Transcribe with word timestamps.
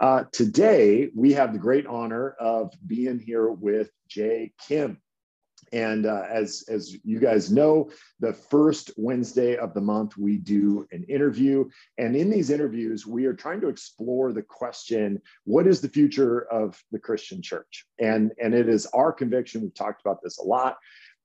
Uh, 0.00 0.24
today, 0.32 1.10
we 1.14 1.32
have 1.32 1.52
the 1.52 1.58
great 1.58 1.86
honor 1.86 2.30
of 2.40 2.72
being 2.86 3.18
here 3.18 3.50
with 3.50 3.90
Jay 4.08 4.52
Kim. 4.66 4.98
And 5.72 6.06
uh, 6.06 6.24
as, 6.30 6.64
as 6.68 6.96
you 7.04 7.18
guys 7.18 7.50
know, 7.50 7.90
the 8.20 8.32
first 8.32 8.92
Wednesday 8.96 9.56
of 9.56 9.74
the 9.74 9.80
month, 9.80 10.16
we 10.16 10.36
do 10.36 10.86
an 10.92 11.04
interview. 11.04 11.68
And 11.98 12.14
in 12.14 12.30
these 12.30 12.50
interviews, 12.50 13.06
we 13.06 13.26
are 13.26 13.34
trying 13.34 13.60
to 13.62 13.68
explore 13.68 14.32
the 14.32 14.42
question 14.42 15.20
what 15.44 15.66
is 15.66 15.80
the 15.80 15.88
future 15.88 16.42
of 16.52 16.80
the 16.92 16.98
Christian 16.98 17.42
church? 17.42 17.86
And, 17.98 18.32
and 18.40 18.54
it 18.54 18.68
is 18.68 18.86
our 18.86 19.12
conviction, 19.12 19.62
we've 19.62 19.74
talked 19.74 20.00
about 20.00 20.22
this 20.22 20.38
a 20.38 20.44
lot, 20.44 20.76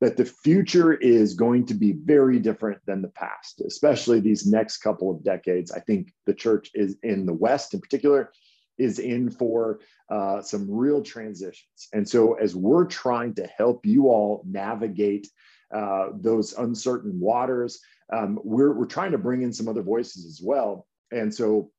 that 0.01 0.15
the 0.15 0.25
future 0.25 0.93
is 0.93 1.33
going 1.33 1.65
to 1.65 1.73
be 1.73 1.91
very 1.91 2.39
different 2.39 2.79
than 2.85 3.01
the 3.01 3.09
past, 3.09 3.61
especially 3.61 4.19
these 4.19 4.47
next 4.47 4.77
couple 4.77 5.11
of 5.11 5.23
decades. 5.23 5.71
I 5.71 5.81
think 5.81 6.13
the 6.25 6.33
church 6.33 6.71
is 6.73 6.95
in 7.03 7.25
the 7.25 7.33
West 7.33 7.73
in 7.73 7.81
particular 7.81 8.31
is 8.79 8.99
in 8.99 9.29
for 9.29 9.79
uh, 10.09 10.41
some 10.41 10.69
real 10.69 11.03
transitions. 11.03 11.89
And 11.93 12.07
so, 12.07 12.33
as 12.33 12.55
we're 12.55 12.85
trying 12.85 13.35
to 13.35 13.45
help 13.45 13.85
you 13.85 14.07
all 14.07 14.43
navigate 14.47 15.27
uh, 15.73 16.07
those 16.13 16.53
uncertain 16.53 17.19
waters, 17.19 17.79
um, 18.11 18.39
we're, 18.43 18.73
we're 18.73 18.85
trying 18.85 19.11
to 19.11 19.17
bring 19.17 19.43
in 19.43 19.53
some 19.53 19.67
other 19.67 19.83
voices 19.83 20.25
as 20.25 20.41
well. 20.43 20.87
And 21.11 21.33
so, 21.33 21.71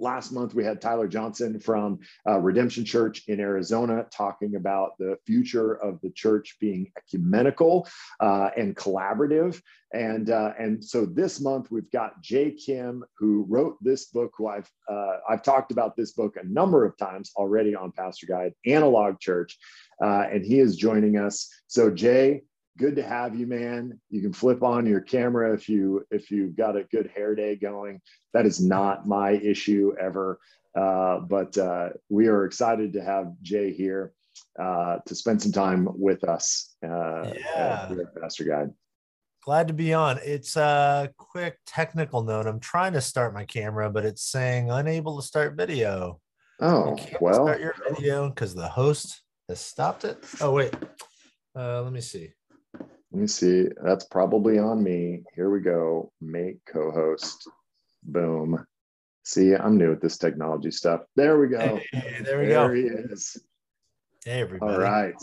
Last 0.00 0.32
month, 0.32 0.54
we 0.54 0.64
had 0.64 0.80
Tyler 0.80 1.06
Johnson 1.06 1.60
from 1.60 2.00
uh, 2.28 2.38
Redemption 2.40 2.84
Church 2.84 3.22
in 3.28 3.38
Arizona 3.38 4.06
talking 4.10 4.56
about 4.56 4.98
the 4.98 5.16
future 5.24 5.74
of 5.74 6.00
the 6.00 6.10
church 6.10 6.56
being 6.60 6.90
ecumenical 6.98 7.88
uh, 8.20 8.50
and 8.56 8.74
collaborative. 8.76 9.60
And, 9.92 10.30
uh, 10.30 10.52
and 10.58 10.84
so 10.84 11.06
this 11.06 11.40
month, 11.40 11.70
we've 11.70 11.90
got 11.92 12.20
Jay 12.20 12.50
Kim, 12.50 13.04
who 13.16 13.46
wrote 13.48 13.76
this 13.80 14.06
book, 14.06 14.32
who 14.36 14.48
I've, 14.48 14.68
uh, 14.90 15.18
I've 15.28 15.42
talked 15.42 15.70
about 15.70 15.96
this 15.96 16.12
book 16.12 16.36
a 16.36 16.46
number 16.46 16.84
of 16.84 16.96
times 16.96 17.30
already 17.36 17.76
on 17.76 17.92
Pastor 17.92 18.26
Guide, 18.26 18.54
Analog 18.66 19.20
Church. 19.20 19.56
Uh, 20.02 20.26
and 20.32 20.44
he 20.44 20.58
is 20.58 20.76
joining 20.76 21.16
us. 21.16 21.48
So, 21.68 21.90
Jay, 21.90 22.42
good 22.78 22.96
to 22.96 23.02
have 23.02 23.34
you 23.34 23.46
man. 23.46 24.00
You 24.10 24.22
can 24.22 24.32
flip 24.32 24.62
on 24.62 24.86
your 24.86 25.00
camera 25.00 25.52
if 25.54 25.68
you 25.68 26.04
if 26.10 26.30
you've 26.30 26.56
got 26.56 26.76
a 26.76 26.84
good 26.84 27.10
hair 27.14 27.34
day 27.34 27.56
going. 27.56 28.00
That 28.32 28.46
is 28.46 28.60
not 28.60 29.06
my 29.06 29.32
issue 29.32 29.94
ever. 30.00 30.38
Uh, 30.76 31.20
but 31.20 31.56
uh, 31.56 31.90
we 32.08 32.26
are 32.26 32.44
excited 32.44 32.92
to 32.94 33.02
have 33.02 33.32
jay 33.42 33.72
here 33.72 34.12
uh, 34.58 34.98
to 35.06 35.14
spend 35.14 35.40
some 35.40 35.52
time 35.52 35.88
with 35.92 36.24
us 36.24 36.74
uh, 36.84 37.30
yeah. 37.36 37.88
pastor 38.20 38.44
guide. 38.44 38.70
Glad 39.44 39.68
to 39.68 39.74
be 39.74 39.92
on. 39.92 40.18
It's 40.24 40.56
a 40.56 41.10
quick 41.16 41.58
technical 41.66 42.22
note. 42.22 42.46
I'm 42.46 42.60
trying 42.60 42.94
to 42.94 43.00
start 43.00 43.34
my 43.34 43.44
camera 43.44 43.90
but 43.90 44.04
it's 44.04 44.22
saying 44.22 44.70
unable 44.70 45.20
to 45.20 45.26
start 45.26 45.56
video. 45.56 46.20
Oh 46.60 46.96
well. 47.20 47.46
start 47.46 47.60
your 47.60 47.74
video 47.88 48.28
because 48.30 48.54
the 48.54 48.68
host 48.68 49.22
has 49.48 49.60
stopped 49.60 50.04
it. 50.04 50.18
Oh 50.40 50.52
wait. 50.52 50.74
Uh, 51.56 51.82
let 51.82 51.92
me 51.92 52.00
see 52.00 52.30
let 53.14 53.20
me 53.20 53.26
see. 53.28 53.68
That's 53.80 54.04
probably 54.06 54.58
on 54.58 54.82
me. 54.82 55.22
Here 55.36 55.48
we 55.48 55.60
go. 55.60 56.10
Make 56.20 56.56
co-host. 56.66 57.48
Boom. 58.02 58.66
See, 59.22 59.54
I'm 59.54 59.78
new 59.78 59.92
at 59.92 60.00
this 60.02 60.18
technology 60.18 60.72
stuff. 60.72 61.02
There 61.14 61.38
we 61.38 61.46
go. 61.46 61.78
Hey, 61.92 62.22
there 62.24 62.40
we 62.40 62.46
there 62.46 62.66
go. 62.66 62.68
There 62.68 62.74
he 62.74 62.82
is. 62.82 63.36
Hey, 64.24 64.40
everybody. 64.40 64.72
All 64.72 64.80
right. 64.80 65.14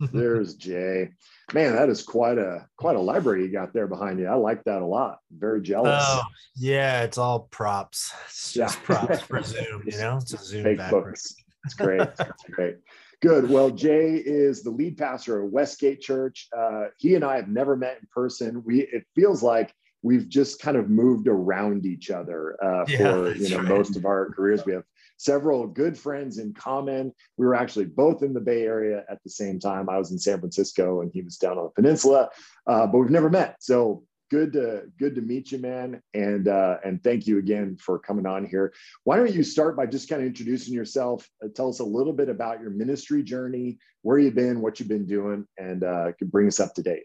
There's 0.12 0.54
Jay. 0.56 1.10
Man, 1.54 1.76
that 1.76 1.88
is 1.88 2.02
quite 2.02 2.38
a 2.38 2.66
quite 2.76 2.96
a 2.96 3.00
library 3.00 3.42
you 3.44 3.52
got 3.52 3.72
there 3.72 3.86
behind 3.86 4.18
you. 4.18 4.26
I 4.26 4.34
like 4.34 4.64
that 4.64 4.82
a 4.82 4.86
lot. 4.86 5.18
Very 5.30 5.62
jealous. 5.62 6.04
Oh, 6.04 6.22
yeah, 6.56 7.02
it's 7.04 7.18
all 7.18 7.40
props. 7.52 8.12
It's 8.26 8.52
just 8.52 8.78
Yeah. 8.78 8.84
props 8.84 9.20
for 9.20 9.42
Zoom, 9.44 9.84
you 9.86 9.96
know? 9.98 10.18
It's 10.20 10.32
a 10.34 10.38
Zoom 10.38 10.64
Fake 10.64 10.78
background. 10.78 11.04
books. 11.06 11.36
It's 11.64 11.74
great. 11.74 12.00
It's 12.00 12.24
great. 12.50 12.76
Good. 13.20 13.50
Well, 13.50 13.70
Jay 13.70 14.14
is 14.14 14.62
the 14.62 14.70
lead 14.70 14.96
pastor 14.96 15.42
of 15.42 15.50
Westgate 15.50 16.00
Church. 16.00 16.48
Uh, 16.56 16.84
he 16.98 17.16
and 17.16 17.24
I 17.24 17.36
have 17.36 17.48
never 17.48 17.76
met 17.76 17.98
in 18.00 18.06
person. 18.12 18.62
We 18.64 18.82
it 18.82 19.04
feels 19.14 19.42
like 19.42 19.72
we've 20.02 20.28
just 20.28 20.60
kind 20.60 20.76
of 20.76 20.88
moved 20.88 21.26
around 21.26 21.84
each 21.84 22.10
other 22.10 22.56
uh, 22.62 22.84
Yeah, 22.86 22.98
for 22.98 23.34
you 23.34 23.50
know 23.50 23.58
right. 23.58 23.68
most 23.68 23.96
of 23.96 24.04
our 24.04 24.30
careers. 24.30 24.64
We 24.64 24.72
have 24.72 24.84
several 25.16 25.66
good 25.66 25.98
friends 25.98 26.38
in 26.38 26.54
common. 26.54 27.12
We 27.36 27.46
were 27.46 27.56
actually 27.56 27.86
both 27.86 28.22
in 28.22 28.32
the 28.32 28.40
Bay 28.40 28.62
Area 28.62 29.04
at 29.10 29.22
the 29.24 29.30
same 29.30 29.58
time. 29.58 29.88
I 29.88 29.98
was 29.98 30.12
in 30.12 30.18
San 30.18 30.38
Francisco 30.38 31.00
and 31.00 31.10
he 31.12 31.22
was 31.22 31.36
down 31.36 31.58
on 31.58 31.64
the 31.64 31.70
peninsula, 31.70 32.28
uh, 32.68 32.86
but 32.86 32.98
we've 32.98 33.10
never 33.10 33.28
met. 33.30 33.56
So 33.58 34.04
good 34.30 34.52
to 34.52 34.84
good 34.98 35.14
to 35.14 35.20
meet 35.20 35.52
you, 35.52 35.58
man. 35.58 36.02
And 36.14 36.48
uh, 36.48 36.78
and 36.84 37.02
thank 37.02 37.26
you 37.26 37.38
again 37.38 37.76
for 37.76 37.98
coming 37.98 38.26
on 38.26 38.44
here. 38.44 38.72
Why 39.04 39.16
don't 39.16 39.32
you 39.32 39.42
start 39.42 39.76
by 39.76 39.86
just 39.86 40.08
kind 40.08 40.22
of 40.22 40.26
introducing 40.26 40.74
yourself? 40.74 41.28
Uh, 41.42 41.48
tell 41.54 41.68
us 41.68 41.80
a 41.80 41.84
little 41.84 42.12
bit 42.12 42.28
about 42.28 42.60
your 42.60 42.70
ministry 42.70 43.22
journey, 43.22 43.78
where 44.02 44.18
you've 44.18 44.34
been, 44.34 44.60
what 44.60 44.78
you've 44.78 44.88
been 44.88 45.06
doing, 45.06 45.46
and 45.58 45.84
uh, 45.84 46.12
bring 46.22 46.48
us 46.48 46.60
up 46.60 46.74
to 46.74 46.82
date. 46.82 47.04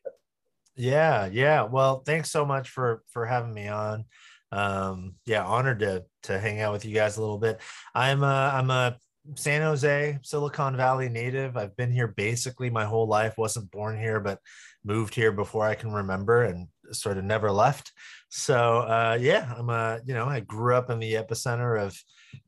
Yeah, 0.76 1.28
yeah. 1.28 1.64
Well, 1.64 2.04
thanks 2.06 2.32
so 2.32 2.46
much 2.46 2.70
for 2.70 3.04
for 3.08 3.26
having 3.26 3.54
me 3.54 3.68
on. 3.68 4.06
Um, 4.52 5.16
yeah, 5.26 5.44
honored 5.44 5.80
to 5.80 6.06
to 6.24 6.40
hang 6.40 6.62
out 6.62 6.74
with 6.74 6.86
you 6.86 6.94
guys 6.94 7.18
a 7.18 7.22
little 7.22 7.40
bit. 7.40 7.60
I'm 7.96 8.24
a 8.24 8.52
I'm 8.54 8.70
a 8.70 8.98
San 9.36 9.62
Jose, 9.62 10.20
Silicon 10.22 10.76
Valley 10.76 11.10
native. 11.10 11.56
I've 11.56 11.76
been 11.78 11.92
here 11.92 12.10
basically 12.10 12.70
my 12.70 12.86
whole 12.86 13.08
life. 13.08 13.38
wasn't 13.38 13.72
born 13.72 13.98
here, 13.98 14.20
but 14.20 14.40
moved 14.84 15.16
here 15.16 15.32
before 15.32 15.66
I 15.66 15.76
can 15.76 15.92
remember 15.94 16.44
and 16.44 16.68
sort 16.94 17.18
of 17.18 17.24
never 17.24 17.52
left. 17.52 17.92
So 18.30 18.80
uh, 18.80 19.18
yeah, 19.20 19.54
I'm 19.58 19.70
a 19.70 20.00
you 20.06 20.14
know 20.14 20.26
I 20.26 20.40
grew 20.40 20.76
up 20.76 20.90
in 20.90 21.00
the 21.00 21.14
epicenter 21.14 21.82
of 21.82 21.98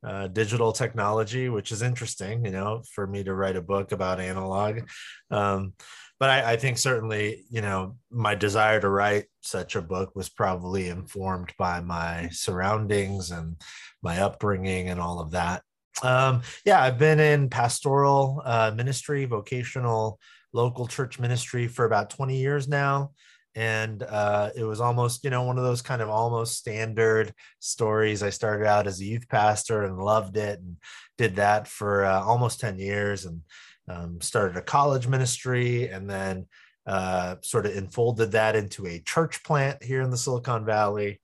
uh, 0.03 0.27
digital 0.27 0.71
technology, 0.71 1.49
which 1.49 1.71
is 1.71 1.81
interesting. 1.81 2.45
You 2.45 2.51
know, 2.51 2.83
for 2.93 3.05
me 3.07 3.23
to 3.23 3.33
write 3.33 3.55
a 3.55 3.61
book 3.61 3.91
about 3.91 4.19
analog. 4.19 4.81
Um, 5.29 5.73
but 6.19 6.29
I, 6.29 6.53
I 6.53 6.55
think 6.55 6.77
certainly, 6.77 7.43
you 7.49 7.61
know, 7.61 7.97
my 8.09 8.35
desire 8.35 8.79
to 8.79 8.89
write 8.89 9.25
such 9.41 9.75
a 9.75 9.81
book 9.81 10.15
was 10.15 10.29
probably 10.29 10.87
informed 10.87 11.53
by 11.57 11.81
my 11.81 12.29
surroundings 12.31 13.31
and 13.31 13.57
my 14.01 14.21
upbringing 14.21 14.89
and 14.89 14.99
all 14.99 15.19
of 15.19 15.31
that. 15.31 15.61
Um, 16.03 16.41
yeah, 16.65 16.81
I've 16.81 16.97
been 16.97 17.19
in 17.19 17.49
pastoral 17.49 18.41
uh, 18.45 18.71
ministry, 18.75 19.25
vocational, 19.25 20.19
local 20.53 20.87
church 20.87 21.19
ministry 21.19 21.67
for 21.67 21.85
about 21.85 22.09
20 22.09 22.37
years 22.37 22.67
now. 22.67 23.11
And 23.55 24.03
uh, 24.03 24.49
it 24.55 24.65
was 24.65 24.81
almost, 24.81 25.23
you 25.23 25.29
know, 25.29 25.43
one 25.43 25.57
of 25.57 25.63
those 25.63 25.81
kind 25.81 26.01
of 26.01 26.09
almost 26.09 26.57
standard 26.57 27.33
stories. 27.59 28.21
I 28.21 28.29
started 28.29 28.67
out 28.67 28.85
as 28.85 28.99
a 28.99 29.05
youth 29.05 29.29
pastor 29.29 29.83
and 29.83 29.97
loved 29.97 30.35
it 30.35 30.59
and 30.59 30.75
did 31.17 31.37
that 31.37 31.67
for 31.67 32.03
uh, 32.03 32.21
almost 32.21 32.59
10 32.59 32.77
years 32.77 33.25
and 33.25 33.41
um, 33.87 34.19
started 34.19 34.57
a 34.57 34.61
college 34.61 35.07
ministry 35.07 35.87
and 35.87 36.09
then 36.09 36.47
uh, 36.85 37.35
sort 37.41 37.65
of 37.65 37.75
enfolded 37.75 38.31
that 38.33 38.55
into 38.55 38.85
a 38.85 38.99
church 38.99 39.43
plant 39.43 39.81
here 39.83 40.01
in 40.01 40.11
the 40.11 40.17
Silicon 40.17 40.65
Valley, 40.65 41.19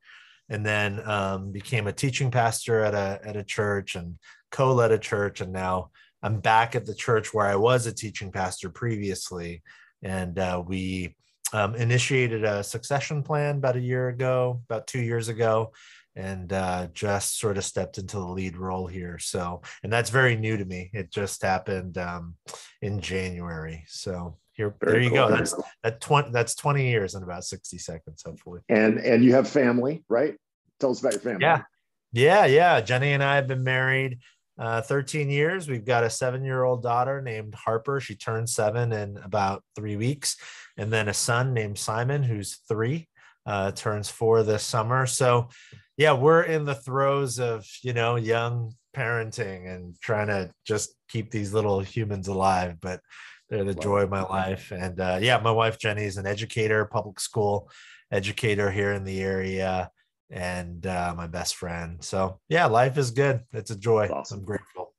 and 0.49 0.65
then 0.65 1.07
um, 1.07 1.51
became 1.51 1.87
a 1.87 1.93
teaching 1.93 2.31
pastor 2.31 2.83
at 2.83 2.93
a 2.93 3.19
at 3.23 3.35
a 3.35 3.43
church 3.43 3.95
and 3.95 4.17
co-led 4.49 4.91
a 4.91 4.97
church, 4.97 5.39
and 5.39 5.53
now 5.53 5.91
I'm 6.23 6.39
back 6.39 6.75
at 6.75 6.85
the 6.85 6.95
church 6.95 7.33
where 7.33 7.45
I 7.45 7.55
was 7.55 7.85
a 7.85 7.93
teaching 7.93 8.31
pastor 8.31 8.69
previously, 8.69 9.61
and 10.01 10.37
uh, 10.39 10.63
we 10.65 11.15
um, 11.53 11.75
initiated 11.75 12.43
a 12.43 12.63
succession 12.63 13.23
plan 13.23 13.57
about 13.57 13.75
a 13.75 13.81
year 13.81 14.09
ago, 14.09 14.61
about 14.69 14.87
two 14.87 15.01
years 15.01 15.27
ago, 15.27 15.73
and 16.15 16.51
uh, 16.51 16.87
just 16.93 17.39
sort 17.39 17.57
of 17.57 17.63
stepped 17.63 17.97
into 17.97 18.17
the 18.17 18.25
lead 18.25 18.57
role 18.57 18.87
here. 18.87 19.17
So, 19.19 19.61
and 19.83 19.91
that's 19.91 20.09
very 20.09 20.35
new 20.35 20.57
to 20.57 20.65
me. 20.65 20.89
It 20.93 21.11
just 21.11 21.41
happened 21.41 21.97
um, 21.97 22.35
in 22.81 22.99
January. 22.99 23.85
So 23.87 24.37
here, 24.53 24.75
Very 24.81 24.91
there 24.93 25.01
you 25.01 25.09
cool. 25.09 25.29
go. 25.29 25.35
That's 25.35 25.55
that 25.83 26.01
twenty. 26.01 26.31
That's 26.31 26.55
twenty 26.55 26.89
years 26.89 27.15
in 27.15 27.23
about 27.23 27.45
sixty 27.45 27.77
seconds, 27.77 28.23
hopefully. 28.25 28.61
And 28.69 28.99
and 28.99 29.23
you 29.23 29.33
have 29.33 29.47
family, 29.47 30.03
right? 30.09 30.35
Tell 30.79 30.91
us 30.91 30.99
about 30.99 31.13
your 31.13 31.21
family. 31.21 31.41
Yeah, 31.41 31.63
yeah, 32.11 32.45
yeah. 32.45 32.81
Jenny 32.81 33.13
and 33.13 33.23
I 33.23 33.35
have 33.35 33.47
been 33.47 33.63
married 33.63 34.19
uh, 34.57 34.81
13 34.81 35.29
years. 35.29 35.67
We've 35.67 35.85
got 35.85 36.03
a 36.03 36.09
seven-year-old 36.09 36.83
daughter 36.83 37.21
named 37.21 37.55
Harper. 37.55 37.99
She 37.99 38.15
turned 38.15 38.49
seven 38.49 38.91
in 38.91 39.17
about 39.17 39.63
three 39.75 39.95
weeks, 39.95 40.37
and 40.77 40.91
then 40.91 41.07
a 41.07 41.13
son 41.13 41.53
named 41.53 41.77
Simon, 41.77 42.23
who's 42.23 42.59
three, 42.67 43.07
uh, 43.45 43.71
turns 43.71 44.09
four 44.09 44.43
this 44.43 44.63
summer. 44.63 45.05
So, 45.05 45.49
yeah, 45.97 46.13
we're 46.13 46.43
in 46.43 46.65
the 46.65 46.75
throes 46.75 47.39
of 47.39 47.65
you 47.83 47.93
know 47.93 48.15
young 48.15 48.73
parenting 48.95 49.73
and 49.73 49.99
trying 50.01 50.27
to 50.27 50.51
just 50.65 50.95
keep 51.09 51.31
these 51.31 51.53
little 51.53 51.79
humans 51.81 52.27
alive, 52.27 52.77
but. 52.81 53.01
They're 53.49 53.65
the 53.65 53.73
joy 53.73 54.03
of 54.03 54.09
my 54.09 54.21
life. 54.21 54.71
And 54.71 54.97
uh, 54.97 55.19
yeah, 55.21 55.37
my 55.39 55.51
wife 55.51 55.77
Jenny 55.77 56.05
is 56.05 56.15
an 56.15 56.25
educator, 56.25 56.85
public 56.85 57.19
school 57.19 57.69
educator 58.09 58.71
here 58.71 58.93
in 58.93 59.03
the 59.03 59.21
area 59.21 59.91
and 60.31 60.85
uh, 60.85 61.13
my 61.15 61.27
best 61.27 61.55
friend. 61.55 62.03
So 62.03 62.39
yeah, 62.49 62.65
life 62.67 62.97
is 62.97 63.11
good. 63.11 63.41
It's 63.53 63.71
a 63.71 63.77
joy. 63.77 64.09
Awesome. 64.11 64.39
I'm 64.39 64.45
grateful. 64.45 64.90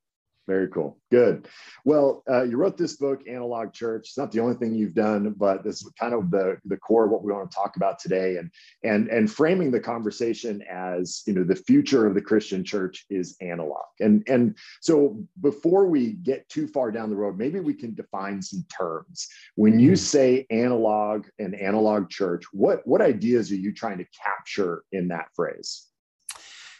Very 0.52 0.68
cool. 0.68 0.98
Good. 1.10 1.48
Well, 1.86 2.22
uh, 2.30 2.42
you 2.42 2.58
wrote 2.58 2.76
this 2.76 2.96
book, 2.96 3.26
Analog 3.26 3.72
Church. 3.72 4.08
It's 4.08 4.18
not 4.18 4.32
the 4.32 4.40
only 4.40 4.54
thing 4.54 4.74
you've 4.74 4.92
done, 4.92 5.34
but 5.34 5.64
this 5.64 5.76
is 5.76 5.90
kind 5.98 6.12
of 6.12 6.30
the, 6.30 6.58
the 6.66 6.76
core 6.76 7.06
of 7.06 7.10
what 7.10 7.24
we 7.24 7.32
want 7.32 7.50
to 7.50 7.56
talk 7.56 7.76
about 7.76 7.98
today, 7.98 8.36
and 8.36 8.50
and 8.84 9.08
and 9.08 9.32
framing 9.32 9.70
the 9.70 9.80
conversation 9.80 10.62
as 10.70 11.22
you 11.26 11.32
know 11.32 11.42
the 11.42 11.56
future 11.56 12.06
of 12.06 12.12
the 12.12 12.20
Christian 12.20 12.64
church 12.64 13.06
is 13.08 13.34
analog. 13.40 13.86
And 14.00 14.22
and 14.28 14.54
so 14.82 15.24
before 15.40 15.86
we 15.86 16.12
get 16.22 16.46
too 16.50 16.68
far 16.68 16.90
down 16.92 17.08
the 17.08 17.16
road, 17.16 17.38
maybe 17.38 17.60
we 17.60 17.72
can 17.72 17.94
define 17.94 18.42
some 18.42 18.66
terms. 18.68 19.26
When 19.54 19.80
you 19.80 19.92
hmm. 19.92 19.94
say 19.94 20.46
analog 20.50 21.28
and 21.38 21.54
analog 21.54 22.10
church, 22.10 22.44
what 22.52 22.86
what 22.86 23.00
ideas 23.00 23.50
are 23.52 23.56
you 23.56 23.72
trying 23.72 23.96
to 23.98 24.06
capture 24.22 24.84
in 24.92 25.08
that 25.08 25.28
phrase? 25.34 25.88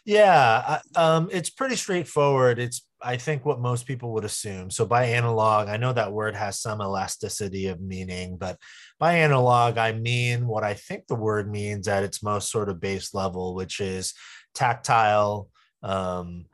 Yeah, 0.05 0.81
um, 0.95 1.29
it's 1.31 1.49
pretty 1.49 1.77
straightforward. 1.77 2.59
It's 2.59 2.85
I 3.01 3.17
think 3.17 3.45
what 3.45 3.59
most 3.59 3.85
people 3.85 4.13
would 4.13 4.25
assume. 4.25 4.69
So 4.69 4.85
by 4.85 5.05
analog, 5.05 5.67
I 5.67 5.77
know 5.77 5.93
that 5.93 6.11
word 6.11 6.35
has 6.35 6.59
some 6.59 6.81
elasticity 6.81 7.67
of 7.67 7.81
meaning, 7.81 8.37
but 8.37 8.57
by 8.99 9.15
analog, 9.15 9.77
I 9.77 9.91
mean 9.93 10.47
what 10.47 10.63
I 10.63 10.73
think 10.73 11.07
the 11.07 11.15
word 11.15 11.49
means 11.49 11.87
at 11.87 12.03
its 12.03 12.23
most 12.23 12.49
sort 12.49 12.69
of 12.69 12.81
base 12.81 13.13
level, 13.13 13.55
which 13.55 13.79
is 13.79 14.13
tactile, 14.53 15.49
um, 15.81 16.45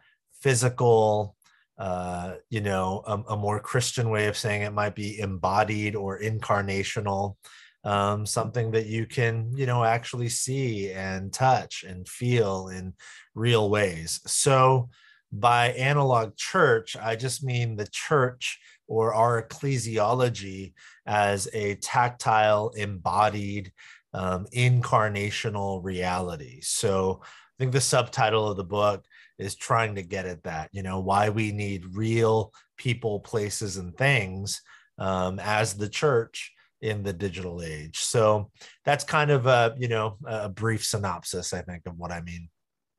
physical. 0.42 1.36
Uh, 1.78 2.36
you 2.50 2.60
know, 2.60 3.02
a, 3.08 3.34
a, 3.34 3.38
more 3.38 3.58
Christian 3.58 4.10
way 4.10 4.28
of 4.28 4.36
saying 4.36 4.64
it 4.64 4.74
might 4.74 4.96
be 4.96 5.18
embodied 5.18 5.96
or 5.96 6.20
incarnational 6.20 7.38
um, 7.84 8.26
something 8.26 8.72
that 8.72 8.88
you 8.88 9.06
can, 9.06 9.52
you 9.56 9.66
know, 9.66 9.84
actually 9.84 10.30
see 10.30 10.92
and 10.92 11.32
touch 11.32 11.84
and 11.84 12.08
feel 12.08 12.70
in 12.70 12.94
real 13.36 13.70
ways. 13.70 14.22
So, 14.26 14.90
by 15.32 15.70
analog 15.74 16.36
church, 16.36 16.98
I 16.98 17.16
just 17.16 17.44
mean 17.44 17.76
the 17.76 17.88
church 17.92 18.60
or 18.88 19.14
our 19.14 19.44
ecclesiology 19.44 20.74
as 21.06 21.48
a 21.54 21.76
tactile, 21.76 22.70
embodied, 22.76 23.72
um, 24.14 24.48
incarnational 24.56 25.84
reality. 25.84 26.60
So, 26.62 27.22
I 27.24 27.56
think 27.60 27.72
the 27.74 27.82
subtitle 27.82 28.50
of 28.50 28.58
the 28.58 28.64
book 28.64 29.06
is 29.38 29.56
trying 29.56 29.96
to 29.96 30.02
get 30.02 30.26
at 30.26 30.44
that, 30.44 30.70
you 30.74 30.84
know, 30.84 31.00
why 31.00 31.30
we 31.30 31.52
need 31.52 31.96
real 31.96 32.54
people, 32.78 33.20
places, 33.20 33.78
and 33.78 33.96
things 33.96 34.62
um, 34.98 35.40
as 35.40 35.76
the 35.76 35.90
church 35.90 36.54
in 36.82 37.04
the 37.04 37.14
digital 37.14 37.62
age. 37.62 38.00
So 38.00 38.52
that's 38.86 39.04
kind 39.04 39.32
of 39.32 39.46
a, 39.46 39.76
you 39.78 39.88
know, 39.88 40.18
a 40.26 40.50
brief 40.50 40.86
synopsis, 40.86 41.54
I 41.54 41.62
think, 41.62 41.84
of 41.86 41.98
what 41.98 42.12
I 42.12 42.22
mean. 42.22 42.50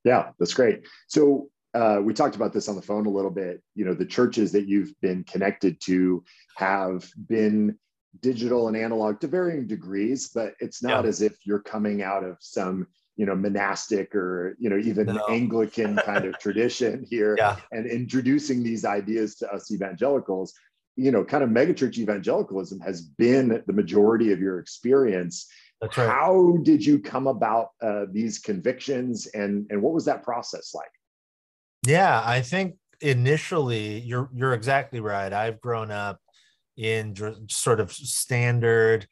Yeah, 0.05 0.31
that's 0.39 0.55
great. 0.55 0.87
So 1.09 1.49
uh, 1.75 2.01
we 2.03 2.15
talked 2.15 2.37
about 2.37 2.53
this 2.53 2.69
on 2.69 2.77
the 2.77 2.83
phone 2.83 3.07
a 3.07 3.11
little 3.11 3.31
bit. 3.31 3.63
You 3.75 3.85
know, 3.85 3.95
the 3.95 4.07
churches 4.07 4.53
that 4.53 4.67
you've 4.67 4.99
been 5.01 5.25
connected 5.25 5.81
to 5.83 6.25
have 6.57 7.09
been 7.29 7.79
digital 8.21 8.69
and 8.69 8.77
analog 8.77 9.21
to 9.21 9.29
varying 9.29 9.67
degrees, 9.67 10.31
but 10.35 10.55
it's 10.61 10.83
not 10.83 11.05
yeah. 11.05 11.09
as 11.09 11.23
if 11.23 11.37
you're 11.45 11.63
coming 11.63 12.03
out 12.03 12.25
of 12.25 12.37
some 12.41 12.87
you 13.17 13.27
know 13.27 13.35
monastic 13.35 14.15
or 14.15 14.57
you 14.59 14.71
know 14.71 14.79
even 14.79 15.05
no. 15.05 15.23
anglican 15.29 15.95
kind 15.97 16.25
of 16.25 16.39
tradition 16.41 17.05
here 17.11 17.35
yeah. 17.37 17.57
and 17.71 17.85
introducing 17.85 18.63
these 18.63 18.87
ideas 18.87 19.35
to 19.35 19.53
us 19.53 19.71
evangelicals 19.71 20.55
you 20.97 21.11
know, 21.11 21.25
kind 21.25 21.43
of 21.43 21.51
megachurch 21.51 21.99
evangelicalism 21.99 22.81
has 22.81 23.03
been 23.03 23.63
the 23.67 23.73
majority 23.73 24.33
of 24.33 24.41
your 24.41 24.59
experience. 24.59 25.47
That's 25.81 25.97
right. 25.97 26.09
How 26.09 26.59
did 26.63 26.85
you 26.85 26.99
come 26.99 27.27
about 27.27 27.69
uh, 27.81 28.05
these 28.11 28.39
convictions, 28.39 29.27
and 29.29 29.67
and 29.71 29.81
what 29.81 29.95
was 29.95 30.05
that 30.05 30.23
process 30.23 30.75
like? 30.75 30.91
Yeah, 31.87 32.23
I 32.25 32.43
think 32.43 32.77
initially 33.01 34.01
you're 34.01 34.29
you're 34.35 34.53
exactly 34.53 35.01
right. 35.01 35.33
I've 35.33 35.61
grown 35.61 35.91
up 35.91 36.21
in 36.77 37.15
sort 37.49 37.81
of 37.81 37.93
standard 37.93 39.07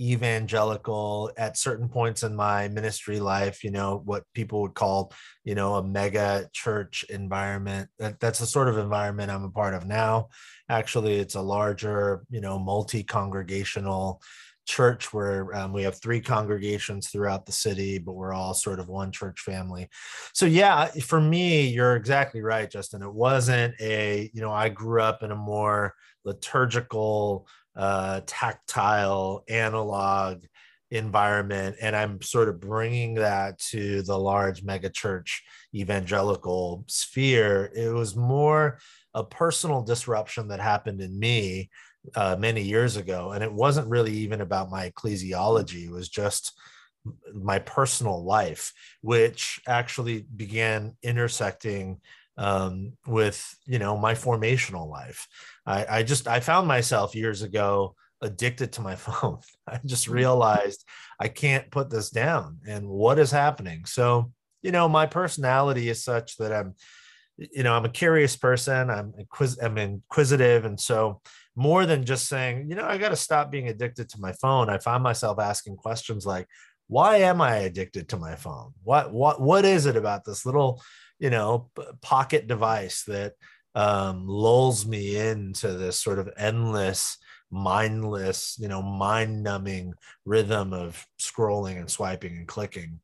evangelical 0.00 1.30
at 1.36 1.56
certain 1.56 1.88
points 1.88 2.22
in 2.24 2.34
my 2.34 2.66
ministry 2.68 3.20
life 3.20 3.62
you 3.62 3.70
know 3.70 4.02
what 4.04 4.24
people 4.34 4.60
would 4.62 4.74
call 4.74 5.12
you 5.44 5.54
know 5.54 5.76
a 5.76 5.82
mega 5.82 6.48
church 6.52 7.04
environment. 7.10 7.88
That, 7.98 8.18
that's 8.18 8.40
the 8.40 8.46
sort 8.46 8.68
of 8.68 8.78
environment 8.78 9.30
i'm 9.30 9.44
a 9.44 9.50
part 9.50 9.74
of 9.74 9.86
now. 9.86 10.28
Actually 10.68 11.14
it's 11.14 11.36
a 11.36 11.42
larger 11.42 12.24
you 12.30 12.40
know 12.40 12.58
multi-congregational 12.58 14.20
church 14.66 15.12
where 15.12 15.54
um, 15.54 15.74
we 15.74 15.82
have 15.82 16.00
three 16.00 16.22
congregations 16.22 17.10
throughout 17.10 17.44
the 17.44 17.52
city 17.52 17.98
but 17.98 18.14
we're 18.14 18.32
all 18.32 18.54
sort 18.54 18.80
of 18.80 18.88
one 18.88 19.12
church 19.12 19.40
family. 19.40 19.88
So 20.32 20.46
yeah 20.46 20.86
for 20.86 21.20
me 21.20 21.68
you're 21.68 21.96
exactly 21.96 22.40
right 22.42 22.70
justin. 22.70 23.02
It 23.02 23.12
wasn't 23.12 23.74
a 23.80 24.30
you 24.34 24.40
know 24.40 24.52
i 24.52 24.68
grew 24.70 25.00
up 25.02 25.22
in 25.22 25.30
a 25.30 25.36
more 25.36 25.94
liturgical 26.24 27.46
uh, 27.76 28.20
tactile, 28.26 29.44
analog 29.48 30.44
environment. 30.90 31.76
And 31.80 31.96
I'm 31.96 32.22
sort 32.22 32.48
of 32.48 32.60
bringing 32.60 33.14
that 33.14 33.58
to 33.70 34.02
the 34.02 34.18
large 34.18 34.62
megachurch 34.62 35.30
evangelical 35.74 36.84
sphere. 36.86 37.70
It 37.74 37.92
was 37.92 38.14
more 38.14 38.78
a 39.12 39.24
personal 39.24 39.82
disruption 39.82 40.48
that 40.48 40.60
happened 40.60 41.00
in 41.00 41.18
me 41.18 41.70
uh, 42.14 42.36
many 42.38 42.62
years 42.62 42.96
ago. 42.96 43.32
And 43.32 43.42
it 43.42 43.52
wasn't 43.52 43.88
really 43.88 44.12
even 44.12 44.40
about 44.40 44.70
my 44.70 44.90
ecclesiology, 44.90 45.86
it 45.86 45.90
was 45.90 46.08
just 46.08 46.52
my 47.34 47.58
personal 47.58 48.24
life, 48.24 48.72
which 49.02 49.60
actually 49.66 50.26
began 50.36 50.96
intersecting 51.02 52.00
um, 52.36 52.92
with 53.06 53.56
you 53.66 53.78
know 53.78 53.96
my 53.96 54.14
formational 54.14 54.88
life. 54.88 55.26
I, 55.66 55.86
I 55.98 56.02
just 56.02 56.28
I 56.28 56.40
found 56.40 56.68
myself 56.68 57.14
years 57.14 57.42
ago 57.42 57.94
addicted 58.20 58.72
to 58.72 58.80
my 58.80 58.96
phone. 58.96 59.38
I 59.66 59.80
just 59.84 60.04
mm-hmm. 60.04 60.14
realized 60.14 60.84
I 61.20 61.28
can't 61.28 61.70
put 61.70 61.90
this 61.90 62.10
down, 62.10 62.58
and 62.66 62.88
what 62.88 63.18
is 63.18 63.30
happening? 63.30 63.84
So 63.84 64.32
you 64.62 64.72
know 64.72 64.88
my 64.88 65.06
personality 65.06 65.88
is 65.88 66.02
such 66.02 66.36
that 66.38 66.52
I'm 66.52 66.74
you 67.36 67.62
know 67.62 67.74
i'm 67.74 67.84
a 67.84 67.90
curious 67.90 68.36
person 68.36 68.90
i'm 68.90 69.12
inquis- 69.18 69.62
i'm 69.62 69.76
inquisitive 69.76 70.64
and 70.64 70.78
so 70.78 71.20
more 71.56 71.86
than 71.86 72.04
just 72.04 72.28
saying 72.28 72.68
you 72.68 72.76
know 72.76 72.84
i 72.84 72.98
got 72.98 73.08
to 73.08 73.16
stop 73.16 73.50
being 73.50 73.68
addicted 73.68 74.08
to 74.08 74.20
my 74.20 74.32
phone 74.34 74.70
i 74.70 74.78
found 74.78 75.02
myself 75.02 75.38
asking 75.38 75.76
questions 75.76 76.24
like 76.24 76.46
why 76.86 77.16
am 77.16 77.40
i 77.40 77.56
addicted 77.56 78.08
to 78.08 78.16
my 78.16 78.34
phone 78.36 78.72
what 78.82 79.12
what 79.12 79.40
what 79.40 79.64
is 79.64 79.86
it 79.86 79.96
about 79.96 80.24
this 80.24 80.46
little 80.46 80.80
you 81.18 81.30
know 81.30 81.70
pocket 82.02 82.46
device 82.46 83.04
that 83.04 83.32
um, 83.74 84.26
lulls 84.26 84.86
me 84.86 85.16
into 85.16 85.72
this 85.72 86.00
sort 86.00 86.18
of 86.18 86.30
endless 86.36 87.18
mindless 87.50 88.56
you 88.58 88.68
know 88.68 88.82
mind 88.82 89.42
numbing 89.42 89.94
rhythm 90.24 90.72
of 90.72 91.06
scrolling 91.20 91.78
and 91.78 91.90
swiping 91.90 92.36
and 92.36 92.48
clicking. 92.48 93.00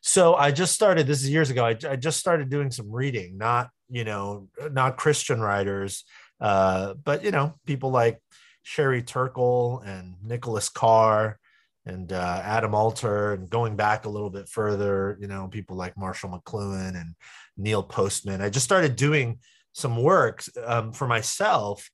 So 0.00 0.34
i 0.34 0.50
just 0.50 0.74
started 0.74 1.06
this 1.06 1.22
is 1.22 1.30
years 1.30 1.50
ago 1.50 1.64
I, 1.64 1.76
I 1.88 1.96
just 1.96 2.18
started 2.18 2.50
doing 2.50 2.70
some 2.70 2.90
reading 2.90 3.38
not 3.38 3.70
you 3.90 4.04
know 4.04 4.48
not 4.70 4.96
christian 4.96 5.40
writers 5.40 6.04
uh, 6.40 6.94
but 7.02 7.24
you 7.24 7.30
know 7.30 7.54
people 7.66 7.90
like 7.90 8.20
sherry 8.62 9.02
turkle 9.02 9.80
and 9.80 10.16
nicholas 10.22 10.68
carr 10.68 11.38
and 11.86 12.12
uh, 12.12 12.40
Adam 12.42 12.74
Alter, 12.74 13.34
and 13.34 13.50
going 13.50 13.76
back 13.76 14.04
a 14.04 14.08
little 14.08 14.30
bit 14.30 14.48
further, 14.48 15.18
you 15.20 15.26
know, 15.26 15.48
people 15.48 15.76
like 15.76 15.96
Marshall 15.96 16.30
McLuhan 16.30 16.98
and 17.00 17.14
Neil 17.56 17.82
Postman. 17.82 18.40
I 18.40 18.50
just 18.50 18.64
started 18.64 18.96
doing 18.96 19.38
some 19.72 20.02
work 20.02 20.42
um, 20.64 20.92
for 20.92 21.06
myself. 21.06 21.90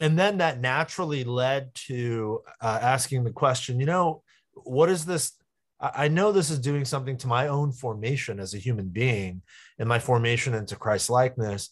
And 0.00 0.18
then 0.18 0.38
that 0.38 0.60
naturally 0.60 1.22
led 1.22 1.74
to 1.86 2.40
uh, 2.60 2.78
asking 2.82 3.24
the 3.24 3.30
question, 3.30 3.78
you 3.78 3.86
know, 3.86 4.22
what 4.54 4.88
is 4.88 5.04
this? 5.04 5.32
I 5.80 6.08
know 6.08 6.30
this 6.32 6.50
is 6.50 6.58
doing 6.58 6.84
something 6.84 7.16
to 7.18 7.26
my 7.26 7.48
own 7.48 7.72
formation 7.72 8.38
as 8.40 8.54
a 8.54 8.58
human 8.58 8.88
being 8.88 9.42
and 9.78 9.88
my 9.88 9.98
formation 9.98 10.54
into 10.54 10.76
Christ 10.76 11.10
likeness 11.10 11.70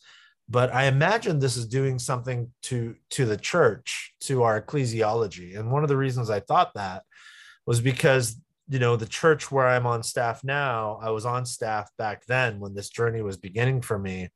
but 0.50 0.74
i 0.74 0.84
imagine 0.84 1.38
this 1.38 1.56
is 1.56 1.66
doing 1.66 1.98
something 1.98 2.50
to 2.62 2.94
to 3.08 3.24
the 3.24 3.36
church 3.36 4.12
to 4.20 4.42
our 4.42 4.60
ecclesiology 4.60 5.58
and 5.58 5.70
one 5.70 5.82
of 5.82 5.88
the 5.88 5.96
reasons 5.96 6.28
i 6.28 6.40
thought 6.40 6.74
that 6.74 7.04
was 7.66 7.80
because 7.80 8.36
you 8.68 8.78
know 8.78 8.96
the 8.96 9.06
church 9.06 9.50
where 9.50 9.66
i'm 9.66 9.86
on 9.86 10.02
staff 10.02 10.44
now 10.44 10.98
i 11.02 11.10
was 11.10 11.26
on 11.26 11.44
staff 11.44 11.90
back 11.98 12.24
then 12.26 12.60
when 12.60 12.74
this 12.74 12.88
journey 12.88 13.22
was 13.22 13.36
beginning 13.36 13.82
for 13.82 13.98
me. 13.98 14.28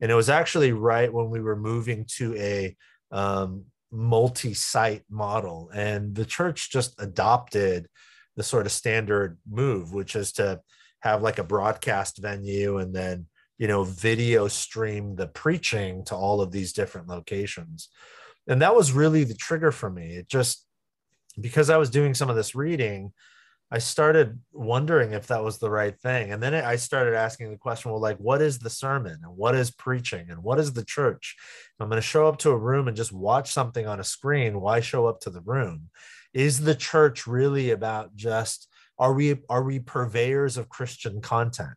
And 0.00 0.10
it 0.10 0.14
was 0.14 0.30
actually 0.30 0.72
right 0.72 1.12
when 1.12 1.30
we 1.30 1.40
were 1.40 1.56
moving 1.56 2.04
to 2.16 2.36
a 2.36 2.76
um, 3.10 3.64
multi-site 3.90 5.02
model. 5.10 5.70
And 5.74 6.14
the 6.14 6.24
church 6.24 6.70
just 6.70 6.94
adopted 7.00 7.88
the 8.36 8.42
sort 8.42 8.66
of 8.66 8.72
standard 8.72 9.36
move 9.50 9.92
which 9.92 10.14
is 10.14 10.30
to 10.30 10.60
have 11.00 11.22
like 11.22 11.40
a 11.40 11.44
broadcast 11.44 12.18
venue 12.18 12.78
and 12.78 12.94
then 12.94 13.26
you 13.58 13.66
know 13.66 13.82
video 13.82 14.46
stream 14.46 15.16
the 15.16 15.26
preaching 15.26 16.04
to 16.04 16.14
all 16.14 16.40
of 16.40 16.52
these 16.52 16.72
different 16.72 17.08
locations. 17.08 17.88
And 18.46 18.62
that 18.62 18.76
was 18.76 18.92
really 18.92 19.24
the 19.24 19.34
trigger 19.34 19.72
for 19.72 19.90
me. 19.90 20.14
It 20.16 20.28
just 20.28 20.67
because 21.40 21.70
I 21.70 21.76
was 21.76 21.90
doing 21.90 22.14
some 22.14 22.30
of 22.30 22.36
this 22.36 22.54
reading, 22.54 23.12
I 23.70 23.78
started 23.78 24.40
wondering 24.52 25.12
if 25.12 25.26
that 25.26 25.44
was 25.44 25.58
the 25.58 25.70
right 25.70 25.98
thing. 26.00 26.32
And 26.32 26.42
then 26.42 26.54
I 26.54 26.76
started 26.76 27.14
asking 27.14 27.50
the 27.50 27.58
question, 27.58 27.90
well, 27.90 28.00
like, 28.00 28.16
what 28.16 28.40
is 28.40 28.58
the 28.58 28.70
sermon 28.70 29.18
and 29.22 29.36
what 29.36 29.54
is 29.54 29.70
preaching 29.70 30.30
and 30.30 30.42
what 30.42 30.58
is 30.58 30.72
the 30.72 30.84
church? 30.84 31.36
If 31.38 31.82
I'm 31.82 31.90
going 31.90 32.00
to 32.00 32.06
show 32.06 32.26
up 32.26 32.38
to 32.38 32.50
a 32.50 32.56
room 32.56 32.88
and 32.88 32.96
just 32.96 33.12
watch 33.12 33.52
something 33.52 33.86
on 33.86 34.00
a 34.00 34.04
screen. 34.04 34.60
Why 34.60 34.80
show 34.80 35.06
up 35.06 35.20
to 35.20 35.30
the 35.30 35.42
room? 35.42 35.90
Is 36.32 36.60
the 36.60 36.74
church 36.74 37.26
really 37.26 37.70
about 37.70 38.16
just, 38.16 38.68
are 38.98 39.12
we, 39.12 39.36
are 39.50 39.62
we 39.62 39.80
purveyors 39.80 40.56
of 40.56 40.70
Christian 40.70 41.20
content? 41.20 41.76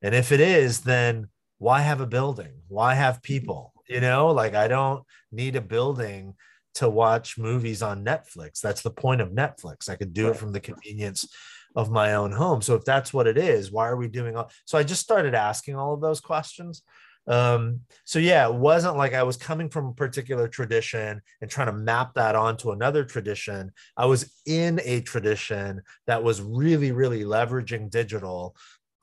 And 0.00 0.14
if 0.14 0.32
it 0.32 0.40
is, 0.40 0.80
then 0.80 1.28
why 1.58 1.80
have 1.80 2.00
a 2.00 2.06
building? 2.06 2.54
Why 2.68 2.94
have 2.94 3.22
people? 3.22 3.74
You 3.88 4.00
know, 4.00 4.28
like 4.28 4.54
I 4.54 4.68
don't 4.68 5.04
need 5.30 5.54
a 5.54 5.60
building 5.60 6.34
to 6.76 6.88
watch 6.88 7.38
movies 7.38 7.82
on 7.82 8.04
Netflix. 8.04 8.60
That's 8.60 8.82
the 8.82 8.90
point 8.90 9.20
of 9.20 9.30
Netflix. 9.30 9.88
I 9.88 9.96
could 9.96 10.12
do 10.12 10.28
it 10.28 10.36
from 10.36 10.52
the 10.52 10.60
convenience 10.60 11.26
of 11.74 11.90
my 11.90 12.14
own 12.14 12.32
home. 12.32 12.62
So 12.62 12.74
if 12.74 12.84
that's 12.84 13.12
what 13.12 13.26
it 13.26 13.36
is, 13.36 13.70
why 13.70 13.88
are 13.88 13.96
we 13.96 14.08
doing 14.08 14.36
all? 14.36 14.50
So 14.64 14.78
I 14.78 14.82
just 14.82 15.02
started 15.02 15.34
asking 15.34 15.76
all 15.76 15.94
of 15.94 16.00
those 16.00 16.20
questions. 16.20 16.82
Um, 17.28 17.80
so 18.04 18.18
yeah, 18.18 18.46
it 18.46 18.54
wasn't 18.54 18.96
like 18.96 19.12
I 19.12 19.24
was 19.24 19.36
coming 19.36 19.68
from 19.68 19.86
a 19.86 19.92
particular 19.92 20.48
tradition 20.48 21.20
and 21.40 21.50
trying 21.50 21.66
to 21.66 21.72
map 21.72 22.14
that 22.14 22.36
onto 22.36 22.70
another 22.70 23.04
tradition. 23.04 23.72
I 23.96 24.06
was 24.06 24.32
in 24.46 24.80
a 24.84 25.00
tradition 25.00 25.82
that 26.06 26.22
was 26.22 26.40
really, 26.40 26.92
really 26.92 27.24
leveraging 27.24 27.90
digital. 27.90 28.56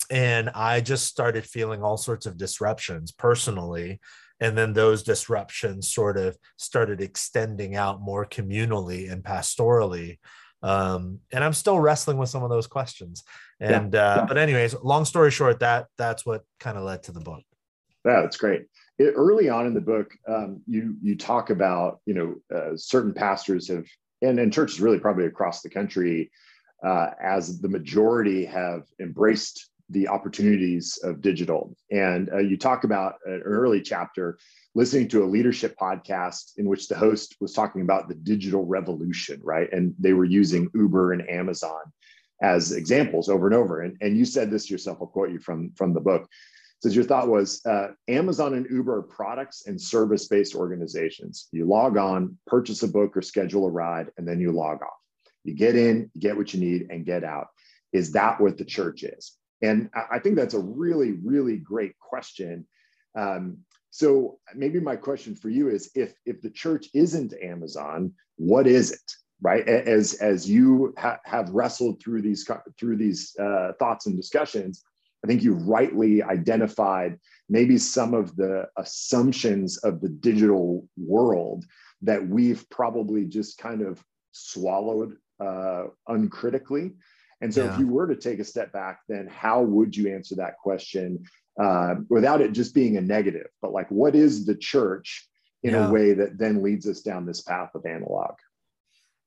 And 0.10 0.50
I 0.50 0.82
just 0.82 1.06
started 1.08 1.46
feeling 1.46 1.84
all 1.84 1.98
sorts 1.98 2.26
of 2.26 2.38
disruptions 2.38 3.12
personally 3.12 4.00
and 4.44 4.58
then 4.58 4.74
those 4.74 5.04
disruptions 5.04 5.90
sort 5.90 6.18
of 6.18 6.38
started 6.58 7.00
extending 7.00 7.78
out 7.78 8.02
more 8.02 8.26
communally 8.26 9.10
and 9.10 9.24
pastorally. 9.24 10.20
Um, 10.62 11.20
and 11.32 11.44
i'm 11.44 11.54
still 11.54 11.80
wrestling 11.80 12.18
with 12.18 12.30
some 12.30 12.44
of 12.44 12.50
those 12.50 12.68
questions. 12.68 13.24
And 13.60 13.94
yeah, 13.94 14.12
uh, 14.12 14.16
yeah. 14.18 14.26
but 14.26 14.38
anyways 14.38 14.76
long 14.84 15.06
story 15.06 15.32
short 15.32 15.60
that 15.62 15.88
that's 15.98 16.26
what 16.26 16.44
kind 16.60 16.78
of 16.78 16.84
led 16.84 17.04
to 17.04 17.14
the 17.14 17.22
book. 17.22 17.44
Yeah 18.06 18.22
that's 18.22 18.38
great. 18.38 18.66
It, 19.00 19.14
early 19.16 19.50
on 19.50 19.66
in 19.66 19.74
the 19.74 19.82
book 19.82 20.12
um, 20.28 20.62
you 20.68 20.98
you 21.02 21.16
talk 21.18 21.50
about 21.50 22.02
you 22.06 22.14
know 22.14 22.36
uh, 22.56 22.76
certain 22.76 23.14
pastors 23.14 23.70
have 23.70 23.86
and, 24.22 24.40
and 24.40 24.52
churches 24.52 24.82
really 24.82 25.00
probably 25.00 25.26
across 25.26 25.62
the 25.62 25.70
country 25.70 26.32
uh, 26.86 27.12
as 27.22 27.62
the 27.62 27.70
majority 27.70 28.44
have 28.44 28.84
embraced 29.00 29.70
the 29.94 30.08
opportunities 30.08 31.00
of 31.04 31.22
digital. 31.22 31.76
And 31.92 32.30
uh, 32.32 32.40
you 32.40 32.58
talk 32.58 32.84
about 32.84 33.16
an 33.26 33.42
early 33.46 33.82
chapter 33.82 34.38
listening 34.76 35.08
to 35.10 35.24
a 35.24 35.26
leadership 35.26 35.76
podcast 35.80 36.54
in 36.58 36.68
which 36.68 36.88
the 36.88 36.96
host 36.96 37.36
was 37.40 37.54
talking 37.54 37.82
about 37.82 38.08
the 38.08 38.16
digital 38.16 38.66
revolution, 38.66 39.40
right? 39.44 39.72
And 39.72 39.94
they 40.00 40.14
were 40.14 40.26
using 40.26 40.70
Uber 40.74 41.14
and 41.14 41.30
Amazon 41.30 41.82
as 42.42 42.72
examples 42.72 43.30
over 43.30 43.48
and 43.48 43.56
over. 43.56 43.82
And, 43.82 43.96
and 44.02 44.18
you 44.18 44.26
said 44.26 44.50
this 44.50 44.70
yourself, 44.70 44.98
I'll 45.00 45.08
quote 45.08 45.32
you 45.32 45.40
from, 45.40 45.72
from 45.76 45.94
the 45.94 46.02
book. 46.02 46.28
says 46.82 46.96
your 46.96 47.06
thought 47.06 47.30
was 47.30 47.64
uh, 47.66 47.90
Amazon 48.08 48.56
and 48.56 48.66
Uber 48.70 48.98
are 48.98 49.04
products 49.04 49.68
and 49.68 49.80
service 49.80 50.28
based 50.28 50.56
organizations. 50.56 51.48
You 51.52 51.66
log 51.66 51.98
on, 51.98 52.38
purchase 52.48 52.82
a 52.82 52.88
book 52.88 53.16
or 53.16 53.22
schedule 53.22 53.68
a 53.68 53.70
ride, 53.70 54.08
and 54.18 54.28
then 54.28 54.42
you 54.42 54.52
log 54.52 54.82
off. 54.82 55.00
You 55.44 55.54
get 55.54 55.76
in, 55.76 56.10
you 56.14 56.22
get 56.22 56.36
what 56.36 56.54
you 56.54 56.60
need, 56.60 56.88
and 56.90 57.06
get 57.06 57.24
out. 57.24 57.48
Is 57.92 58.14
that 58.14 58.42
what 58.42 58.58
the 58.58 58.66
church 58.66 59.04
is? 59.04 59.38
And 59.64 59.90
I 60.12 60.20
think 60.20 60.36
that's 60.36 60.54
a 60.54 60.60
really, 60.60 61.14
really 61.24 61.58
great 61.58 61.98
question. 61.98 62.68
Um, 63.16 63.60
so 63.92 64.40
maybe 64.54 64.80
my 64.80 64.98
question 64.98 65.36
for 65.36 65.50
you 65.50 65.70
is 65.70 65.90
if 65.96 66.14
if 66.26 66.42
the 66.42 66.50
church 66.50 66.88
isn't 66.94 67.34
Amazon, 67.42 68.14
what 68.36 68.68
is 68.68 68.92
it? 68.92 69.12
Right? 69.42 69.68
As 69.68 70.16
as 70.16 70.50
you 70.50 70.94
ha- 70.98 71.20
have 71.26 71.50
wrestled 71.50 72.02
through 72.02 72.24
these 72.24 72.46
through 72.78 72.98
these 72.98 73.36
uh, 73.40 73.72
thoughts 73.80 74.06
and 74.06 74.18
discussions, 74.18 74.84
I 75.24 75.28
think 75.28 75.44
you 75.44 75.54
rightly 75.54 76.22
identified 76.22 77.18
maybe 77.50 77.78
some 77.78 78.14
of 78.14 78.36
the 78.36 78.68
assumptions 78.78 79.78
of 79.78 80.02
the 80.02 80.10
digital 80.10 80.88
world 80.98 81.66
that 82.02 82.28
we've 82.28 82.70
probably 82.70 83.26
just 83.26 83.58
kind 83.58 83.82
of 83.82 84.04
swallowed 84.34 85.16
uh, 85.40 85.86
uncritically 86.08 86.94
and 87.44 87.54
so, 87.54 87.66
yeah. 87.66 87.74
if 87.74 87.80
you 87.80 87.88
were 87.88 88.08
to 88.08 88.16
take 88.16 88.40
a 88.40 88.46
step 88.46 88.72
back, 88.72 89.02
then 89.10 89.28
how 89.28 89.62
would 89.62 89.98
you 89.98 90.16
answer 90.16 90.36
that 90.36 90.58
question 90.60 91.26
uh, 91.62 91.96
without 92.08 92.40
it 92.40 92.54
just 92.54 92.74
being 92.74 92.96
a 92.96 93.02
negative? 93.02 93.48
But 93.62 93.74
like, 93.74 93.92
what 93.92 94.16
is 94.16 94.46
the 94.46 94.56
church 94.56 95.28
in 95.62 95.74
yeah. 95.74 95.90
a 95.90 95.92
way 95.92 96.14
that 96.14 96.38
then 96.38 96.64
leads 96.64 96.88
us 96.88 97.02
down 97.02 97.26
this 97.26 97.42
path 97.42 97.76
of 97.76 97.86
analog? 97.86 98.36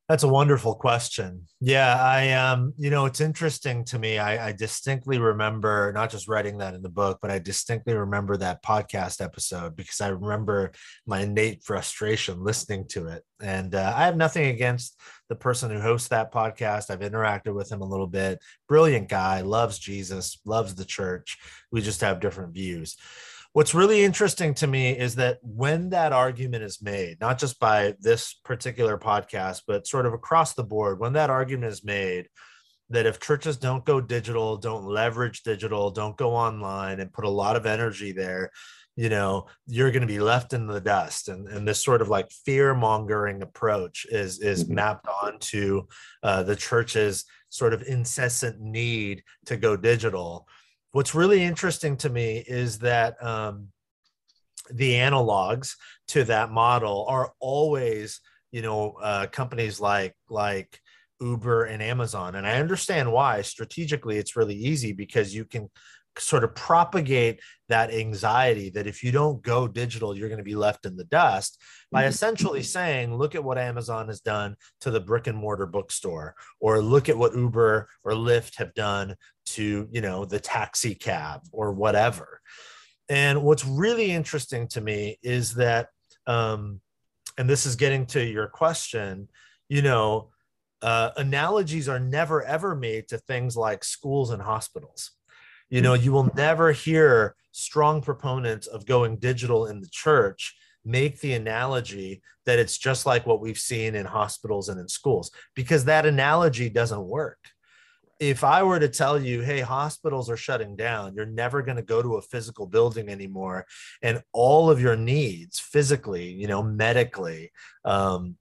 That's 0.08 0.22
a 0.22 0.28
wonderful 0.28 0.76
question. 0.76 1.46
Yeah, 1.60 1.96
I 2.00 2.32
um, 2.32 2.75
you 2.78 2.90
know, 2.90 3.06
it's 3.06 3.20
interesting 3.20 3.84
to 3.86 3.98
me. 3.98 4.18
I, 4.18 4.48
I, 4.48 4.52
distinctly 4.52 5.18
remember 5.18 5.90
not 5.92 6.10
just 6.10 6.28
writing 6.28 6.58
that 6.58 6.75
in 6.75 6.82
the 6.82 6.88
book, 6.88 7.18
but 7.20 7.32
I 7.32 7.40
distinctly 7.40 7.94
remember 7.94 8.36
that 8.36 8.62
podcast 8.62 9.20
episode 9.20 9.75
because 9.75 10.00
I 10.00 10.08
remember 10.08 10.70
my 11.06 11.22
innate 11.22 11.64
frustration 11.64 12.44
listening 12.44 12.86
to 12.90 13.08
it. 13.08 13.25
And 13.40 13.75
uh, 13.75 13.92
I 13.96 14.04
have 14.04 14.16
nothing 14.16 14.46
against 14.46 14.96
the 15.28 15.34
person 15.34 15.72
who 15.72 15.80
hosts 15.80 16.08
that 16.08 16.32
podcast. 16.32 16.88
I've 16.88 17.00
interacted 17.00 17.54
with 17.54 17.72
him 17.72 17.80
a 17.80 17.88
little 17.88 18.06
bit. 18.06 18.38
Brilliant 18.68 19.08
guy, 19.08 19.40
loves 19.40 19.76
Jesus, 19.76 20.40
loves 20.44 20.76
the 20.76 20.84
church. 20.84 21.36
We 21.72 21.80
just 21.80 22.02
have 22.02 22.20
different 22.20 22.54
views. 22.54 22.96
What's 23.56 23.72
really 23.72 24.04
interesting 24.04 24.52
to 24.56 24.66
me 24.66 24.90
is 24.90 25.14
that 25.14 25.38
when 25.40 25.88
that 25.88 26.12
argument 26.12 26.62
is 26.62 26.82
made, 26.82 27.18
not 27.22 27.38
just 27.38 27.58
by 27.58 27.94
this 28.00 28.34
particular 28.44 28.98
podcast, 28.98 29.62
but 29.66 29.86
sort 29.86 30.04
of 30.04 30.12
across 30.12 30.52
the 30.52 30.62
board, 30.62 31.00
when 31.00 31.14
that 31.14 31.30
argument 31.30 31.72
is 31.72 31.82
made 31.82 32.28
that 32.90 33.06
if 33.06 33.18
churches 33.18 33.56
don't 33.56 33.86
go 33.86 33.98
digital, 33.98 34.58
don't 34.58 34.84
leverage 34.84 35.42
digital, 35.42 35.90
don't 35.90 36.18
go 36.18 36.34
online 36.34 37.00
and 37.00 37.14
put 37.14 37.25
a 37.25 37.30
lot 37.30 37.56
of 37.56 37.64
energy 37.64 38.12
there, 38.12 38.50
you 38.94 39.08
know, 39.08 39.46
you're 39.66 39.90
going 39.90 40.02
to 40.02 40.06
be 40.06 40.20
left 40.20 40.52
in 40.52 40.66
the 40.66 40.78
dust. 40.78 41.30
And, 41.30 41.48
and 41.48 41.66
this 41.66 41.82
sort 41.82 42.02
of 42.02 42.10
like 42.10 42.30
fear 42.44 42.75
mongering 42.75 43.40
approach 43.40 44.04
is, 44.10 44.38
is 44.38 44.64
mm-hmm. 44.64 44.75
mapped 44.75 45.08
onto 45.08 45.86
uh, 46.22 46.42
the 46.42 46.56
church's 46.56 47.25
sort 47.48 47.72
of 47.72 47.82
incessant 47.84 48.60
need 48.60 49.22
to 49.46 49.56
go 49.56 49.78
digital 49.78 50.46
what's 50.93 51.14
really 51.14 51.43
interesting 51.43 51.97
to 51.99 52.09
me 52.09 52.45
is 52.47 52.78
that 52.81 53.23
um, 53.23 53.69
the 54.71 54.95
analogs 54.95 55.75
to 56.09 56.25
that 56.25 56.50
model 56.50 57.05
are 57.09 57.33
always 57.40 58.21
you 58.52 58.62
know 58.62 58.93
uh, 59.02 59.26
companies 59.26 59.81
like 59.81 60.14
like 60.28 60.81
uber 61.21 61.64
and 61.64 61.83
amazon. 61.83 62.35
And 62.35 62.47
i 62.47 62.61
understand 62.61 63.12
why. 63.12 63.43
Strategically 63.43 64.19
it's 64.19 64.37
really 64.37 64.55
easy 64.55 64.93
because 64.93 65.35
you 65.35 65.45
can 65.45 65.71
sort 66.18 66.44
of 66.44 66.54
propagate 66.54 67.40
that 67.68 67.92
anxiety 67.92 68.70
that 68.70 68.87
if 68.87 69.02
you 69.02 69.12
don't 69.12 69.42
go 69.42 69.66
digital, 69.66 70.16
you're 70.16 70.28
going 70.28 70.38
to 70.38 70.44
be 70.44 70.54
left 70.54 70.87
in 70.87 70.96
the 70.96 71.04
dust 71.04 71.61
by 71.90 72.02
mm-hmm. 72.02 72.08
essentially 72.08 72.62
saying, 72.62 73.16
look 73.16 73.35
at 73.35 73.44
what 73.44 73.58
Amazon 73.58 74.06
has 74.08 74.20
done 74.20 74.56
to 74.80 74.90
the 74.90 75.00
brick 75.00 75.26
and 75.26 75.37
mortar 75.37 75.66
bookstore, 75.66 76.35
or 76.61 76.80
look 76.80 77.08
at 77.08 77.18
what 77.18 77.35
Uber 77.35 77.88
or 78.04 78.12
Lyft 78.12 78.56
have 78.56 78.75
done 78.75 79.16
to, 79.46 79.88
you 79.90 80.00
know, 80.00 80.25
the 80.25 80.40
taxi 80.40 80.94
cab 80.94 81.42
or 81.52 81.73
whatever. 81.73 82.40
And 83.08 83.42
what's 83.42 83.64
really 83.64 84.11
interesting 84.11 84.68
to 84.68 84.80
me 84.80 85.18
is 85.23 85.54
that, 85.54 85.88
um, 86.26 86.80
and 87.38 87.49
this 87.49 87.66
is 87.66 87.76
getting 87.76 88.06
to 88.06 88.25
your 88.25 88.49
question, 88.49 89.28
you 89.68 89.82
know, 89.82 90.30
uh, 90.82 91.11
analogies 91.16 91.88
are 91.88 91.99
never 91.99 92.42
ever 92.44 92.76
made 92.76 93.08
to 93.08 93.18
things 93.18 93.56
like 93.56 93.82
schools 93.82 94.30
and 94.30 94.42
hospitals 94.42 95.12
you 95.68 95.80
know, 95.80 95.94
you 95.94 96.12
will 96.12 96.30
never 96.35 96.73
hear 96.73 97.35
strong 97.52 98.02
proponents 98.02 98.66
of 98.66 98.87
going 98.87 99.16
digital 99.16 99.66
in 99.66 99.80
the 99.80 99.88
church 99.90 100.54
make 100.87 101.20
the 101.20 101.35
analogy 101.35 102.23
that 102.46 102.58
it's 102.58 102.78
just 102.78 103.04
like 103.04 103.26
what 103.26 103.40
we've 103.40 103.58
seen 103.58 103.94
in 103.94 104.06
hospitals 104.06 104.68
and 104.68 104.80
in 104.80 104.88
schools 104.88 105.30
because 105.54 105.85
that 105.85 106.06
analogy 106.06 106.70
doesn't 106.70 107.04
work. 107.04 107.38
If 108.18 108.44
I 108.44 108.62
were 108.62 108.78
to 108.78 108.88
tell 108.88 109.20
you, 109.20 109.42
hey, 109.42 109.61
hospitals 109.61 110.30
are 110.30 110.38
shutting 110.38 110.75
down, 110.75 111.14
you're 111.14 111.26
never 111.26 111.61
going 111.61 111.76
to 111.76 111.82
go 111.82 112.00
to 112.00 112.14
a 112.14 112.23
physical 112.23 112.66
building 112.66 113.11
anymore, 113.11 113.66
and 114.00 114.23
all 114.32 114.70
of 114.70 114.80
your 114.80 114.96
needs 114.96 115.61
physically, 115.61 116.30
you 116.30 116.46
know, 116.46 116.62
medically, 116.62 117.50
um, 117.85 118.37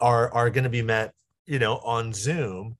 are 0.00 0.32
are 0.32 0.50
going 0.50 0.64
to 0.64 0.70
be 0.70 0.82
met, 0.82 1.12
you 1.46 1.60
know, 1.60 1.76
on 1.76 2.12
Zoom, 2.12 2.76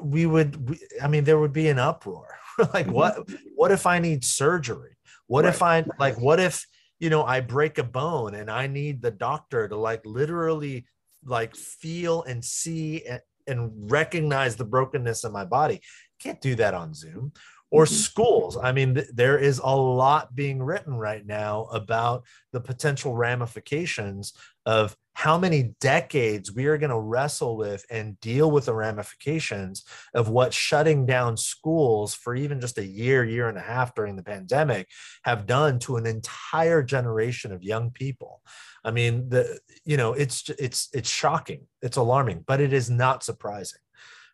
we 0.00 0.26
would, 0.26 0.68
we, 0.68 0.78
I 1.02 1.08
mean, 1.08 1.24
there 1.24 1.38
would 1.38 1.52
be 1.52 1.68
an 1.68 1.78
uproar 1.78 2.38
like 2.72 2.86
what 2.86 3.16
mm-hmm. 3.16 3.34
what 3.54 3.70
if 3.70 3.86
i 3.86 3.98
need 3.98 4.24
surgery 4.24 4.96
what 5.26 5.44
right. 5.44 5.54
if 5.54 5.62
i 5.62 5.84
like 5.98 6.18
what 6.20 6.40
if 6.40 6.66
you 6.98 7.10
know 7.10 7.24
i 7.24 7.40
break 7.40 7.78
a 7.78 7.84
bone 7.84 8.34
and 8.34 8.50
i 8.50 8.66
need 8.66 9.02
the 9.02 9.10
doctor 9.10 9.68
to 9.68 9.76
like 9.76 10.04
literally 10.04 10.86
like 11.24 11.56
feel 11.56 12.22
and 12.24 12.44
see 12.44 13.04
and, 13.06 13.20
and 13.46 13.90
recognize 13.90 14.56
the 14.56 14.64
brokenness 14.64 15.24
of 15.24 15.32
my 15.32 15.44
body 15.44 15.80
can't 16.20 16.40
do 16.40 16.54
that 16.54 16.74
on 16.74 16.94
zoom 16.94 17.32
or 17.74 17.86
mm-hmm. 17.86 17.94
schools. 17.94 18.56
I 18.56 18.70
mean, 18.70 18.94
th- 18.94 19.08
there 19.12 19.36
is 19.36 19.58
a 19.58 19.76
lot 19.76 20.32
being 20.32 20.62
written 20.62 20.94
right 20.94 21.26
now 21.26 21.64
about 21.72 22.22
the 22.52 22.60
potential 22.60 23.16
ramifications 23.16 24.32
of 24.64 24.96
how 25.14 25.36
many 25.36 25.74
decades 25.80 26.54
we 26.54 26.66
are 26.66 26.78
going 26.78 26.90
to 26.90 26.98
wrestle 26.98 27.56
with 27.56 27.84
and 27.90 28.18
deal 28.20 28.48
with 28.48 28.66
the 28.66 28.74
ramifications 28.74 29.84
of 30.14 30.28
what 30.28 30.54
shutting 30.54 31.04
down 31.04 31.36
schools 31.36 32.14
for 32.14 32.36
even 32.36 32.60
just 32.60 32.78
a 32.78 32.86
year, 32.86 33.24
year 33.24 33.48
and 33.48 33.58
a 33.58 33.60
half 33.60 33.92
during 33.96 34.14
the 34.14 34.22
pandemic 34.22 34.88
have 35.24 35.44
done 35.44 35.80
to 35.80 35.96
an 35.96 36.06
entire 36.06 36.82
generation 36.82 37.50
of 37.50 37.64
young 37.64 37.90
people. 37.90 38.40
I 38.84 38.92
mean, 38.92 39.28
the 39.28 39.58
you 39.84 39.96
know, 39.96 40.12
it's 40.12 40.48
it's 40.60 40.90
it's 40.92 41.10
shocking, 41.10 41.66
it's 41.82 41.96
alarming, 41.96 42.44
but 42.46 42.60
it 42.60 42.72
is 42.72 42.88
not 42.88 43.24
surprising 43.24 43.80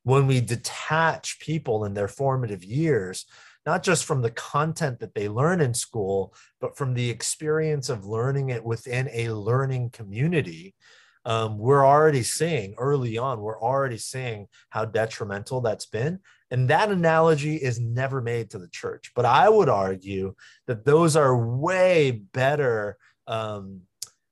when 0.03 0.27
we 0.27 0.41
detach 0.41 1.41
people 1.41 1.85
in 1.85 1.95
their 1.95 2.09
formative 2.09 2.65
years 2.65 3.27
not 3.67 3.83
just 3.83 4.05
from 4.05 4.23
the 4.23 4.31
content 4.31 5.01
that 5.01 5.15
they 5.15 5.29
learn 5.29 5.61
in 5.61 5.75
school, 5.75 6.35
but 6.61 6.77
from 6.77 6.95
the 6.95 7.11
experience 7.11 7.89
of 7.89 8.07
learning 8.07 8.51
it 8.51 8.65
within 8.65 9.09
a 9.13 9.31
learning 9.31 9.91
community. 9.91 10.75
Um, 11.27 11.59
we're 11.59 11.87
already 11.87 12.23
seeing 12.23 12.75
early 12.79 13.19
on, 13.19 13.41
we're 13.41 13.61
already 13.61 13.99
seeing 13.99 14.49
how 14.71 14.87
detrimental 14.87 15.61
that's 15.61 15.85
been. 15.85 16.21
And 16.51 16.69
that 16.69 16.91
analogy 16.91 17.57
is 17.57 17.79
never 17.79 18.23
made 18.23 18.51
to 18.51 18.59
the 18.59 18.69
church. 18.69 19.13
But 19.15 19.27
I 19.27 19.49
would 19.49 19.69
argue 19.69 20.35
that 20.67 20.87
those 20.87 21.17
are 21.17 21.37
way 21.37 22.11
better 22.11 22.97
um, 23.27 23.83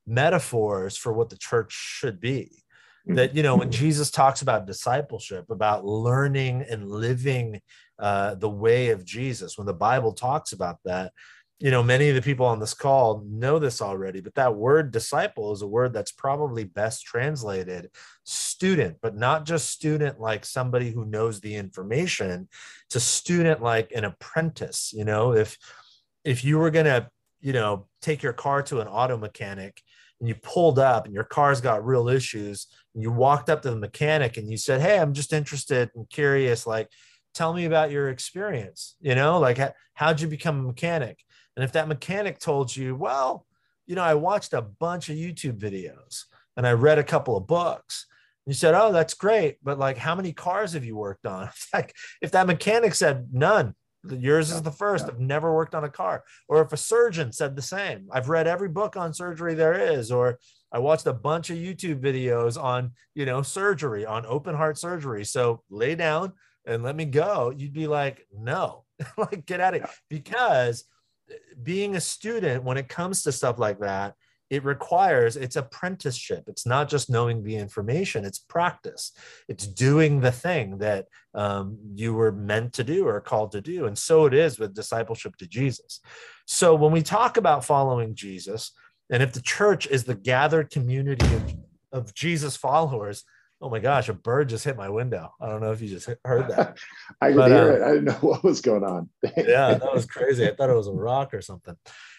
metaphors 0.06 0.96
for 0.96 1.12
what 1.12 1.28
the 1.28 1.36
church 1.36 1.72
should 1.72 2.18
be 2.18 2.64
that 3.08 3.34
you 3.34 3.42
know 3.42 3.56
when 3.56 3.70
jesus 3.70 4.10
talks 4.10 4.42
about 4.42 4.66
discipleship 4.66 5.48
about 5.50 5.84
learning 5.84 6.64
and 6.70 6.88
living 6.88 7.60
uh, 7.98 8.34
the 8.36 8.48
way 8.48 8.90
of 8.90 9.04
jesus 9.04 9.58
when 9.58 9.66
the 9.66 9.74
bible 9.74 10.12
talks 10.12 10.52
about 10.52 10.78
that 10.84 11.12
you 11.58 11.70
know 11.70 11.82
many 11.82 12.08
of 12.08 12.14
the 12.14 12.22
people 12.22 12.46
on 12.46 12.60
this 12.60 12.74
call 12.74 13.24
know 13.26 13.58
this 13.58 13.82
already 13.82 14.20
but 14.20 14.34
that 14.34 14.54
word 14.54 14.92
disciple 14.92 15.52
is 15.52 15.62
a 15.62 15.66
word 15.66 15.92
that's 15.92 16.12
probably 16.12 16.64
best 16.64 17.04
translated 17.04 17.90
student 18.24 18.96
but 19.02 19.16
not 19.16 19.44
just 19.44 19.70
student 19.70 20.20
like 20.20 20.44
somebody 20.44 20.90
who 20.90 21.04
knows 21.04 21.40
the 21.40 21.54
information 21.54 22.48
to 22.90 23.00
student 23.00 23.62
like 23.62 23.92
an 23.92 24.04
apprentice. 24.04 24.92
You 24.94 25.04
know 25.04 25.32
if 25.32 25.56
if 26.24 26.44
you 26.44 26.58
were 26.58 26.70
going 26.70 26.86
to 26.86 27.08
you 27.40 27.52
know 27.52 27.86
take 28.02 28.22
your 28.22 28.32
car 28.32 28.62
to 28.62 28.80
an 28.80 28.88
auto 28.88 29.16
mechanic 29.16 29.82
and 30.20 30.28
you 30.28 30.34
pulled 30.34 30.78
up 30.78 31.04
and 31.04 31.14
your 31.14 31.24
car's 31.24 31.60
got 31.60 31.84
real 31.84 32.08
issues 32.08 32.66
and 32.94 33.02
you 33.02 33.10
walked 33.10 33.48
up 33.48 33.62
to 33.62 33.70
the 33.70 33.76
mechanic 33.76 34.36
and 34.36 34.50
you 34.50 34.56
said 34.56 34.80
hey 34.80 34.98
i'm 34.98 35.12
just 35.12 35.32
interested 35.32 35.90
and 35.94 36.08
curious 36.10 36.66
like 36.66 36.88
tell 37.34 37.52
me 37.52 37.64
about 37.64 37.90
your 37.90 38.08
experience 38.08 38.96
you 39.00 39.14
know 39.14 39.38
like 39.38 39.58
how'd 39.94 40.20
you 40.20 40.28
become 40.28 40.60
a 40.60 40.62
mechanic? 40.62 41.18
And 41.56 41.64
if 41.64 41.72
that 41.72 41.88
mechanic 41.88 42.38
told 42.38 42.74
you 42.74 42.94
well 42.94 43.46
you 43.86 43.94
know 43.94 44.02
i 44.02 44.14
watched 44.14 44.52
a 44.52 44.62
bunch 44.62 45.08
of 45.08 45.16
youtube 45.16 45.58
videos 45.58 46.24
and 46.56 46.66
i 46.66 46.72
read 46.72 46.98
a 46.98 47.04
couple 47.04 47.36
of 47.36 47.46
books 47.46 48.06
and 48.46 48.54
you 48.54 48.56
said 48.56 48.74
oh 48.74 48.92
that's 48.92 49.14
great 49.14 49.56
but 49.62 49.78
like 49.78 49.98
how 49.98 50.14
many 50.14 50.32
cars 50.32 50.72
have 50.74 50.84
you 50.84 50.96
worked 50.96 51.26
on? 51.26 51.50
Like 51.74 51.94
if 52.22 52.30
that 52.32 52.46
mechanic 52.46 52.94
said 52.94 53.28
none 53.32 53.74
Yours 54.12 54.50
is 54.50 54.62
the 54.62 54.70
first. 54.70 55.06
I've 55.06 55.20
never 55.20 55.54
worked 55.54 55.74
on 55.74 55.84
a 55.84 55.88
car. 55.88 56.24
Or 56.48 56.62
if 56.62 56.72
a 56.72 56.76
surgeon 56.76 57.32
said 57.32 57.56
the 57.56 57.62
same, 57.62 58.08
I've 58.12 58.28
read 58.28 58.46
every 58.46 58.68
book 58.68 58.96
on 58.96 59.14
surgery 59.14 59.54
there 59.54 59.74
is, 59.74 60.10
or 60.10 60.38
I 60.72 60.78
watched 60.78 61.06
a 61.06 61.12
bunch 61.12 61.50
of 61.50 61.56
YouTube 61.56 62.00
videos 62.00 62.62
on, 62.62 62.92
you 63.14 63.24
know, 63.24 63.42
surgery, 63.42 64.04
on 64.04 64.26
open 64.26 64.54
heart 64.54 64.78
surgery. 64.78 65.24
So 65.24 65.62
lay 65.70 65.94
down 65.94 66.32
and 66.66 66.82
let 66.82 66.96
me 66.96 67.06
go. 67.06 67.52
You'd 67.56 67.72
be 67.72 67.86
like, 67.86 68.26
no, 68.36 68.84
like 69.16 69.46
get 69.46 69.60
out 69.60 69.74
of 69.74 69.84
it. 69.84 69.90
Because 70.08 70.84
eh, 71.30 71.34
being 71.62 71.96
a 71.96 72.00
student, 72.00 72.64
when 72.64 72.76
it 72.76 72.88
comes 72.88 73.22
to 73.22 73.32
stuff 73.32 73.58
like 73.58 73.80
that, 73.80 74.14
it 74.50 74.64
requires 74.64 75.36
it's 75.36 75.56
apprenticeship 75.56 76.44
it's 76.46 76.66
not 76.66 76.88
just 76.88 77.10
knowing 77.10 77.42
the 77.42 77.56
information 77.56 78.24
it's 78.24 78.38
practice 78.38 79.12
it's 79.48 79.66
doing 79.66 80.20
the 80.20 80.32
thing 80.32 80.78
that 80.78 81.06
um, 81.34 81.78
you 81.94 82.14
were 82.14 82.32
meant 82.32 82.72
to 82.72 82.84
do 82.84 83.06
or 83.06 83.20
called 83.20 83.52
to 83.52 83.60
do 83.60 83.86
and 83.86 83.96
so 83.96 84.26
it 84.26 84.34
is 84.34 84.58
with 84.58 84.74
discipleship 84.74 85.36
to 85.36 85.46
jesus 85.46 86.00
so 86.46 86.74
when 86.74 86.92
we 86.92 87.02
talk 87.02 87.36
about 87.36 87.64
following 87.64 88.14
jesus 88.14 88.72
and 89.10 89.22
if 89.22 89.32
the 89.32 89.42
church 89.42 89.86
is 89.86 90.04
the 90.04 90.14
gathered 90.14 90.70
community 90.70 91.26
of, 91.34 91.54
of 91.92 92.14
jesus 92.14 92.56
followers 92.56 93.24
Oh 93.60 93.68
my 93.68 93.80
gosh, 93.80 94.08
a 94.08 94.12
bird 94.12 94.50
just 94.50 94.64
hit 94.64 94.76
my 94.76 94.88
window. 94.88 95.34
I 95.40 95.48
don't 95.48 95.60
know 95.60 95.72
if 95.72 95.80
you 95.80 95.88
just 95.88 96.08
heard 96.24 96.48
that. 96.48 96.78
I 97.20 97.30
could 97.30 97.36
but, 97.36 97.50
hear 97.50 97.72
uh, 97.72 97.74
it. 97.74 97.82
I 97.82 97.88
didn't 97.88 98.04
know 98.04 98.12
what 98.20 98.44
was 98.44 98.60
going 98.60 98.84
on. 98.84 99.10
yeah, 99.36 99.74
that 99.74 99.92
was 99.92 100.06
crazy. 100.06 100.46
I 100.46 100.54
thought 100.54 100.70
it 100.70 100.76
was 100.76 100.86
a 100.86 100.92
rock 100.92 101.34
or 101.34 101.42
something. 101.42 101.74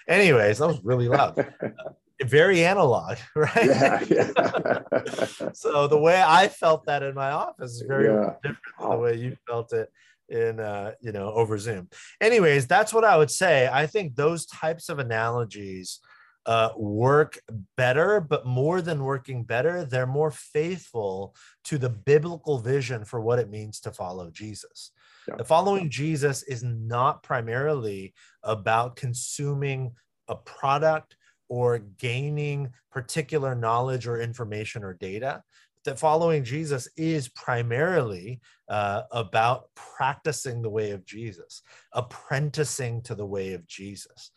Anyways, 0.05 0.57
that 0.57 0.67
was 0.67 0.83
really 0.83 1.07
loud 1.07 1.37
very 2.23 2.65
analog, 2.65 3.17
right? 3.35 3.65
Yeah, 3.65 4.03
yeah. 4.09 5.51
so 5.53 5.87
the 5.87 5.99
way 5.99 6.21
I 6.21 6.47
felt 6.47 6.85
that 6.85 7.03
in 7.03 7.15
my 7.15 7.31
office 7.31 7.71
is 7.71 7.83
very 7.87 8.05
yeah. 8.05 8.33
different 8.43 8.59
than 8.79 8.89
the 8.89 8.97
way 8.97 9.15
you 9.15 9.37
felt 9.47 9.73
it 9.73 9.89
in 10.29 10.59
uh, 10.59 10.91
you 11.01 11.11
know 11.11 11.31
over 11.33 11.57
Zoom. 11.57 11.89
Anyways, 12.21 12.67
that's 12.67 12.93
what 12.93 13.03
I 13.03 13.17
would 13.17 13.31
say. 13.31 13.69
I 13.71 13.87
think 13.87 14.15
those 14.15 14.45
types 14.45 14.89
of 14.89 14.99
analogies 14.99 15.99
uh, 16.45 16.69
work 16.77 17.39
better, 17.77 18.19
but 18.19 18.45
more 18.45 18.81
than 18.81 19.03
working 19.03 19.43
better, 19.43 19.85
they're 19.85 20.07
more 20.07 20.31
faithful 20.31 21.35
to 21.65 21.77
the 21.77 21.89
biblical 21.89 22.59
vision 22.59 23.05
for 23.05 23.21
what 23.21 23.39
it 23.39 23.49
means 23.49 23.79
to 23.81 23.91
follow 23.91 24.29
Jesus. 24.31 24.91
Yeah. 25.27 25.43
Following 25.43 25.89
Jesus 25.89 26.43
is 26.43 26.63
not 26.63 27.23
primarily 27.23 28.13
about 28.43 28.95
consuming 28.95 29.91
a 30.27 30.35
product 30.35 31.15
or 31.49 31.79
gaining 31.79 32.71
particular 32.91 33.55
knowledge 33.55 34.07
or 34.07 34.21
information 34.21 34.83
or 34.83 34.93
data. 34.93 35.43
That 35.85 35.97
following 35.97 36.43
Jesus 36.43 36.89
is 36.97 37.29
primarily 37.29 38.41
uh, 38.67 39.03
about 39.11 39.69
practicing 39.75 40.61
the 40.61 40.69
way 40.69 40.91
of 40.91 41.05
Jesus, 41.05 41.61
apprenticing 41.93 43.01
to 43.03 43.15
the 43.15 43.25
way 43.25 43.53
of 43.53 43.65
Jesus. 43.65 44.31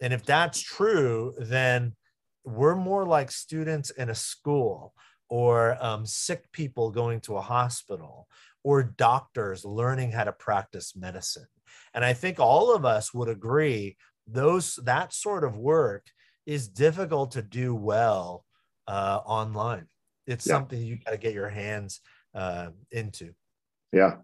And 0.00 0.12
if 0.12 0.24
that's 0.24 0.60
true, 0.60 1.34
then 1.38 1.94
we're 2.44 2.76
more 2.76 3.06
like 3.06 3.30
students 3.30 3.90
in 3.90 4.10
a 4.10 4.14
school 4.14 4.94
or 5.28 5.78
um, 5.80 6.04
sick 6.04 6.50
people 6.52 6.90
going 6.90 7.20
to 7.22 7.36
a 7.36 7.40
hospital 7.40 8.28
or 8.62 8.82
doctors 8.82 9.64
learning 9.64 10.12
how 10.12 10.24
to 10.24 10.32
practice 10.32 10.94
medicine. 10.94 11.46
And 11.94 12.04
I 12.04 12.12
think 12.12 12.38
all 12.38 12.74
of 12.74 12.84
us 12.84 13.14
would 13.14 13.28
agree 13.28 13.96
those 14.26 14.76
that 14.84 15.12
sort 15.12 15.44
of 15.44 15.56
work 15.56 16.06
is 16.46 16.68
difficult 16.68 17.32
to 17.32 17.42
do 17.42 17.74
well 17.74 18.44
uh, 18.86 19.20
online. 19.24 19.86
It's 20.26 20.46
yeah. 20.46 20.54
something 20.54 20.80
you 20.80 20.98
got 21.04 21.12
to 21.12 21.18
get 21.18 21.34
your 21.34 21.48
hands 21.48 22.00
uh, 22.34 22.68
into. 22.90 23.34
Yeah. 23.92 24.16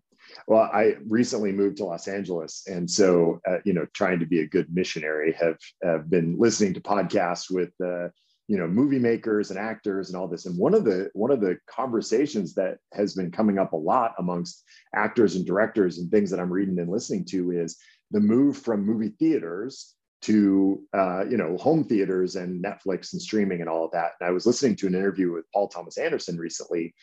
Well, 0.46 0.68
I 0.72 0.96
recently 1.07 1.52
moved 1.52 1.78
to 1.78 1.85
Los 1.85 2.09
Angeles, 2.09 2.64
and 2.66 2.90
so 2.90 3.40
uh, 3.48 3.59
you 3.64 3.72
know, 3.72 3.87
trying 3.94 4.18
to 4.20 4.26
be 4.26 4.40
a 4.40 4.46
good 4.46 4.66
missionary, 4.74 5.33
have 5.33 5.57
have 5.83 6.11
been 6.11 6.37
listening 6.38 6.74
to 6.74 6.81
podcasts 6.81 7.50
with 7.50 7.70
uh, 7.83 8.09
you 8.48 8.59
know 8.59 8.66
movie 8.66 8.98
makers 8.98 9.50
and 9.50 9.59
actors 9.59 10.09
and 10.09 10.16
all 10.16 10.28
this. 10.28 10.46
And 10.46 10.59
one 10.59 10.74
of 10.74 10.85
the 10.85 11.11
one 11.14 11.31
of 11.31 11.40
the 11.40 11.57
conversations 11.70 12.54
that 12.54 12.78
has 12.92 13.14
been 13.14 13.31
coming 13.31 13.59
up 13.59 13.72
a 13.72 13.76
lot 13.76 14.14
amongst 14.18 14.64
actors 14.94 15.37
and 15.37 15.46
directors 15.46 15.98
and 15.98 16.11
things 16.11 16.31
that 16.31 16.40
I'm 16.40 16.52
reading 16.52 16.78
and 16.78 16.90
listening 16.90 17.24
to 17.26 17.52
is 17.52 17.78
the 18.11 18.20
move 18.20 18.57
from 18.57 18.85
movie 18.85 19.14
theaters 19.18 19.94
to 20.22 20.83
uh, 20.92 21.24
you 21.28 21.37
know 21.37 21.57
home 21.57 21.85
theaters 21.85 22.37
and 22.37 22.62
Netflix 22.62 23.12
and 23.12 23.22
streaming 23.22 23.61
and 23.61 23.68
all 23.68 23.85
of 23.85 23.92
that. 23.92 24.12
And 24.20 24.28
I 24.28 24.33
was 24.33 24.46
listening 24.46 24.76
to 24.76 24.87
an 24.87 24.94
interview 24.94 25.33
with 25.33 25.50
Paul 25.52 25.68
Thomas 25.68 25.98
Anderson 25.98 26.37
recently, 26.38 26.94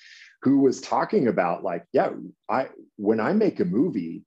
who 0.41 0.59
was 0.59 0.81
talking 0.81 1.27
about 1.27 1.63
like, 1.63 1.85
yeah, 1.93 2.11
I 2.49 2.69
when 2.97 3.19
I 3.19 3.33
make 3.33 3.59
a 3.59 3.65
movie, 3.65 4.25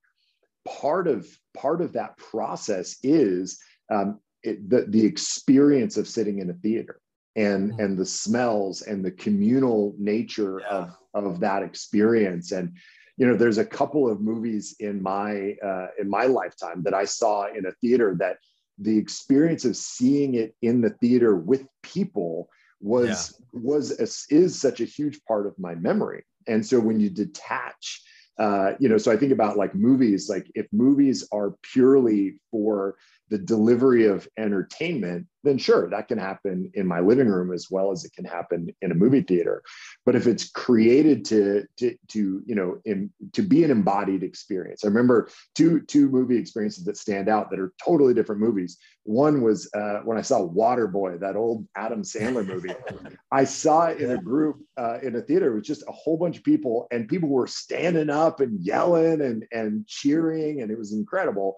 part 0.67 1.07
of 1.07 1.27
part 1.57 1.81
of 1.81 1.93
that 1.95 2.17
process 2.17 2.97
is 3.03 3.59
um, 3.91 4.21
it, 4.43 4.69
the 4.69 4.87
the 4.89 5.05
experience 5.05 5.97
of 5.97 6.09
sitting 6.09 6.39
in 6.39 6.51
a 6.51 6.55
theater 6.55 7.01
and 7.37 7.73
mm-hmm. 7.73 7.81
and 7.81 7.99
the 7.99 8.07
smells 8.07 8.83
and 8.83 9.05
the 9.05 9.11
communal 9.11 9.95
nature 9.99 10.61
yeah. 10.61 10.67
of 10.69 10.97
of 11.15 11.41
that 11.41 11.63
experience 11.63 12.53
and 12.53 12.77
you 13.17 13.27
know 13.27 13.37
there's 13.37 13.59
a 13.59 13.65
couple 13.65 14.11
of 14.11 14.21
movies 14.21 14.77
in 14.81 15.03
my 15.03 15.55
uh, 15.63 15.89
in 15.99 16.09
my 16.09 16.25
lifetime 16.25 16.83
that 16.83 16.95
i 16.95 17.05
saw 17.05 17.47
in 17.47 17.67
a 17.67 17.73
theater 17.81 18.15
that 18.19 18.39
the 18.81 18.97
experience 18.97 19.65
of 19.65 19.77
seeing 19.77 20.35
it 20.35 20.55
in 20.63 20.81
the 20.81 20.91
theater 20.91 21.35
with 21.37 21.67
people 21.83 22.49
was 22.81 23.35
yeah. 23.53 23.61
was 23.61 23.99
a, 23.99 24.35
is 24.35 24.61
such 24.61 24.81
a 24.81 24.85
huge 24.85 25.21
part 25.25 25.47
of 25.47 25.59
my 25.59 25.75
memory 25.75 26.25
and 26.47 26.65
so 26.65 26.79
when 26.79 27.01
you 27.01 27.11
detach 27.11 28.03
uh, 28.39 28.73
you 28.79 28.89
know 28.89 28.99
so 28.99 29.11
i 29.11 29.17
think 29.17 29.33
about 29.33 29.57
like 29.57 29.75
movies 29.75 30.29
like 30.29 30.47
if 30.55 30.67
movies 30.73 31.27
are 31.33 31.55
purely 31.63 32.39
for 32.51 32.97
the 33.31 33.39
delivery 33.39 34.07
of 34.07 34.29
entertainment, 34.37 35.27
then 35.45 35.59
sure, 35.59 35.89
that 35.91 36.09
can 36.09 36.19
happen 36.19 36.71
in 36.75 36.87
my 36.87 37.01
living 37.01 37.29
room 37.29 37.53
as 37.53 37.69
well 37.71 37.93
as 37.93 38.05
it 38.05 38.13
can 38.13 38.25
happen 38.25 38.75
in 38.83 38.91
a 38.91 38.95
movie 38.95 39.23
theater. 39.23 39.63
But 40.05 40.17
if 40.17 40.27
it's 40.27 40.51
created 40.51 41.25
to 41.27 41.65
to, 41.79 41.97
to 42.09 42.43
you 42.45 42.55
know 42.55 42.81
in, 42.85 43.11
to 43.33 43.43
be 43.43 43.65
an 43.65 43.71
embodied 43.71 44.23
experience, 44.23 44.85
I 44.85 44.89
remember 44.89 45.29
two 45.55 45.81
two 45.83 46.09
movie 46.09 46.37
experiences 46.37 46.85
that 46.85 46.97
stand 46.97 47.29
out 47.29 47.51
that 47.51 47.61
are 47.61 47.73
totally 47.83 48.15
different 48.15 48.41
movies. 48.41 48.79
One 49.05 49.43
was 49.43 49.71
uh, 49.75 50.01
when 50.05 50.19
I 50.19 50.23
saw 50.23 50.41
Waterboy, 50.41 51.21
that 51.21 51.37
old 51.37 51.67
Adam 51.77 52.03
Sandler 52.03 52.47
movie. 52.47 52.75
I 53.33 53.45
saw 53.45 53.87
it 53.87 54.01
in 54.01 54.11
a 54.11 54.19
group 54.19 54.61
uh, 54.77 54.99
in 55.03 55.17
a 55.17 55.23
theater 55.23 55.55
with 55.55 55.65
just 55.65 55.83
a 55.89 55.93
whole 55.93 56.17
bunch 56.17 56.39
of 56.39 56.45
people, 56.45 56.89
and 56.91 57.09
people 57.09 57.29
were 57.29 57.47
standing 57.47 58.11
up 58.11 58.41
and 58.41 58.61
yelling 58.61 59.21
and 59.21 59.47
and 59.53 59.87
cheering, 59.87 60.63
and 60.63 60.71
it 60.71 60.79
was 60.79 60.93
incredible 60.93 61.57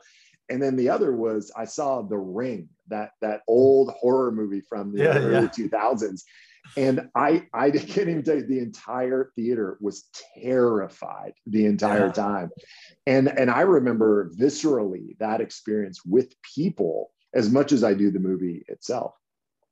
and 0.51 0.63
then 0.63 0.77
the 0.77 0.89
other 0.89 1.15
was 1.15 1.51
I 1.57 1.65
saw 1.65 2.03
The 2.03 2.19
Ring, 2.19 2.69
that 2.89 3.13
that 3.21 3.41
hmm. 3.47 3.53
old 3.53 3.91
horror 3.93 4.33
movie 4.33 4.63
from 4.63 4.93
the 4.93 5.05
yeah, 5.05 5.19
early 5.19 5.49
two 5.49 5.65
yeah. 5.73 5.81
thousands, 5.81 6.25
and 6.77 7.09
I 7.15 7.47
I 7.55 7.71
can't 7.71 8.09
even 8.09 8.23
tell 8.23 8.37
you 8.37 8.47
the 8.47 8.59
entire 8.59 9.33
theater 9.37 9.79
was 9.81 10.09
terrified 10.41 11.33
the 11.47 11.67
entire 11.67 12.07
yeah. 12.07 12.13
time, 12.13 12.51
and 13.07 13.29
and 13.29 13.51
I 13.51 13.63
remember 13.63 14.31
viscerally 14.39 15.17
that 15.19 15.41
experience 15.41 16.05
with 16.05 16.35
people 16.55 17.11
as 17.33 17.51
much 17.51 17.73
as 17.73 17.85
I 17.85 17.95
do 17.95 18.11
the 18.11 18.19
movie 18.19 18.65
itself. 18.69 19.15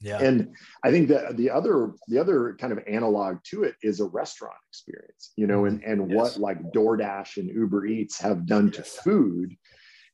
Yeah. 0.00 0.18
And 0.18 0.54
I 0.84 0.92
think 0.92 1.08
that 1.08 1.36
the 1.36 1.50
other 1.50 1.92
the 2.06 2.18
other 2.18 2.56
kind 2.60 2.72
of 2.72 2.78
analog 2.86 3.38
to 3.50 3.64
it 3.64 3.74
is 3.82 4.00
a 4.00 4.04
restaurant 4.04 4.54
experience, 4.70 5.32
you 5.36 5.46
know, 5.46 5.64
and 5.64 5.80
mm-hmm. 5.80 5.90
and 5.90 6.10
yes. 6.10 6.16
what 6.16 6.40
like 6.40 6.72
DoorDash 6.72 7.36
and 7.36 7.48
Uber 7.48 7.86
Eats 7.86 8.20
have 8.20 8.46
done 8.46 8.70
to 8.72 8.82
food 8.82 9.56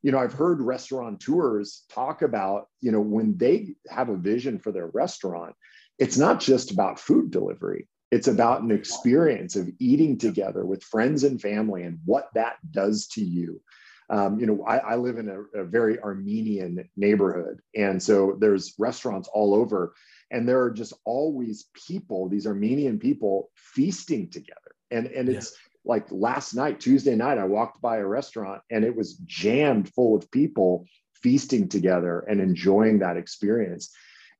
you 0.04 0.12
know, 0.12 0.18
I've 0.18 0.34
heard 0.34 0.60
restaurateurs 0.60 1.84
talk 1.88 2.20
about, 2.20 2.68
you 2.82 2.92
know, 2.92 3.00
when 3.00 3.38
they 3.38 3.74
have 3.88 4.10
a 4.10 4.16
vision 4.16 4.58
for 4.58 4.70
their 4.70 4.88
restaurant, 4.88 5.56
it's 5.98 6.18
not 6.18 6.40
just 6.40 6.70
about 6.70 7.00
food 7.00 7.30
delivery. 7.30 7.88
It's 8.10 8.28
about 8.28 8.60
an 8.60 8.70
experience 8.70 9.56
of 9.56 9.70
eating 9.78 10.18
together 10.18 10.66
with 10.66 10.82
friends 10.82 11.24
and 11.24 11.40
family 11.40 11.84
and 11.84 12.00
what 12.04 12.28
that 12.34 12.56
does 12.70 13.06
to 13.14 13.24
you. 13.24 13.62
Um, 14.10 14.38
you 14.38 14.44
know, 14.44 14.62
I, 14.66 14.76
I 14.76 14.96
live 14.96 15.16
in 15.16 15.30
a, 15.30 15.60
a, 15.62 15.64
very 15.64 15.98
Armenian 15.98 16.86
neighborhood. 16.94 17.60
And 17.74 18.02
so 18.02 18.36
there's 18.38 18.74
restaurants 18.78 19.30
all 19.32 19.54
over, 19.54 19.94
and 20.30 20.46
there 20.46 20.60
are 20.60 20.70
just 20.70 20.92
always 21.06 21.70
people, 21.72 22.28
these 22.28 22.46
Armenian 22.46 22.98
people 22.98 23.48
feasting 23.54 24.28
together. 24.28 24.60
And, 24.90 25.06
and 25.06 25.30
it's, 25.30 25.54
like 25.84 26.06
last 26.10 26.54
night, 26.54 26.80
Tuesday 26.80 27.14
night, 27.14 27.38
I 27.38 27.44
walked 27.44 27.80
by 27.80 27.98
a 27.98 28.06
restaurant 28.06 28.62
and 28.70 28.84
it 28.84 28.96
was 28.96 29.14
jammed 29.24 29.92
full 29.92 30.16
of 30.16 30.30
people 30.30 30.86
feasting 31.14 31.68
together 31.68 32.20
and 32.20 32.40
enjoying 32.40 33.00
that 33.00 33.16
experience. 33.16 33.90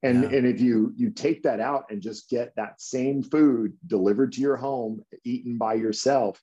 And, 0.03 0.23
yeah. 0.23 0.39
and 0.39 0.47
if 0.47 0.61
you 0.61 0.93
you 0.97 1.11
take 1.11 1.45
that 1.45 1.61
out 1.61 1.85
and 1.91 2.03
just 2.03 2.29
get 2.29 2.55
that 2.57 2.81
same 2.81 3.23
food 3.23 3.73
delivered 3.87 4.33
to 4.33 4.41
your 4.41 4.57
home, 4.57 5.03
eaten 5.25 5.57
by 5.57 5.75
yourself, 5.75 6.41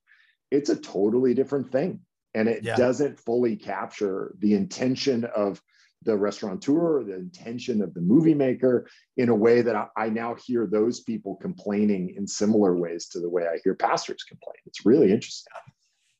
it's 0.49 0.69
a 0.69 0.75
totally 0.75 1.33
different 1.33 1.71
thing. 1.71 2.01
And 2.33 2.47
it 2.47 2.63
yeah. 2.63 2.75
doesn't 2.75 3.19
fully 3.19 3.55
capture 3.55 4.33
the 4.39 4.55
intention 4.55 5.25
of 5.25 5.61
the 6.03 6.17
restaurateur, 6.17 7.03
the 7.03 7.15
intention 7.15 7.81
of 7.81 7.93
the 7.93 8.01
movie 8.01 8.33
maker 8.33 8.87
in 9.17 9.29
a 9.29 9.35
way 9.35 9.61
that 9.61 9.75
I, 9.75 9.87
I, 9.95 10.09
now 10.09 10.35
hear 10.45 10.65
those 10.65 11.01
people 11.01 11.35
complaining 11.35 12.15
in 12.17 12.27
similar 12.27 12.75
ways 12.75 13.07
to 13.09 13.19
the 13.19 13.29
way 13.29 13.43
I 13.43 13.59
hear 13.63 13.75
pastors 13.75 14.23
complain. 14.23 14.55
It's 14.65 14.85
really 14.85 15.11
interesting. 15.11 15.51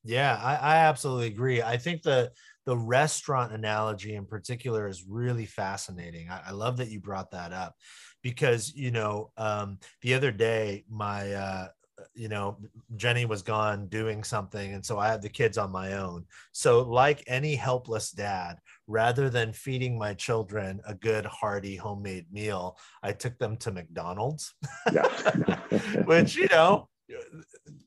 Yeah, 0.04 0.40
I, 0.42 0.56
I 0.56 0.76
absolutely 0.78 1.28
agree. 1.28 1.62
I 1.62 1.78
think 1.78 2.02
the 2.04 2.32
the 2.66 2.78
restaurant 2.78 3.54
analogy 3.54 4.14
in 4.14 4.26
particular 4.26 4.88
is 4.88 5.04
really 5.08 5.48
fascinating. 5.48 6.30
I, 6.30 6.42
I 6.48 6.52
love 6.52 6.78
that 6.78 6.90
you 6.90 7.00
brought 7.00 7.32
that 7.32 7.54
up 7.54 7.76
because 8.22 8.74
you 8.76 8.92
know 8.92 9.32
um, 9.38 9.80
the 10.02 10.14
other 10.14 10.32
day 10.32 10.86
my 10.90 11.32
uh, 11.34 11.68
you 12.16 12.28
know 12.28 12.58
jenny 12.96 13.26
was 13.26 13.42
gone 13.42 13.88
doing 13.88 14.24
something 14.24 14.74
and 14.74 14.84
so 14.84 14.98
i 14.98 15.08
had 15.08 15.22
the 15.22 15.30
kids 15.30 15.58
on 15.58 15.72
my 15.72 15.94
own 15.94 16.26
so 16.52 16.82
like 16.82 17.24
any 17.28 17.56
helpless 17.56 18.12
dad 18.12 18.58
rather 18.92 19.30
than 19.30 19.54
feeding 19.54 19.98
my 19.98 20.14
children 20.14 20.82
a 20.86 20.94
good 20.94 21.26
hearty 21.26 21.76
homemade 21.76 22.26
meal 22.32 22.78
i 23.02 23.12
took 23.12 23.38
them 23.40 23.56
to 23.58 23.72
mcdonald's. 23.72 24.54
Which 26.06 26.36
you 26.36 26.48
know 26.48 26.88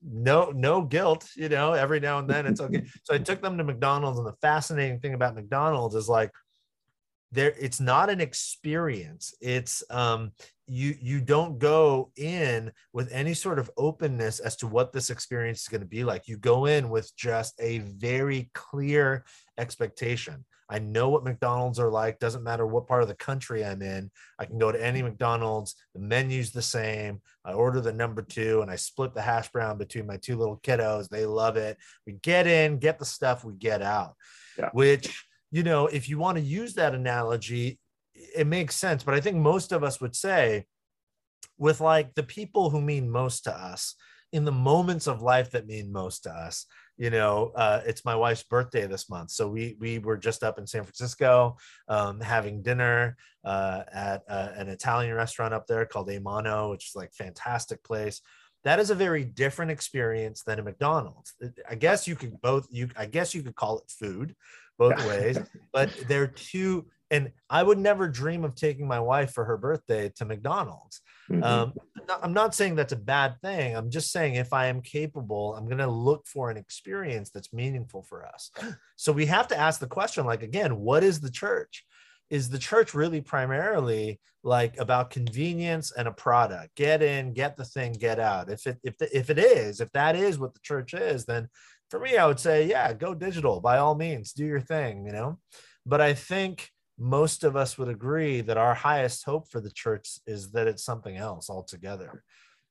no 0.02 0.50
no 0.50 0.82
guilt 0.82 1.28
you 1.36 1.48
know 1.48 1.72
every 1.72 2.00
now 2.00 2.18
and 2.18 2.28
then 2.28 2.46
it's 2.46 2.60
okay. 2.60 2.84
So 3.04 3.14
i 3.14 3.18
took 3.18 3.42
them 3.42 3.58
to 3.58 3.64
mcdonald's 3.64 4.18
and 4.18 4.26
the 4.26 4.36
fascinating 4.40 5.00
thing 5.00 5.14
about 5.14 5.34
mcdonald's 5.34 5.94
is 5.94 6.08
like 6.08 6.30
there 7.34 7.52
it's 7.60 7.80
not 7.80 8.10
an 8.10 8.20
experience. 8.20 9.34
It's 9.40 9.82
um 9.90 10.30
you 10.66 10.94
you 11.00 11.20
don't 11.20 11.58
go 11.58 12.12
in 12.16 12.72
with 12.92 13.12
any 13.12 13.34
sort 13.34 13.58
of 13.58 13.70
openness 13.76 14.38
as 14.38 14.56
to 14.56 14.66
what 14.66 14.92
this 14.92 15.10
experience 15.10 15.62
is 15.62 15.68
going 15.68 15.80
to 15.80 15.86
be 15.86 16.04
like. 16.04 16.28
You 16.28 16.38
go 16.38 16.66
in 16.66 16.88
with 16.88 17.14
just 17.16 17.54
a 17.60 17.78
very 17.78 18.50
clear 18.54 19.24
expectation 19.58 20.44
i 20.68 20.78
know 20.78 21.08
what 21.08 21.24
mcdonald's 21.24 21.78
are 21.78 21.90
like 21.90 22.18
doesn't 22.18 22.42
matter 22.42 22.66
what 22.66 22.86
part 22.86 23.02
of 23.02 23.08
the 23.08 23.14
country 23.14 23.64
i'm 23.64 23.82
in 23.82 24.10
i 24.38 24.44
can 24.44 24.58
go 24.58 24.72
to 24.72 24.84
any 24.84 25.02
mcdonald's 25.02 25.74
the 25.94 26.00
menu's 26.00 26.50
the 26.50 26.62
same 26.62 27.20
i 27.44 27.52
order 27.52 27.80
the 27.80 27.92
number 27.92 28.22
two 28.22 28.62
and 28.62 28.70
i 28.70 28.76
split 28.76 29.14
the 29.14 29.22
hash 29.22 29.50
brown 29.50 29.78
between 29.78 30.06
my 30.06 30.16
two 30.16 30.36
little 30.36 30.58
kiddos 30.58 31.08
they 31.08 31.26
love 31.26 31.56
it 31.56 31.76
we 32.06 32.14
get 32.22 32.46
in 32.46 32.78
get 32.78 32.98
the 32.98 33.04
stuff 33.04 33.44
we 33.44 33.54
get 33.54 33.82
out 33.82 34.14
yeah. 34.58 34.70
which 34.72 35.24
you 35.54 35.62
know, 35.62 35.86
if 35.86 36.08
you 36.08 36.18
want 36.18 36.36
to 36.36 36.42
use 36.42 36.74
that 36.74 36.96
analogy, 36.96 37.78
it 38.12 38.48
makes 38.48 38.74
sense. 38.74 39.04
But 39.04 39.14
I 39.14 39.20
think 39.20 39.36
most 39.36 39.70
of 39.70 39.84
us 39.84 40.00
would 40.00 40.16
say, 40.16 40.66
with 41.58 41.80
like 41.80 42.16
the 42.16 42.24
people 42.24 42.70
who 42.70 42.80
mean 42.80 43.08
most 43.08 43.44
to 43.44 43.52
us 43.56 43.94
in 44.32 44.44
the 44.44 44.50
moments 44.50 45.06
of 45.06 45.22
life 45.22 45.52
that 45.52 45.68
mean 45.68 45.92
most 45.92 46.24
to 46.24 46.32
us, 46.32 46.66
you 46.96 47.10
know, 47.10 47.52
uh, 47.54 47.80
it's 47.86 48.04
my 48.04 48.14
wife's 48.14 48.44
birthday 48.44 48.86
this 48.86 49.10
month, 49.10 49.30
so 49.30 49.48
we 49.48 49.76
we 49.80 49.98
were 49.98 50.16
just 50.16 50.42
up 50.42 50.58
in 50.58 50.66
San 50.66 50.84
Francisco 50.84 51.56
um, 51.88 52.20
having 52.20 52.62
dinner 52.62 53.16
uh, 53.44 53.82
at 53.92 54.22
uh, 54.28 54.50
an 54.56 54.68
Italian 54.68 55.14
restaurant 55.14 55.54
up 55.54 55.66
there 55.66 55.84
called 55.86 56.08
Amano, 56.08 56.70
which 56.70 56.88
is 56.88 56.92
like 56.94 57.12
fantastic 57.12 57.82
place 57.82 58.20
that 58.64 58.80
is 58.80 58.90
a 58.90 58.94
very 58.94 59.24
different 59.24 59.70
experience 59.70 60.42
than 60.42 60.58
a 60.58 60.62
McDonald's. 60.62 61.34
I 61.68 61.74
guess 61.74 62.08
you 62.08 62.16
could 62.16 62.40
both 62.40 62.66
you 62.70 62.88
I 62.96 63.06
guess 63.06 63.34
you 63.34 63.42
could 63.42 63.54
call 63.54 63.78
it 63.78 63.90
food, 63.90 64.34
both 64.78 65.06
ways, 65.06 65.38
but 65.72 65.90
they're 66.08 66.26
two. 66.26 66.86
And 67.14 67.30
I 67.48 67.62
would 67.62 67.78
never 67.78 68.08
dream 68.08 68.42
of 68.42 68.56
taking 68.56 68.88
my 68.88 68.98
wife 68.98 69.30
for 69.30 69.44
her 69.44 69.56
birthday 69.56 70.10
to 70.16 70.24
McDonald's. 70.24 71.00
Mm-hmm. 71.30 71.44
Um, 71.44 71.72
I'm 72.20 72.32
not 72.32 72.56
saying 72.56 72.74
that's 72.74 72.92
a 72.92 72.96
bad 72.96 73.36
thing. 73.40 73.76
I'm 73.76 73.88
just 73.88 74.10
saying 74.10 74.34
if 74.34 74.52
I 74.52 74.66
am 74.66 74.82
capable, 74.82 75.54
I'm 75.54 75.66
going 75.66 75.78
to 75.78 75.86
look 75.86 76.26
for 76.26 76.50
an 76.50 76.56
experience 76.56 77.30
that's 77.30 77.52
meaningful 77.52 78.02
for 78.02 78.26
us. 78.26 78.50
So 78.96 79.12
we 79.12 79.26
have 79.26 79.48
to 79.48 79.58
ask 79.58 79.80
the 79.80 79.86
question 79.86 80.24
like, 80.24 80.42
again, 80.42 80.76
what 80.76 81.02
is 81.04 81.20
the 81.20 81.30
church? 81.30 81.84
Is 82.30 82.48
the 82.48 82.58
church 82.58 82.94
really 82.94 83.20
primarily 83.20 84.20
like 84.42 84.78
about 84.78 85.10
convenience 85.10 85.92
and 85.92 86.08
a 86.08 86.12
product? 86.12 86.74
Get 86.76 87.02
in, 87.02 87.32
get 87.32 87.56
the 87.56 87.64
thing, 87.64 87.92
get 87.92 88.18
out. 88.18 88.50
If 88.50 88.66
it 88.66 88.78
if 88.82 88.96
the, 88.98 89.14
if 89.16 89.30
it 89.30 89.38
is, 89.38 89.80
if 89.80 89.90
that 89.92 90.16
is 90.16 90.38
what 90.38 90.54
the 90.54 90.60
church 90.62 90.94
is, 90.94 91.26
then 91.26 91.48
for 91.90 91.98
me, 92.00 92.16
I 92.16 92.26
would 92.26 92.40
say, 92.40 92.66
yeah, 92.66 92.92
go 92.92 93.14
digital 93.14 93.60
by 93.60 93.78
all 93.78 93.94
means, 93.94 94.32
do 94.32 94.46
your 94.46 94.60
thing, 94.60 95.06
you 95.06 95.12
know. 95.12 95.38
But 95.84 96.00
I 96.00 96.14
think 96.14 96.70
most 96.98 97.44
of 97.44 97.56
us 97.56 97.76
would 97.76 97.88
agree 97.88 98.40
that 98.42 98.56
our 98.56 98.74
highest 98.74 99.24
hope 99.24 99.48
for 99.48 99.60
the 99.60 99.70
church 99.70 100.18
is 100.26 100.52
that 100.52 100.68
it's 100.68 100.84
something 100.84 101.16
else 101.16 101.50
altogether. 101.50 102.22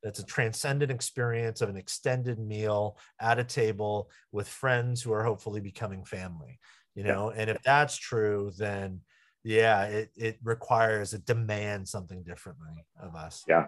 It's 0.01 0.19
a 0.19 0.25
transcendent 0.25 0.91
experience 0.91 1.61
of 1.61 1.69
an 1.69 1.77
extended 1.77 2.39
meal 2.39 2.97
at 3.21 3.39
a 3.39 3.43
table 3.43 4.09
with 4.31 4.47
friends 4.47 5.01
who 5.01 5.13
are 5.13 5.23
hopefully 5.23 5.61
becoming 5.61 6.03
family, 6.03 6.59
you 6.95 7.03
know. 7.03 7.31
Yeah. 7.31 7.41
And 7.41 7.49
if 7.49 7.61
that's 7.63 7.95
true, 7.97 8.51
then 8.57 9.01
yeah, 9.43 9.85
it, 9.85 10.09
it 10.15 10.37
requires, 10.43 11.13
it 11.13 11.25
demands 11.25 11.91
something 11.91 12.23
differently 12.23 12.85
of 13.01 13.15
us. 13.15 13.43
Yeah. 13.47 13.67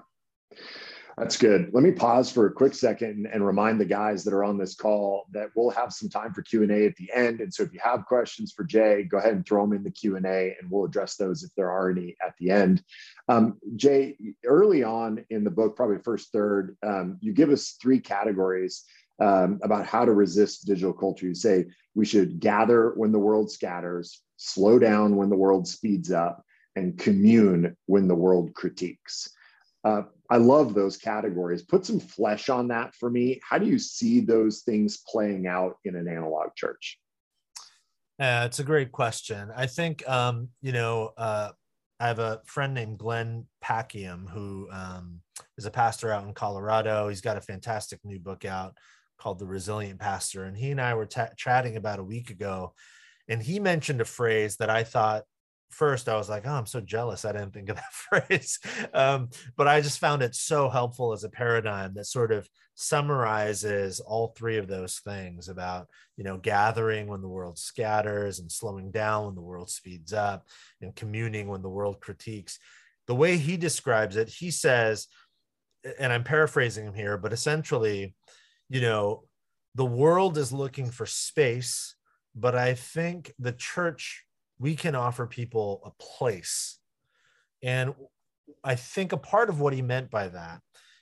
That's 1.17 1.38
good. 1.38 1.69
Let 1.71 1.84
me 1.84 1.91
pause 1.91 2.30
for 2.30 2.45
a 2.45 2.51
quick 2.51 2.73
second 2.73 3.25
and 3.32 3.45
remind 3.45 3.80
the 3.80 3.86
guys 3.86 4.25
that 4.25 4.34
are 4.34 4.43
on 4.43 4.58
this 4.58 4.75
call 4.75 5.28
that 5.32 5.47
we'll 5.56 5.69
have 5.69 5.93
some 5.93 6.10
time 6.10 6.34
for 6.34 6.41
Q&A 6.41 6.86
at 6.86 6.95
the 6.97 7.10
end. 7.13 7.39
And 7.39 7.54
so 7.54 7.63
if 7.63 7.71
you 7.71 7.80
have 7.82 8.06
questions 8.06 8.51
for 8.51 8.65
Jay, 8.65 9.04
go 9.04 9.17
ahead 9.17 9.34
and 9.34 9.45
throw 9.45 9.62
them 9.62 9.71
in 9.71 9.84
the 9.84 9.91
Q&A 9.91 10.19
and 10.60 10.69
we'll 10.69 10.84
address 10.84 11.15
those 11.15 11.41
if 11.43 11.51
there 11.56 11.71
are 11.71 11.89
any 11.89 12.17
at 12.25 12.36
the 12.38 12.51
end. 12.51 12.84
Um, 13.30 13.58
Jay, 13.78 14.17
early 14.45 14.84
on 14.84 15.23
in 15.30 15.45
the 15.45 15.51
book, 15.51 15.78
probably 15.78 15.99
first 15.99 16.34
third, 16.34 16.75
um, 16.86 17.17
you 17.21 17.32
give 17.32 17.49
us 17.49 17.78
three 17.82 18.01
categories 18.01 18.84
um, 19.21 19.60
about 19.63 19.86
how 19.86 20.04
to 20.04 20.12
resist 20.12 20.65
digital 20.65 20.93
culture. 20.93 21.28
You 21.28 21.36
say 21.36 21.65
we 21.93 22.06
should 22.06 22.41
gather 22.41 22.91
when 22.97 23.13
the 23.13 23.19
world 23.19 23.49
scatters, 23.49 24.21
slow 24.36 24.80
down 24.80 25.15
when 25.15 25.30
the 25.30 25.38
world 25.38 25.65
speeds 25.65 26.12
up, 26.12 26.43
and 26.75 26.97
commune 26.97 27.78
when 27.86 28.10
the 28.10 28.15
world 28.15 28.54
critiques. 28.54 29.30
Uh, 29.86 30.02
I 30.32 30.38
love 30.38 30.74
those 30.74 30.98
categories. 30.98 31.62
Put 31.62 31.86
some 31.86 32.00
flesh 32.00 32.50
on 32.50 32.67
that 32.69 32.95
for 32.95 33.10
me. 33.12 33.39
How 33.48 33.60
do 33.60 33.67
you 33.67 33.78
see 33.78 34.19
those 34.19 34.62
things 34.62 35.04
playing 35.08 35.45
out 35.45 35.78
in 35.86 35.95
an 35.95 36.08
analog 36.08 36.56
church? 36.56 37.00
Yeah, 38.17 38.45
it's 38.45 38.60
a 38.60 38.63
great 38.63 38.91
question. 38.91 39.52
I 39.56 39.67
think, 39.67 40.08
um, 40.10 40.50
you 40.62 40.71
know, 40.71 41.12
uh, 41.17 41.52
I 42.00 42.08
have 42.08 42.19
a 42.19 42.41
friend 42.45 42.74
named 42.74 42.98
Glenn 42.98 43.45
Packiam 43.63 44.28
who 44.30 44.67
um, 44.71 45.21
is 45.58 45.65
a 45.65 45.71
pastor 45.71 46.12
out 46.12 46.26
in 46.26 46.34
Colorado. 46.34 47.08
He's 47.08 47.21
got 47.21 47.38
a 47.38 47.41
fantastic 47.41 48.00
new 48.04 48.19
book 48.19 48.45
out 48.45 48.76
called 49.19 49.38
The 49.38 49.45
Resilient 49.45 50.00
Pastor. 50.00 50.45
And 50.45 50.58
he 50.58 50.71
and 50.71 50.82
I 50.82 50.95
were 50.95 51.06
t- 51.06 51.21
chatting 51.38 51.78
about 51.78 52.00
a 52.00 52.04
week 52.04 52.32
ago. 52.32 52.74
And 53.28 53.41
he 53.41 53.60
mentioned 53.60 54.02
a 54.02 54.06
phrase 54.06 54.58
that 54.58 54.69
I 54.69 54.84
thought 54.84 55.24
first 55.75 56.07
I 56.07 56.15
was 56.15 56.29
like, 56.29 56.47
oh, 56.47 56.53
I'm 56.53 56.65
so 56.65 56.79
jealous. 56.79 57.25
I 57.25 57.33
didn't 57.33 57.53
think 57.53 57.69
of 57.69 57.75
that 57.75 57.93
phrase. 58.27 58.59
Um, 58.93 59.29
but 59.57 59.67
I 59.67 59.81
just 59.81 59.99
found 59.99 60.21
it 60.21 60.33
so 60.33 60.69
helpful 60.69 61.11
as 61.11 61.23
a 61.23 61.29
paradigm 61.29 61.93
that 61.95 62.05
sort 62.05 62.31
of 62.31 62.47
summarizes 62.75 63.99
all 63.99 64.33
three 64.38 64.57
of 64.57 64.67
those 64.67 64.99
things 64.99 65.49
about, 65.49 65.88
you 66.17 66.23
know, 66.23 66.38
gathering 66.38 67.07
when 67.07 67.21
the 67.21 67.27
world 67.27 67.57
scatters 67.57 68.39
and 68.39 68.51
slowing 68.51 68.91
down 68.91 69.25
when 69.25 69.35
the 69.35 69.41
world 69.41 69.69
speeds 69.69 70.13
up 70.13 70.45
and 70.81 70.95
communing 70.95 71.47
when 71.47 71.61
the 71.61 71.69
world 71.69 71.99
critiques. 71.99 72.57
The 73.07 73.15
way 73.15 73.38
he 73.38 73.57
describes 73.57 74.15
it, 74.15 74.29
he 74.29 74.51
says, 74.51 75.07
and 75.99 76.11
I'm 76.11 76.23
paraphrasing 76.23 76.85
him 76.85 76.93
here, 76.93 77.17
but 77.17 77.33
essentially, 77.33 78.15
you 78.69 78.81
know, 78.81 79.23
the 79.75 79.85
world 79.85 80.38
is 80.38 80.53
looking 80.53 80.89
for 80.89 81.05
space, 81.05 81.95
but 82.33 82.55
I 82.55 82.73
think 82.73 83.33
the 83.38 83.51
church 83.51 84.25
we 84.59 84.75
can 84.75 84.95
offer 84.95 85.27
people 85.27 85.81
a 85.85 85.91
place. 86.01 86.79
And 87.63 87.93
I 88.63 88.75
think 88.75 89.11
a 89.11 89.17
part 89.17 89.49
of 89.49 89.59
what 89.59 89.73
he 89.73 89.81
meant 89.81 90.09
by 90.09 90.27
that 90.29 90.61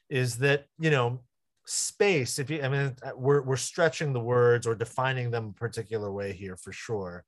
is 0.10 0.38
that, 0.38 0.66
you 0.80 0.90
know, 0.90 1.22
space, 1.66 2.40
if 2.40 2.50
you, 2.50 2.62
I 2.62 2.70
mean, 2.70 2.96
we're, 3.16 3.42
we're 3.42 3.56
stretching 3.56 4.14
the 4.14 4.20
words 4.20 4.68
or 4.68 4.76
defining 4.76 5.32
them 5.32 5.50
a 5.50 5.60
particular 5.60 6.12
way 6.12 6.34
here 6.34 6.58
for 6.58 6.72
sure. 6.72 7.24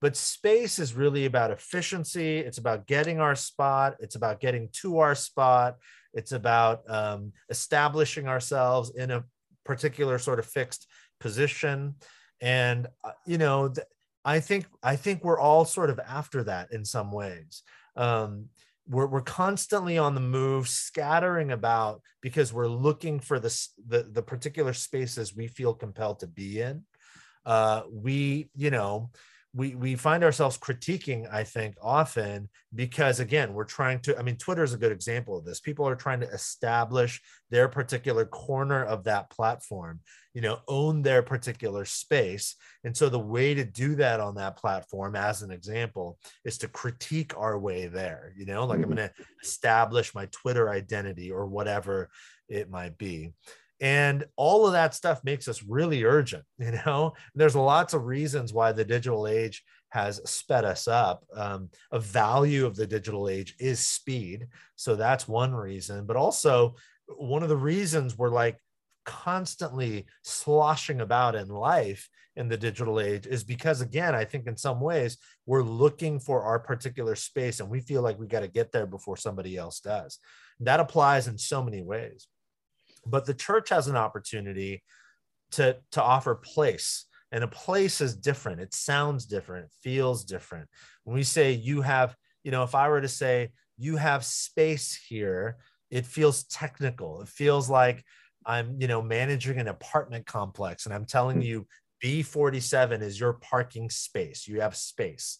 But 0.00 0.16
space 0.16 0.78
is 0.78 0.94
really 0.94 1.26
about 1.26 1.50
efficiency. 1.50 2.38
It's 2.38 2.58
about 2.58 2.86
getting 2.86 3.20
our 3.20 3.34
spot. 3.34 3.96
It's 4.00 4.16
about 4.16 4.40
getting 4.40 4.68
to 4.80 4.98
our 4.98 5.14
spot. 5.14 5.76
It's 6.14 6.32
about 6.32 6.82
um, 6.88 7.32
establishing 7.50 8.26
ourselves 8.26 8.92
in 8.96 9.10
a 9.10 9.24
particular 9.64 10.18
sort 10.18 10.38
of 10.38 10.46
fixed 10.46 10.86
position. 11.20 11.96
And, 12.40 12.86
uh, 13.04 13.12
you 13.26 13.36
know, 13.36 13.68
th- 13.68 13.86
I 14.24 14.40
think 14.40 14.66
I 14.82 14.96
think 14.96 15.24
we're 15.24 15.40
all 15.40 15.64
sort 15.64 15.90
of 15.90 15.98
after 15.98 16.44
that 16.44 16.72
in 16.72 16.84
some 16.84 17.10
ways. 17.10 17.62
Um, 17.96 18.46
we're, 18.88 19.06
we're 19.06 19.20
constantly 19.20 19.98
on 19.98 20.14
the 20.14 20.20
move, 20.20 20.68
scattering 20.68 21.52
about 21.52 22.02
because 22.20 22.52
we're 22.52 22.66
looking 22.66 23.20
for 23.20 23.38
the, 23.38 23.56
the, 23.86 24.02
the 24.02 24.22
particular 24.22 24.72
spaces 24.72 25.34
we 25.34 25.46
feel 25.46 25.72
compelled 25.74 26.20
to 26.20 26.26
be 26.26 26.60
in. 26.60 26.82
Uh, 27.46 27.82
we, 27.90 28.50
you 28.56 28.70
know, 28.70 29.10
we 29.52 29.74
we 29.74 29.96
find 29.96 30.22
ourselves 30.22 30.56
critiquing 30.56 31.32
i 31.32 31.42
think 31.42 31.74
often 31.82 32.48
because 32.74 33.18
again 33.18 33.52
we're 33.52 33.64
trying 33.64 33.98
to 33.98 34.16
i 34.18 34.22
mean 34.22 34.36
twitter 34.36 34.62
is 34.62 34.74
a 34.74 34.78
good 34.78 34.92
example 34.92 35.36
of 35.36 35.44
this. 35.44 35.60
People 35.60 35.86
are 35.88 35.96
trying 35.96 36.20
to 36.20 36.28
establish 36.28 37.20
their 37.50 37.68
particular 37.68 38.24
corner 38.24 38.84
of 38.84 39.04
that 39.04 39.30
platform 39.30 40.00
you 40.34 40.40
know 40.40 40.58
own 40.68 41.02
their 41.02 41.22
particular 41.22 41.84
space. 41.84 42.54
And 42.84 42.96
so 42.96 43.08
the 43.08 43.18
way 43.18 43.54
to 43.54 43.64
do 43.64 43.96
that 43.96 44.20
on 44.20 44.36
that 44.36 44.56
platform 44.56 45.16
as 45.16 45.42
an 45.42 45.50
example 45.50 46.18
is 46.44 46.58
to 46.58 46.68
critique 46.68 47.36
our 47.36 47.58
way 47.58 47.88
there 47.88 48.32
you 48.36 48.46
know 48.46 48.64
like 48.64 48.78
i'm 48.78 48.84
mm-hmm. 48.84 48.94
going 48.94 49.08
to 49.08 49.24
establish 49.42 50.14
my 50.14 50.26
twitter 50.26 50.70
identity 50.70 51.30
or 51.30 51.46
whatever 51.46 52.10
it 52.48 52.70
might 52.70 52.96
be 52.98 53.32
and 53.80 54.24
all 54.36 54.66
of 54.66 54.72
that 54.72 54.94
stuff 54.94 55.24
makes 55.24 55.48
us 55.48 55.62
really 55.62 56.04
urgent 56.04 56.44
you 56.58 56.72
know? 56.86 57.14
There's 57.34 57.56
lots 57.56 57.94
of 57.94 58.04
reasons 58.04 58.52
why 58.52 58.72
the 58.72 58.84
digital 58.84 59.26
age 59.26 59.62
has 59.90 60.20
sped 60.30 60.64
us 60.64 60.86
up. 60.86 61.24
Um, 61.34 61.70
a 61.90 61.98
value 61.98 62.64
of 62.64 62.76
the 62.76 62.86
digital 62.86 63.28
age 63.28 63.56
is 63.58 63.86
speed 63.86 64.46
so 64.76 64.96
that's 64.96 65.28
one 65.28 65.54
reason. 65.54 66.06
But 66.06 66.16
also 66.16 66.76
one 67.06 67.42
of 67.42 67.48
the 67.48 67.56
reasons 67.56 68.16
we're 68.16 68.30
like 68.30 68.58
constantly 69.04 70.06
sloshing 70.22 71.00
about 71.00 71.34
in 71.34 71.48
life 71.48 72.08
in 72.36 72.48
the 72.48 72.56
digital 72.56 73.00
age 73.00 73.26
is 73.26 73.42
because 73.42 73.80
again 73.80 74.14
i 74.14 74.24
think 74.24 74.46
in 74.46 74.56
some 74.56 74.80
ways 74.80 75.16
we're 75.46 75.62
looking 75.62 76.20
for 76.20 76.42
our 76.44 76.60
particular 76.60 77.16
space 77.16 77.58
and 77.58 77.68
we 77.68 77.80
feel 77.80 78.02
like 78.02 78.18
we 78.18 78.26
got 78.26 78.40
to 78.40 78.48
get 78.48 78.70
there 78.70 78.86
before 78.86 79.16
somebody 79.16 79.56
else 79.56 79.80
does. 79.80 80.18
That 80.60 80.78
applies 80.78 81.26
in 81.26 81.38
so 81.38 81.62
many 81.62 81.82
ways 81.82 82.28
but 83.06 83.26
the 83.26 83.34
church 83.34 83.68
has 83.70 83.88
an 83.88 83.96
opportunity 83.96 84.82
to 85.52 85.76
to 85.92 86.02
offer 86.02 86.34
place 86.34 87.06
and 87.32 87.44
a 87.44 87.48
place 87.48 88.00
is 88.00 88.16
different. 88.16 88.60
It 88.60 88.74
sounds 88.74 89.26
different. 89.26 89.66
It 89.66 89.72
feels 89.82 90.24
different. 90.24 90.68
When 91.04 91.14
we 91.14 91.22
say 91.22 91.52
you 91.52 91.82
have 91.82 92.16
you 92.44 92.50
know 92.50 92.62
if 92.62 92.74
i 92.74 92.88
were 92.88 93.00
to 93.00 93.08
say 93.08 93.50
you 93.76 93.96
have 93.96 94.24
space 94.24 94.98
here 95.08 95.58
it 95.90 96.06
feels 96.06 96.44
technical. 96.44 97.22
It 97.22 97.28
feels 97.28 97.68
like 97.68 98.04
i'm 98.46 98.76
you 98.80 98.88
know 98.88 99.02
managing 99.02 99.58
an 99.58 99.68
apartment 99.68 100.24
complex 100.24 100.86
and 100.86 100.94
i'm 100.94 101.04
telling 101.04 101.36
hmm. 101.36 101.42
you 101.42 101.66
b47 102.02 103.02
is 103.02 103.20
your 103.20 103.34
parking 103.34 103.90
space. 103.90 104.48
You 104.48 104.60
have 104.60 104.76
space. 104.76 105.38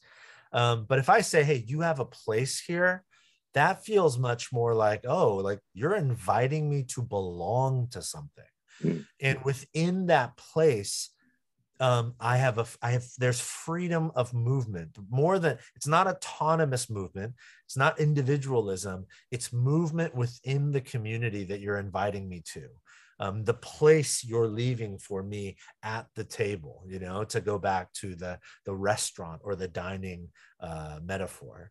Um, 0.53 0.85
but 0.89 0.99
if 0.99 1.09
i 1.09 1.21
say 1.21 1.43
hey 1.43 1.65
you 1.67 1.81
have 1.81 2.01
a 2.01 2.05
place 2.05 2.61
here 2.61 3.05
that 3.55 3.85
feels 3.85 4.19
much 4.19 4.53
more 4.53 4.75
like 4.75 5.05
oh 5.07 5.37
like 5.37 5.61
you're 5.75 5.97
inviting 5.97 6.69
me 6.69 6.83
to 6.83 7.03
belong 7.03 7.89
to 7.91 8.03
something 8.03 8.45
mm-hmm. 8.83 9.01
and 9.21 9.45
within 9.45 10.07
that 10.07 10.37
place 10.37 11.11
um, 11.81 12.15
I 12.21 12.37
have 12.37 12.59
a, 12.59 12.67
I 12.83 12.91
have, 12.91 13.07
there's 13.19 13.41
freedom 13.41 14.13
of 14.15 14.35
movement 14.35 14.99
more 15.09 15.39
than 15.39 15.59
it's 15.75 15.87
not 15.87 16.07
autonomous 16.07 16.91
movement. 16.91 17.35
It's 17.65 17.77
not 17.77 17.99
individualism. 17.99 19.07
It's 19.31 19.53
movement 19.53 20.15
within 20.15 20.73
the 20.73 20.83
community 20.83 21.45
that 21.45 21.61
you're 21.61 21.79
inviting 21.79 22.29
me 22.29 22.43
to. 22.53 22.69
Um, 23.19 23.45
the 23.45 23.55
place 23.55 24.25
you're 24.25 24.47
leaving 24.47 24.99
for 24.99 25.23
me 25.23 25.57
at 25.83 26.07
the 26.17 26.25
table, 26.25 26.85
you 26.87 26.99
know, 26.99 27.25
to 27.25 27.41
go 27.41 27.59
back 27.59 27.93
to 27.95 28.15
the, 28.15 28.39
the 28.67 28.75
restaurant 28.75 29.41
or 29.43 29.57
the 29.57 29.69
dining 29.69 30.29
uh, 30.61 31.01
metaphor. 31.03 31.71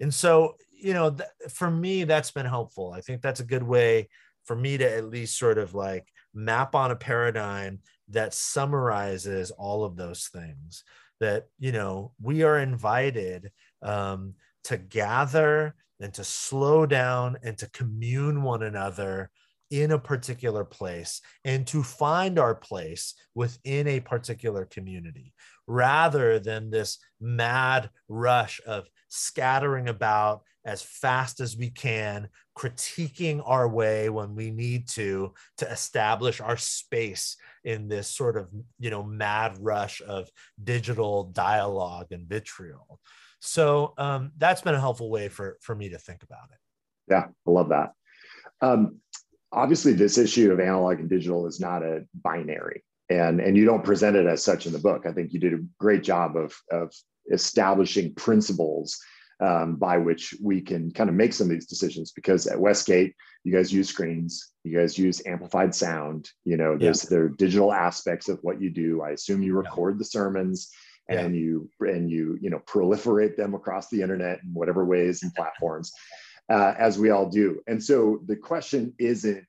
And 0.00 0.12
so, 0.12 0.54
you 0.72 0.94
know, 0.94 1.10
th- 1.10 1.28
for 1.50 1.70
me, 1.70 2.04
that's 2.04 2.30
been 2.30 2.46
helpful. 2.46 2.92
I 2.92 3.00
think 3.00 3.22
that's 3.22 3.40
a 3.40 3.44
good 3.44 3.62
way 3.62 4.08
for 4.44 4.56
me 4.56 4.78
to 4.78 4.96
at 4.96 5.04
least 5.04 5.38
sort 5.38 5.58
of 5.58 5.74
like 5.74 6.08
map 6.34 6.74
on 6.74 6.90
a 6.90 6.96
paradigm 6.96 7.80
that 8.08 8.34
summarizes 8.34 9.50
all 9.50 9.84
of 9.84 9.96
those 9.96 10.28
things 10.32 10.84
that, 11.20 11.46
you 11.58 11.72
know, 11.72 12.12
we 12.20 12.42
are 12.42 12.58
invited 12.58 13.50
um, 13.82 14.34
to 14.64 14.76
gather 14.76 15.74
and 16.00 16.14
to 16.14 16.24
slow 16.24 16.86
down 16.86 17.36
and 17.42 17.58
to 17.58 17.70
commune 17.70 18.42
one 18.42 18.62
another 18.62 19.30
in 19.70 19.92
a 19.92 19.98
particular 19.98 20.64
place 20.64 21.20
and 21.44 21.66
to 21.66 21.82
find 21.82 22.38
our 22.38 22.54
place 22.54 23.14
within 23.34 23.86
a 23.86 24.00
particular 24.00 24.64
community 24.64 25.32
rather 25.66 26.40
than 26.40 26.70
this 26.70 26.98
mad 27.20 27.88
rush 28.08 28.60
of 28.66 28.88
scattering 29.10 29.88
about 29.88 30.42
as 30.64 30.82
fast 30.82 31.40
as 31.40 31.56
we 31.56 31.70
can, 31.70 32.28
critiquing 32.56 33.42
our 33.44 33.68
way 33.68 34.08
when 34.08 34.34
we 34.34 34.50
need 34.50 34.88
to, 34.88 35.32
to 35.58 35.70
establish 35.70 36.40
our 36.40 36.56
space 36.56 37.36
in 37.64 37.88
this 37.88 38.08
sort 38.08 38.36
of, 38.36 38.48
you 38.78 38.90
know, 38.90 39.02
mad 39.02 39.56
rush 39.60 40.00
of 40.06 40.30
digital 40.62 41.24
dialogue 41.24 42.06
and 42.10 42.26
vitriol. 42.26 43.00
So 43.40 43.94
um, 43.98 44.32
that's 44.36 44.60
been 44.60 44.74
a 44.74 44.80
helpful 44.80 45.10
way 45.10 45.28
for, 45.28 45.56
for 45.60 45.74
me 45.74 45.88
to 45.90 45.98
think 45.98 46.22
about 46.22 46.50
it. 46.52 46.58
Yeah, 47.10 47.26
I 47.46 47.50
love 47.50 47.70
that. 47.70 47.92
Um, 48.60 49.00
obviously, 49.50 49.94
this 49.94 50.18
issue 50.18 50.52
of 50.52 50.60
analog 50.60 51.00
and 51.00 51.08
digital 51.08 51.46
is 51.46 51.58
not 51.58 51.82
a 51.82 52.04
binary. 52.14 52.84
And, 53.10 53.40
and 53.40 53.56
you 53.56 53.64
don't 53.64 53.84
present 53.84 54.16
it 54.16 54.26
as 54.26 54.42
such 54.42 54.66
in 54.66 54.72
the 54.72 54.78
book. 54.78 55.04
I 55.04 55.12
think 55.12 55.32
you 55.32 55.40
did 55.40 55.52
a 55.52 55.64
great 55.78 56.04
job 56.04 56.36
of, 56.36 56.54
of 56.70 56.94
establishing 57.30 58.14
principles 58.14 58.98
um, 59.40 59.76
by 59.76 59.96
which 59.96 60.34
we 60.42 60.60
can 60.60 60.90
kind 60.90 61.08
of 61.08 61.16
make 61.16 61.32
some 61.32 61.46
of 61.46 61.52
these 61.52 61.66
decisions 61.66 62.12
because 62.12 62.46
at 62.46 62.60
westgate 62.60 63.14
you 63.44 63.52
guys 63.52 63.72
use 63.72 63.88
screens 63.88 64.52
you 64.64 64.76
guys 64.76 64.98
use 64.98 65.22
amplified 65.26 65.74
sound 65.74 66.28
you 66.44 66.56
know 66.56 66.76
there's 66.76 67.04
yeah. 67.04 67.10
there 67.10 67.22
are 67.24 67.28
digital 67.30 67.72
aspects 67.72 68.28
of 68.28 68.38
what 68.42 68.60
you 68.60 68.68
do 68.70 69.00
i 69.02 69.10
assume 69.10 69.42
you 69.42 69.56
record 69.56 69.94
yeah. 69.94 69.98
the 69.98 70.04
sermons 70.04 70.70
and 71.08 71.34
yeah. 71.34 71.40
you 71.40 71.70
and 71.80 72.10
you 72.10 72.38
you 72.42 72.50
know 72.50 72.60
proliferate 72.66 73.36
them 73.36 73.54
across 73.54 73.88
the 73.88 74.02
internet 74.02 74.40
in 74.42 74.52
whatever 74.52 74.84
ways 74.84 75.22
and 75.22 75.34
platforms 75.36 75.90
uh, 76.50 76.74
as 76.78 76.98
we 76.98 77.10
all 77.10 77.28
do 77.28 77.60
and 77.66 77.82
so 77.82 78.20
the 78.26 78.36
question 78.36 78.92
isn't 78.98 79.46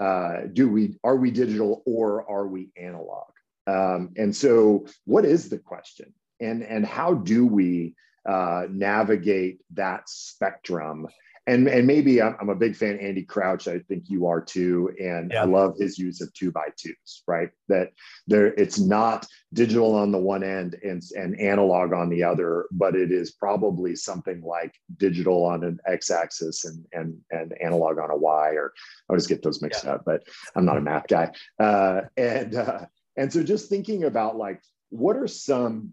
uh, 0.00 0.46
do 0.52 0.68
we 0.68 0.98
are 1.04 1.16
we 1.16 1.30
digital 1.30 1.82
or 1.86 2.28
are 2.28 2.46
we 2.46 2.70
analog? 2.76 3.28
Um, 3.66 4.10
and 4.16 4.34
so 4.34 4.86
what 5.04 5.24
is 5.24 5.48
the 5.48 5.58
question? 5.58 6.12
And 6.40 6.62
and 6.62 6.86
how 6.86 7.14
do 7.14 7.46
we 7.46 7.94
uh, 8.26 8.64
navigate 8.70 9.60
that 9.74 10.08
spectrum 10.08 11.06
and 11.46 11.68
and 11.68 11.86
maybe 11.86 12.20
I'm, 12.20 12.36
I'm 12.40 12.48
a 12.48 12.54
big 12.54 12.76
fan 12.76 12.98
Andy 12.98 13.22
Crouch. 13.22 13.66
I 13.66 13.78
think 13.80 14.08
you 14.08 14.26
are 14.26 14.40
too, 14.40 14.94
and 15.00 15.32
yeah. 15.32 15.42
I 15.42 15.46
love 15.46 15.76
his 15.78 15.98
use 15.98 16.20
of 16.20 16.32
two 16.34 16.52
by 16.52 16.68
twos. 16.76 17.22
Right, 17.26 17.50
that 17.68 17.92
there 18.26 18.48
it's 18.48 18.78
not 18.78 19.26
digital 19.52 19.94
on 19.94 20.12
the 20.12 20.18
one 20.18 20.42
end 20.42 20.76
and 20.82 21.02
and 21.16 21.38
analog 21.40 21.92
on 21.92 22.08
the 22.10 22.22
other, 22.22 22.66
but 22.70 22.94
it 22.94 23.10
is 23.10 23.32
probably 23.32 23.96
something 23.96 24.42
like 24.42 24.74
digital 24.98 25.44
on 25.44 25.64
an 25.64 25.78
x-axis 25.86 26.64
and 26.64 26.84
and 26.92 27.16
and 27.30 27.54
analog 27.62 27.98
on 27.98 28.10
a 28.10 28.16
y. 28.16 28.50
Or 28.50 28.72
I 29.08 29.12
always 29.12 29.26
get 29.26 29.42
those 29.42 29.62
mixed 29.62 29.84
yeah. 29.84 29.94
up, 29.94 30.04
but 30.04 30.22
I'm 30.54 30.64
not 30.64 30.76
a 30.76 30.82
math 30.82 31.08
guy. 31.08 31.32
Uh, 31.58 32.02
and 32.16 32.54
uh, 32.54 32.86
and 33.16 33.32
so 33.32 33.42
just 33.42 33.68
thinking 33.68 34.04
about 34.04 34.36
like 34.36 34.62
what 34.90 35.16
are 35.16 35.28
some 35.28 35.92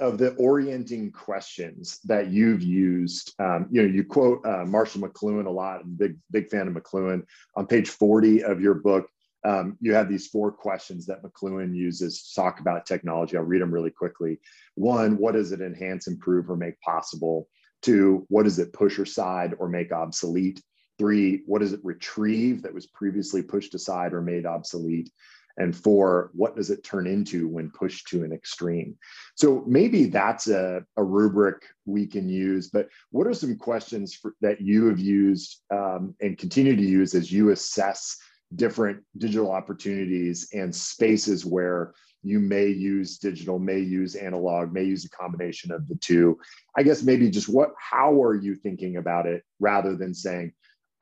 of 0.00 0.18
the 0.18 0.34
orienting 0.34 1.12
questions 1.12 2.00
that 2.04 2.28
you've 2.28 2.62
used. 2.62 3.34
Um, 3.38 3.68
you 3.70 3.82
know, 3.82 3.88
you 3.88 4.04
quote 4.04 4.44
uh, 4.44 4.64
Marshall 4.64 5.02
McLuhan 5.02 5.46
a 5.46 5.50
lot. 5.50 5.82
I'm 5.82 5.94
big, 5.94 6.16
big 6.30 6.48
fan 6.48 6.68
of 6.68 6.74
McLuhan. 6.74 7.24
On 7.56 7.66
page 7.66 7.90
40 7.90 8.44
of 8.44 8.60
your 8.60 8.74
book, 8.74 9.08
um, 9.44 9.76
you 9.80 9.94
have 9.94 10.08
these 10.08 10.26
four 10.26 10.50
questions 10.50 11.06
that 11.06 11.22
McLuhan 11.22 11.74
uses 11.74 12.22
to 12.22 12.34
talk 12.40 12.60
about 12.60 12.84
technology. 12.84 13.36
I'll 13.36 13.44
read 13.44 13.62
them 13.62 13.72
really 13.72 13.90
quickly. 13.90 14.40
One, 14.74 15.18
what 15.18 15.34
does 15.34 15.52
it 15.52 15.60
enhance, 15.60 16.08
improve, 16.08 16.50
or 16.50 16.56
make 16.56 16.80
possible? 16.80 17.48
Two, 17.82 18.26
what 18.28 18.42
does 18.42 18.58
it 18.58 18.72
push 18.72 18.98
aside 18.98 19.54
or 19.58 19.68
make 19.68 19.92
obsolete? 19.92 20.60
Three, 20.98 21.42
what 21.46 21.60
does 21.60 21.72
it 21.72 21.80
retrieve 21.84 22.62
that 22.62 22.74
was 22.74 22.86
previously 22.86 23.42
pushed 23.42 23.74
aside 23.74 24.14
or 24.14 24.22
made 24.22 24.46
obsolete? 24.46 25.12
And 25.58 25.74
four, 25.74 26.30
what 26.34 26.54
does 26.54 26.70
it 26.70 26.84
turn 26.84 27.06
into 27.06 27.48
when 27.48 27.70
pushed 27.70 28.08
to 28.08 28.24
an 28.24 28.32
extreme? 28.32 28.96
So 29.34 29.64
maybe 29.66 30.06
that's 30.06 30.48
a, 30.48 30.84
a 30.96 31.02
rubric 31.02 31.64
we 31.84 32.06
can 32.06 32.28
use, 32.28 32.68
but 32.68 32.88
what 33.10 33.26
are 33.26 33.34
some 33.34 33.56
questions 33.56 34.14
for, 34.14 34.34
that 34.40 34.60
you 34.60 34.86
have 34.86 35.00
used 35.00 35.62
um, 35.70 36.14
and 36.20 36.36
continue 36.36 36.76
to 36.76 36.82
use 36.82 37.14
as 37.14 37.32
you 37.32 37.50
assess 37.50 38.16
different 38.54 39.02
digital 39.18 39.50
opportunities 39.50 40.48
and 40.52 40.74
spaces 40.74 41.44
where 41.44 41.94
you 42.22 42.40
may 42.40 42.66
use 42.66 43.18
digital, 43.18 43.58
may 43.58 43.78
use 43.78 44.14
analog, 44.14 44.72
may 44.72 44.84
use 44.84 45.04
a 45.04 45.10
combination 45.10 45.70
of 45.70 45.86
the 45.88 45.96
two. 45.96 46.38
I 46.76 46.82
guess 46.82 47.02
maybe 47.02 47.30
just 47.30 47.48
what, 47.48 47.70
how 47.78 48.20
are 48.22 48.34
you 48.34 48.56
thinking 48.56 48.96
about 48.96 49.26
it 49.26 49.42
rather 49.60 49.96
than 49.96 50.12
saying, 50.12 50.52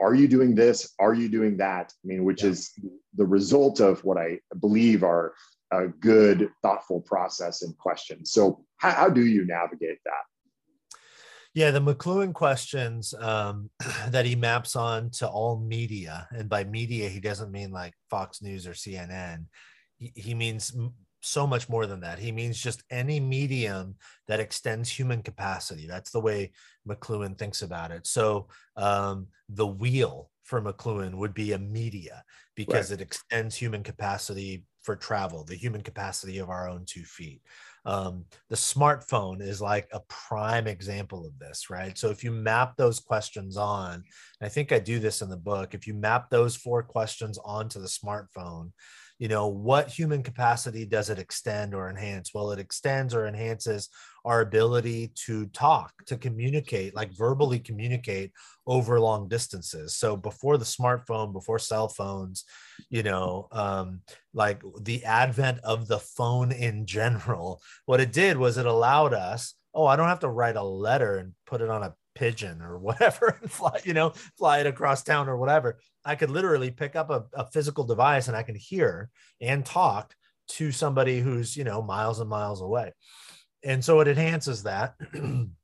are 0.00 0.14
you 0.14 0.28
doing 0.28 0.54
this? 0.54 0.92
Are 0.98 1.14
you 1.14 1.28
doing 1.28 1.57
that? 1.59 1.92
I 1.92 2.07
mean, 2.07 2.24
which 2.24 2.42
yeah. 2.42 2.50
is 2.50 2.72
the 3.14 3.26
result 3.26 3.80
of 3.80 4.02
what 4.04 4.18
I 4.18 4.40
believe 4.61 5.02
are 5.02 5.35
a 5.72 5.88
good, 5.88 6.48
thoughtful 6.62 7.00
process 7.00 7.62
and 7.62 7.76
questions. 7.78 8.33
So, 8.33 8.64
how, 8.76 8.90
how 8.90 9.09
do 9.09 9.24
you 9.24 9.46
navigate 9.46 9.98
that? 10.04 10.98
Yeah, 11.54 11.70
the 11.70 11.80
McLuhan 11.80 12.33
questions 12.33 13.14
um, 13.14 13.70
that 14.09 14.26
he 14.26 14.35
maps 14.35 14.74
on 14.74 15.11
to 15.12 15.28
all 15.28 15.59
media, 15.59 16.28
and 16.33 16.48
by 16.48 16.64
media, 16.64 17.09
he 17.09 17.20
doesn't 17.20 17.52
mean 17.52 17.70
like 17.70 17.94
Fox 18.11 18.42
News 18.42 18.66
or 18.66 18.72
CNN. 18.72 19.46
He, 19.96 20.12
he 20.16 20.35
means 20.35 20.76
so 21.24 21.46
much 21.46 21.68
more 21.68 21.87
than 21.87 22.00
that. 22.00 22.18
He 22.18 22.32
means 22.32 22.60
just 22.60 22.82
any 22.90 23.20
medium 23.20 23.96
that 24.28 24.40
extends 24.40 24.88
human 24.88 25.22
capacity. 25.22 25.87
That's 25.87 26.10
the 26.10 26.20
way 26.20 26.52
McLuhan 26.87 27.38
thinks 27.38 27.62
about 27.62 27.90
it. 27.90 28.06
So 28.06 28.48
um, 28.76 29.28
the 29.48 29.66
wheel 29.66 30.30
for 30.42 30.60
McLuhan 30.60 31.14
would 31.14 31.34
be 31.34 31.52
a 31.52 31.58
media 31.58 32.22
because 32.54 32.90
right. 32.90 33.00
it 33.00 33.02
extends 33.02 33.56
human 33.56 33.82
capacity 33.82 34.64
for 34.82 34.94
travel, 34.94 35.44
the 35.44 35.56
human 35.56 35.80
capacity 35.80 36.38
of 36.38 36.50
our 36.50 36.68
own 36.68 36.84
two 36.87 37.04
feet. 37.04 37.40
Um, 37.87 38.24
the 38.48 38.56
smartphone 38.56 39.42
is 39.42 39.60
like 39.60 39.88
a 39.92 40.00
prime 40.08 40.66
example 40.66 41.26
of 41.26 41.38
this, 41.38 41.68
right? 41.68 41.96
So 41.98 42.10
if 42.10 42.24
you 42.24 42.30
map 42.30 42.76
those 42.76 43.00
questions 43.00 43.56
on, 43.56 44.04
I 44.40 44.48
think 44.48 44.72
I 44.72 44.78
do 44.78 44.98
this 44.98 45.22
in 45.22 45.28
the 45.28 45.37
book, 45.37 45.74
if 45.74 45.87
you 45.87 45.94
map 45.94 46.30
those 46.30 46.56
four 46.56 46.82
questions 46.82 47.38
onto 47.44 47.80
the 47.80 47.88
smartphone, 47.88 48.72
you 49.24 49.28
know 49.28 49.46
what 49.46 49.88
human 49.88 50.22
capacity 50.22 50.84
does 50.84 51.08
it 51.08 51.18
extend 51.18 51.74
or 51.74 51.88
enhance? 51.88 52.34
Well 52.34 52.50
it 52.50 52.58
extends 52.58 53.14
or 53.14 53.26
enhances 53.26 53.88
our 54.22 54.42
ability 54.42 55.12
to 55.24 55.46
talk 55.46 55.94
to 56.08 56.18
communicate 56.18 56.94
like 56.94 57.10
verbally 57.16 57.58
communicate 57.58 58.32
over 58.66 59.00
long 59.00 59.26
distances. 59.28 59.96
So 59.96 60.14
before 60.14 60.58
the 60.58 60.66
smartphone 60.66 61.32
before 61.32 61.58
cell 61.58 61.88
phones 61.88 62.44
you 62.90 63.02
know 63.02 63.48
um, 63.50 64.00
like 64.34 64.60
the 64.82 65.02
advent 65.04 65.58
of 65.64 65.88
the 65.88 66.00
phone 66.00 66.52
in 66.52 66.84
general 66.84 67.62
what 67.87 68.00
it 68.00 68.12
did 68.12 68.37
was 68.37 68.58
it 68.58 68.66
allowed 68.66 69.14
us 69.14 69.54
oh 69.74 69.87
i 69.87 69.96
don't 69.96 70.08
have 70.08 70.20
to 70.20 70.28
write 70.28 70.56
a 70.56 70.62
letter 70.62 71.16
and 71.16 71.32
put 71.46 71.60
it 71.60 71.70
on 71.70 71.82
a 71.82 71.94
pigeon 72.14 72.62
or 72.62 72.79
whatever 72.79 73.38
and 73.42 73.50
fly, 73.50 73.81
you 73.85 73.94
know, 73.94 74.11
fly 74.38 74.61
it 74.61 74.66
across 74.66 75.03
town 75.03 75.29
or 75.29 75.37
whatever. 75.37 75.79
I 76.05 76.14
could 76.14 76.31
literally 76.31 76.70
pick 76.70 76.96
up 76.96 77.11
a, 77.11 77.24
a 77.33 77.46
physical 77.50 77.85
device 77.85 78.29
and 78.29 78.37
I 78.37 78.42
can 78.42 78.55
hear 78.55 79.11
and 79.40 79.64
talk 79.64 80.14
to 80.46 80.72
somebody 80.72 81.20
who's, 81.20 81.57
you 81.57 81.64
know, 81.64 81.83
miles 81.83 82.20
and 82.20 82.29
miles 82.29 82.61
away. 82.61 82.92
And 83.62 83.85
so 83.85 84.00
it 84.00 84.09
enhances 84.09 84.64
that. 84.64 84.94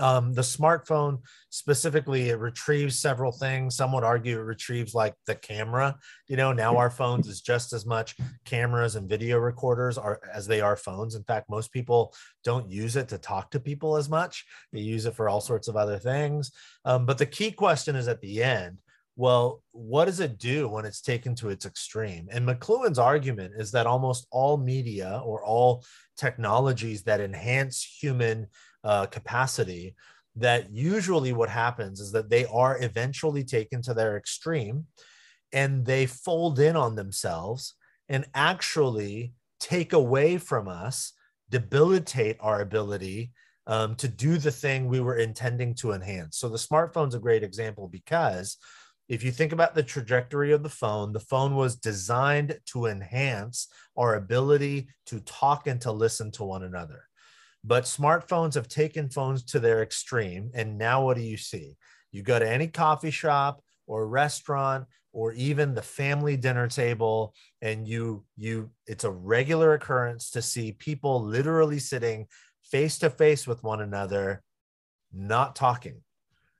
um, 0.00 0.32
the 0.32 0.42
smartphone 0.42 1.20
specifically 1.50 2.30
it 2.30 2.38
retrieves 2.38 2.98
several 2.98 3.32
things. 3.32 3.76
Some 3.76 3.92
would 3.92 4.04
argue 4.04 4.38
it 4.38 4.44
retrieves 4.44 4.94
like 4.94 5.14
the 5.26 5.34
camera. 5.34 5.96
You 6.28 6.36
know 6.36 6.52
now 6.52 6.76
our 6.76 6.90
phones 6.90 7.28
is 7.28 7.40
just 7.40 7.72
as 7.72 7.86
much 7.86 8.16
cameras 8.44 8.96
and 8.96 9.08
video 9.08 9.38
recorders 9.38 9.98
are 9.98 10.20
as 10.32 10.46
they 10.46 10.60
are 10.60 10.76
phones. 10.76 11.14
In 11.14 11.24
fact 11.24 11.50
most 11.50 11.72
people 11.72 12.14
don't 12.44 12.70
use 12.70 12.96
it 12.96 13.08
to 13.08 13.18
talk 13.18 13.50
to 13.50 13.60
people 13.60 13.96
as 13.96 14.08
much. 14.08 14.44
They 14.72 14.80
use 14.80 15.06
it 15.06 15.14
for 15.14 15.28
all 15.28 15.40
sorts 15.40 15.68
of 15.68 15.76
other 15.76 15.98
things. 15.98 16.50
Um, 16.84 17.06
but 17.06 17.18
the 17.18 17.26
key 17.26 17.52
question 17.52 17.96
is 17.96 18.08
at 18.08 18.20
the 18.20 18.42
end 18.42 18.78
well, 19.16 19.62
what 19.72 20.06
does 20.06 20.20
it 20.20 20.38
do 20.38 20.66
when 20.66 20.86
it's 20.86 21.02
taken 21.02 21.34
to 21.34 21.50
its 21.50 21.66
extreme? 21.66 22.28
And 22.30 22.48
McLuhan's 22.48 22.98
argument 22.98 23.52
is 23.58 23.70
that 23.72 23.86
almost 23.86 24.26
all 24.30 24.56
media 24.56 25.20
or 25.22 25.44
all 25.44 25.84
technologies 26.16 27.02
that 27.02 27.20
enhance 27.20 27.82
human 28.00 28.46
uh, 28.84 29.06
capacity 29.06 29.94
that 30.36 30.72
usually 30.72 31.32
what 31.32 31.48
happens 31.48 32.00
is 32.00 32.12
that 32.12 32.30
they 32.30 32.44
are 32.46 32.82
eventually 32.82 33.44
taken 33.44 33.82
to 33.82 33.94
their 33.94 34.16
extreme 34.16 34.86
and 35.52 35.84
they 35.84 36.06
fold 36.06 36.58
in 36.60 36.76
on 36.76 36.94
themselves 36.94 37.74
and 38.08 38.24
actually 38.34 39.32
take 39.58 39.92
away 39.92 40.38
from 40.38 40.68
us, 40.68 41.12
debilitate 41.50 42.36
our 42.40 42.60
ability 42.60 43.32
um, 43.66 43.94
to 43.96 44.08
do 44.08 44.38
the 44.38 44.50
thing 44.50 44.86
we 44.86 45.00
were 45.00 45.16
intending 45.16 45.74
to 45.74 45.92
enhance. 45.92 46.38
So 46.38 46.48
the 46.48 46.56
smartphone's 46.56 47.14
a 47.14 47.20
great 47.20 47.42
example 47.42 47.88
because 47.88 48.56
if 49.08 49.24
you 49.24 49.32
think 49.32 49.52
about 49.52 49.74
the 49.74 49.82
trajectory 49.82 50.52
of 50.52 50.62
the 50.62 50.68
phone, 50.68 51.12
the 51.12 51.20
phone 51.20 51.56
was 51.56 51.76
designed 51.76 52.58
to 52.66 52.86
enhance 52.86 53.68
our 53.96 54.14
ability 54.14 54.88
to 55.06 55.20
talk 55.20 55.66
and 55.66 55.80
to 55.80 55.90
listen 55.92 56.30
to 56.32 56.44
one 56.44 56.62
another. 56.62 57.02
But 57.62 57.84
smartphones 57.84 58.54
have 58.54 58.68
taken 58.68 59.10
phones 59.10 59.44
to 59.46 59.60
their 59.60 59.82
extreme. 59.82 60.50
And 60.54 60.78
now 60.78 61.04
what 61.04 61.16
do 61.16 61.22
you 61.22 61.36
see? 61.36 61.76
You 62.10 62.22
go 62.22 62.38
to 62.38 62.48
any 62.48 62.68
coffee 62.68 63.10
shop 63.10 63.62
or 63.86 64.08
restaurant 64.08 64.86
or 65.12 65.32
even 65.32 65.74
the 65.74 65.82
family 65.82 66.36
dinner 66.36 66.68
table 66.68 67.34
and 67.60 67.86
you 67.86 68.24
you 68.36 68.70
it's 68.86 69.04
a 69.04 69.10
regular 69.10 69.74
occurrence 69.74 70.30
to 70.30 70.42
see 70.42 70.72
people 70.72 71.22
literally 71.22 71.78
sitting 71.78 72.26
face 72.64 72.98
to 72.98 73.10
face 73.10 73.46
with 73.46 73.62
one 73.64 73.80
another 73.80 74.42
not 75.12 75.56
talking 75.56 76.00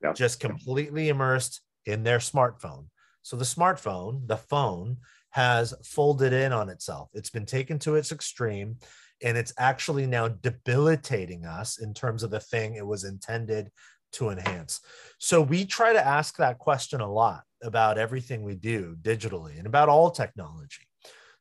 yeah. 0.03 0.13
just 0.13 0.41
completely 0.41 1.09
immersed 1.09 1.61
in 1.87 2.03
their 2.03 2.19
smartphone 2.19 2.87
so 3.23 3.37
the 3.37 3.45
smartphone 3.45 4.27
the 4.27 4.37
phone 4.37 4.97
has 5.31 5.73
folded 5.85 6.33
in 6.33 6.53
on 6.53 6.69
itself 6.69 7.09
it's 7.15 7.31
been 7.31 7.47
taken 7.47 7.79
to 7.79 7.95
its 7.95 8.11
extreme 8.11 8.77
and 9.23 9.37
it's 9.37 9.53
actually 9.59 10.07
now 10.07 10.29
debilitating 10.29 11.45
us 11.45 11.79
in 11.81 11.95
terms 11.95 12.23
of 12.23 12.31
the 12.31 12.41
thing 12.41 12.75
it 12.75 12.87
was 12.87 13.05
intended 13.05 13.71
to 14.13 14.31
enhance. 14.31 14.81
So 15.19 15.41
we 15.41 15.65
try 15.65 15.93
to 15.93 16.05
ask 16.05 16.37
that 16.37 16.59
question 16.59 17.01
a 17.01 17.11
lot 17.11 17.43
about 17.63 17.99
everything 17.99 18.43
we 18.43 18.55
do 18.55 18.97
digitally 19.03 19.59
and 19.59 19.67
about 19.67 19.89
all 19.89 20.11
technology. 20.11 20.87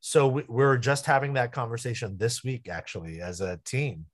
So 0.02 0.28
we, 0.28 0.44
we're 0.48 0.78
just 0.78 1.06
having 1.06 1.34
that 1.34 1.52
conversation 1.52 2.18
this 2.18 2.44
week, 2.44 2.70
actually, 2.70 3.22
as 3.22 3.42
a 3.42 3.60
team. 3.66 4.06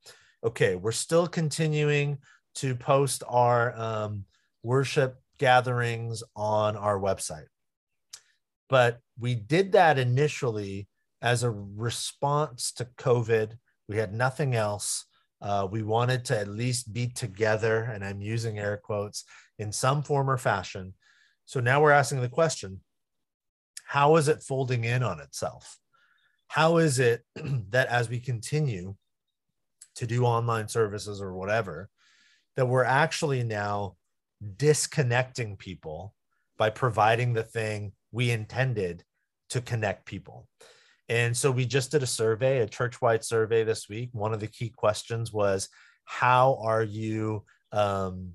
Okay, 0.43 0.75
we're 0.75 0.91
still 0.91 1.27
continuing 1.27 2.19
to 2.55 2.75
post 2.75 3.23
our 3.27 3.75
um, 3.77 4.25
worship 4.63 5.17
gatherings 5.37 6.23
on 6.35 6.75
our 6.75 6.99
website. 6.99 7.47
But 8.69 8.99
we 9.19 9.35
did 9.35 9.73
that 9.73 9.99
initially 9.99 10.87
as 11.21 11.43
a 11.43 11.49
response 11.49 12.71
to 12.73 12.85
COVID. 12.97 13.57
We 13.87 13.97
had 13.97 14.13
nothing 14.13 14.55
else. 14.55 15.05
Uh, 15.41 15.67
we 15.69 15.83
wanted 15.83 16.25
to 16.25 16.39
at 16.39 16.47
least 16.47 16.93
be 16.93 17.07
together, 17.07 17.83
and 17.83 18.03
I'm 18.03 18.21
using 18.21 18.57
air 18.57 18.77
quotes 18.77 19.25
in 19.59 19.71
some 19.71 20.01
form 20.01 20.29
or 20.29 20.37
fashion. 20.37 20.93
So 21.45 21.59
now 21.59 21.81
we're 21.81 21.91
asking 21.91 22.21
the 22.21 22.29
question 22.29 22.81
how 23.87 24.15
is 24.15 24.27
it 24.27 24.41
folding 24.41 24.83
in 24.83 25.03
on 25.03 25.19
itself? 25.19 25.77
How 26.47 26.77
is 26.77 26.97
it 26.99 27.23
that 27.69 27.87
as 27.87 28.09
we 28.09 28.19
continue 28.19 28.95
to 29.95 30.07
do 30.07 30.25
online 30.25 30.67
services 30.67 31.21
or 31.21 31.33
whatever, 31.33 31.89
that 32.55 32.67
we're 32.67 32.83
actually 32.83 33.43
now 33.43 33.95
disconnecting 34.57 35.57
people 35.57 36.13
by 36.57 36.69
providing 36.69 37.33
the 37.33 37.43
thing 37.43 37.93
we 38.11 38.31
intended 38.31 39.03
to 39.49 39.61
connect 39.61 40.05
people. 40.05 40.47
And 41.09 41.35
so 41.35 41.51
we 41.51 41.65
just 41.65 41.91
did 41.91 42.03
a 42.03 42.07
survey, 42.07 42.59
a 42.59 42.67
church 42.67 43.01
wide 43.01 43.23
survey 43.23 43.63
this 43.63 43.87
week. 43.87 44.09
One 44.13 44.33
of 44.33 44.39
the 44.39 44.47
key 44.47 44.69
questions 44.69 45.31
was 45.31 45.69
how 46.05 46.59
are 46.61 46.83
you 46.83 47.43
um, 47.71 48.31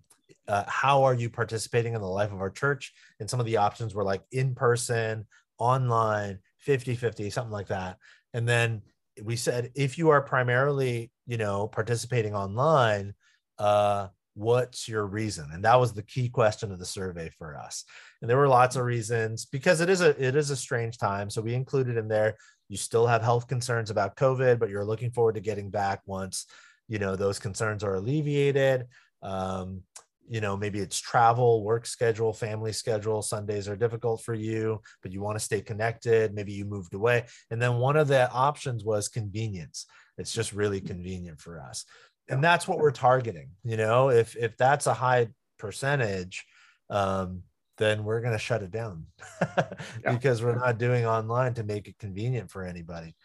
uh, 0.46 0.64
how 0.66 1.04
are 1.04 1.14
you 1.14 1.30
participating 1.30 1.94
in 1.94 2.00
the 2.00 2.06
life 2.06 2.32
of 2.32 2.40
our 2.40 2.50
church? 2.50 2.92
And 3.20 3.30
some 3.30 3.40
of 3.40 3.46
the 3.46 3.56
options 3.56 3.94
were 3.94 4.04
like 4.04 4.22
in 4.32 4.54
person 4.54 5.26
online 5.58 6.38
50 6.58 6.94
50 6.94 7.30
something 7.30 7.52
like 7.52 7.68
that. 7.68 7.96
And 8.34 8.48
then 8.48 8.82
we 9.22 9.36
said 9.36 9.70
if 9.74 9.98
you 9.98 10.10
are 10.10 10.22
primarily 10.22 11.10
you 11.26 11.36
know 11.36 11.68
participating 11.68 12.34
online 12.34 13.14
uh 13.58 14.08
what's 14.34 14.88
your 14.88 15.06
reason? 15.06 15.48
And 15.52 15.64
that 15.64 15.78
was 15.78 15.92
the 15.92 16.02
key 16.02 16.28
question 16.28 16.72
of 16.72 16.78
the 16.78 16.86
survey 16.86 17.30
for 17.36 17.56
us. 17.56 17.84
And 18.20 18.30
there 18.30 18.38
were 18.38 18.48
lots 18.48 18.76
of 18.76 18.84
reasons 18.84 19.44
because 19.44 19.80
it 19.80 19.90
is 19.90 20.00
a 20.00 20.10
it 20.22 20.36
is 20.36 20.50
a 20.50 20.56
strange 20.56 20.98
time. 20.98 21.30
So 21.30 21.42
we 21.42 21.54
included 21.54 21.96
in 21.96 22.08
there 22.08 22.36
you 22.70 22.78
still 22.78 23.06
have 23.06 23.22
health 23.22 23.46
concerns 23.46 23.90
about 23.90 24.16
covid 24.16 24.58
but 24.58 24.70
you're 24.70 24.84
looking 24.84 25.10
forward 25.10 25.34
to 25.34 25.40
getting 25.40 25.68
back 25.68 26.00
once 26.06 26.46
you 26.90 26.98
know 26.98 27.16
those 27.16 27.38
concerns 27.38 27.82
are 27.82 27.94
alleviated. 27.94 28.86
Um, 29.22 29.82
you 30.28 30.40
know 30.40 30.56
maybe 30.56 30.78
it's 30.78 30.98
travel 30.98 31.64
work 31.64 31.86
schedule 31.86 32.32
family 32.32 32.72
schedule. 32.72 33.22
Sundays 33.22 33.68
are 33.68 33.76
difficult 33.76 34.22
for 34.22 34.34
you 34.34 34.80
but 35.02 35.12
you 35.12 35.22
want 35.22 35.38
to 35.38 35.44
stay 35.44 35.62
connected. 35.62 36.34
Maybe 36.34 36.52
you 36.52 36.64
moved 36.66 36.92
away. 36.94 37.24
And 37.50 37.62
then 37.62 37.76
one 37.76 37.96
of 37.96 38.08
the 38.08 38.30
options 38.30 38.84
was 38.84 39.08
convenience. 39.08 39.86
It's 40.18 40.34
just 40.34 40.52
really 40.52 40.80
convenient 40.80 41.40
for 41.40 41.60
us. 41.60 41.84
And 42.28 42.44
that's 42.44 42.68
what 42.68 42.78
we're 42.78 42.90
targeting 42.90 43.50
you 43.64 43.76
know? 43.76 44.10
If 44.10 44.36
if 44.36 44.56
that's 44.56 44.86
a 44.86 44.94
high 44.94 45.28
percentage 45.58 46.44
um 46.90 47.42
then 47.80 48.04
we're 48.04 48.20
going 48.20 48.34
to 48.34 48.38
shut 48.38 48.62
it 48.62 48.70
down 48.70 49.06
because 50.04 50.42
we're 50.42 50.54
not 50.54 50.78
doing 50.78 51.06
online 51.06 51.54
to 51.54 51.64
make 51.64 51.88
it 51.88 51.98
convenient 51.98 52.50
for 52.50 52.62
anybody. 52.62 53.16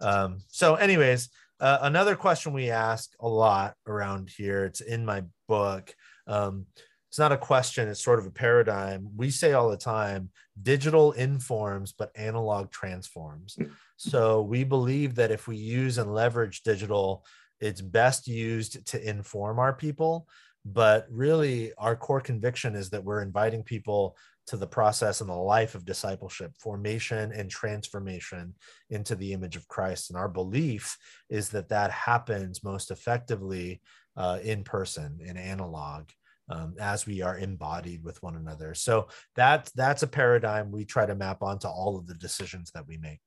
Um 0.00 0.38
so 0.48 0.76
anyways 0.76 1.28
uh, 1.60 1.78
another 1.82 2.16
question 2.16 2.52
we 2.52 2.70
ask 2.70 3.12
a 3.20 3.28
lot 3.28 3.74
around 3.86 4.28
here 4.28 4.64
it's 4.64 4.80
in 4.80 5.04
my 5.04 5.22
book 5.46 5.94
um, 6.26 6.66
it's 7.08 7.18
not 7.18 7.30
a 7.30 7.36
question 7.36 7.88
it's 7.88 8.02
sort 8.02 8.18
of 8.18 8.26
a 8.26 8.30
paradigm. 8.30 9.08
We 9.16 9.30
say 9.30 9.52
all 9.52 9.70
the 9.70 9.76
time 9.76 10.30
digital 10.62 11.12
informs 11.12 11.92
but 11.92 12.10
analog 12.16 12.70
transforms. 12.70 13.54
Hmm. 13.54 13.66
so 13.96 14.42
we 14.42 14.64
believe 14.64 15.14
that 15.16 15.30
if 15.30 15.46
we 15.46 15.56
use 15.56 15.98
and 15.98 16.14
leverage 16.14 16.62
digital 16.62 17.24
it's 17.60 17.80
best 17.80 18.26
used 18.26 18.84
to 18.86 19.08
inform 19.08 19.58
our 19.58 19.72
people 19.72 20.28
but 20.64 21.06
really 21.10 21.72
our 21.78 21.96
core 21.96 22.20
conviction 22.20 22.74
is 22.74 22.90
that 22.90 23.04
we're 23.04 23.22
inviting 23.22 23.62
people 23.62 24.16
to 24.46 24.56
the 24.56 24.66
process 24.66 25.20
and 25.20 25.30
the 25.30 25.34
life 25.34 25.74
of 25.74 25.84
discipleship 25.84 26.52
formation 26.58 27.32
and 27.32 27.50
transformation 27.50 28.54
into 28.90 29.14
the 29.14 29.32
image 29.32 29.56
of 29.56 29.68
christ 29.68 30.10
and 30.10 30.18
our 30.18 30.28
belief 30.28 30.96
is 31.30 31.48
that 31.48 31.68
that 31.68 31.90
happens 31.90 32.62
most 32.62 32.90
effectively 32.90 33.80
uh, 34.16 34.38
in 34.42 34.62
person 34.62 35.18
in 35.24 35.36
analog 35.36 36.08
um, 36.48 36.74
as 36.78 37.06
we 37.06 37.22
are 37.22 37.38
embodied 37.38 38.04
with 38.04 38.22
one 38.22 38.36
another. 38.36 38.74
So 38.74 39.08
that's 39.34 39.70
that's 39.72 40.02
a 40.02 40.06
paradigm 40.06 40.70
we 40.70 40.84
try 40.84 41.06
to 41.06 41.14
map 41.14 41.42
onto 41.42 41.68
all 41.68 41.96
of 41.96 42.06
the 42.06 42.14
decisions 42.14 42.70
that 42.74 42.86
we 42.86 42.98
make. 42.98 43.20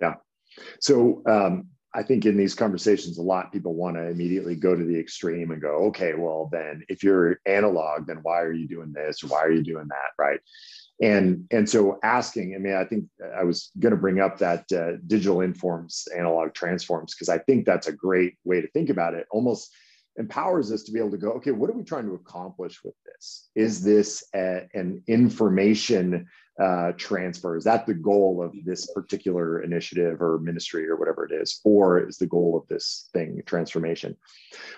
Yeah. 0.00 0.14
So 0.80 1.22
um, 1.26 1.68
I 1.94 2.02
think 2.02 2.26
in 2.26 2.36
these 2.36 2.54
conversations, 2.54 3.18
a 3.18 3.22
lot 3.22 3.46
of 3.46 3.52
people 3.52 3.74
want 3.74 3.96
to 3.96 4.08
immediately 4.08 4.56
go 4.56 4.74
to 4.74 4.84
the 4.84 4.98
extreme 4.98 5.52
and 5.52 5.62
go, 5.62 5.86
okay, 5.86 6.14
well 6.14 6.48
then 6.50 6.82
if 6.88 7.02
you're 7.04 7.38
analog, 7.46 8.06
then 8.06 8.18
why 8.22 8.40
are 8.42 8.52
you 8.52 8.66
doing 8.66 8.92
this 8.92 9.22
or 9.22 9.28
why 9.28 9.42
are 9.44 9.52
you 9.52 9.62
doing 9.62 9.86
that, 9.88 10.10
right? 10.18 10.40
And 11.00 11.46
and 11.50 11.68
so 11.68 11.98
asking, 12.02 12.54
I 12.54 12.58
mean, 12.58 12.74
I 12.74 12.84
think 12.84 13.06
I 13.36 13.44
was 13.44 13.70
going 13.78 13.92
to 13.92 14.00
bring 14.00 14.20
up 14.20 14.38
that 14.38 14.70
uh, 14.72 14.98
digital 15.06 15.40
informs 15.40 16.06
analog 16.16 16.54
transforms 16.54 17.14
because 17.14 17.28
I 17.28 17.38
think 17.38 17.64
that's 17.64 17.88
a 17.88 17.92
great 17.92 18.34
way 18.44 18.60
to 18.60 18.68
think 18.68 18.90
about 18.90 19.14
it. 19.14 19.26
Almost 19.30 19.72
empowers 20.16 20.70
us 20.70 20.84
to 20.84 20.92
be 20.92 21.00
able 21.00 21.10
to 21.10 21.18
go, 21.18 21.32
okay, 21.32 21.50
what 21.50 21.68
are 21.70 21.74
we 21.74 21.82
trying 21.82 22.06
to 22.06 22.14
accomplish 22.14 22.82
with 22.84 22.94
this? 23.04 23.48
Is 23.56 23.82
this 23.82 24.24
a, 24.34 24.68
an 24.74 25.02
information 25.08 26.26
uh, 26.60 26.92
transfer? 26.96 27.56
Is 27.56 27.64
that 27.64 27.86
the 27.86 27.94
goal 27.94 28.42
of 28.42 28.54
this 28.64 28.86
particular 28.92 29.62
initiative 29.62 30.22
or 30.22 30.38
ministry 30.38 30.88
or 30.88 30.96
whatever 30.96 31.24
it 31.24 31.32
is, 31.32 31.60
or 31.64 32.06
is 32.06 32.18
the 32.18 32.26
goal 32.26 32.56
of 32.56 32.66
this 32.68 33.08
thing 33.12 33.42
transformation? 33.46 34.16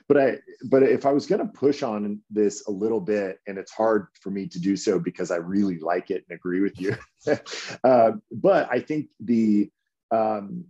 But 0.08 0.16
I, 0.16 0.38
but 0.64 0.82
if 0.82 1.04
I 1.04 1.12
was 1.12 1.26
going 1.26 1.40
to 1.40 1.52
push 1.52 1.82
on 1.82 2.20
this 2.30 2.66
a 2.66 2.70
little 2.70 3.00
bit, 3.00 3.40
and 3.46 3.58
it's 3.58 3.72
hard 3.72 4.06
for 4.20 4.30
me 4.30 4.46
to 4.48 4.60
do 4.60 4.76
so 4.76 4.98
because 4.98 5.30
I 5.30 5.36
really 5.36 5.78
like 5.78 6.10
it 6.10 6.24
and 6.28 6.36
agree 6.36 6.60
with 6.60 6.80
you, 6.80 6.96
uh, 7.84 8.12
but 8.30 8.68
I 8.70 8.80
think 8.80 9.08
the 9.20 9.70
um, 10.10 10.64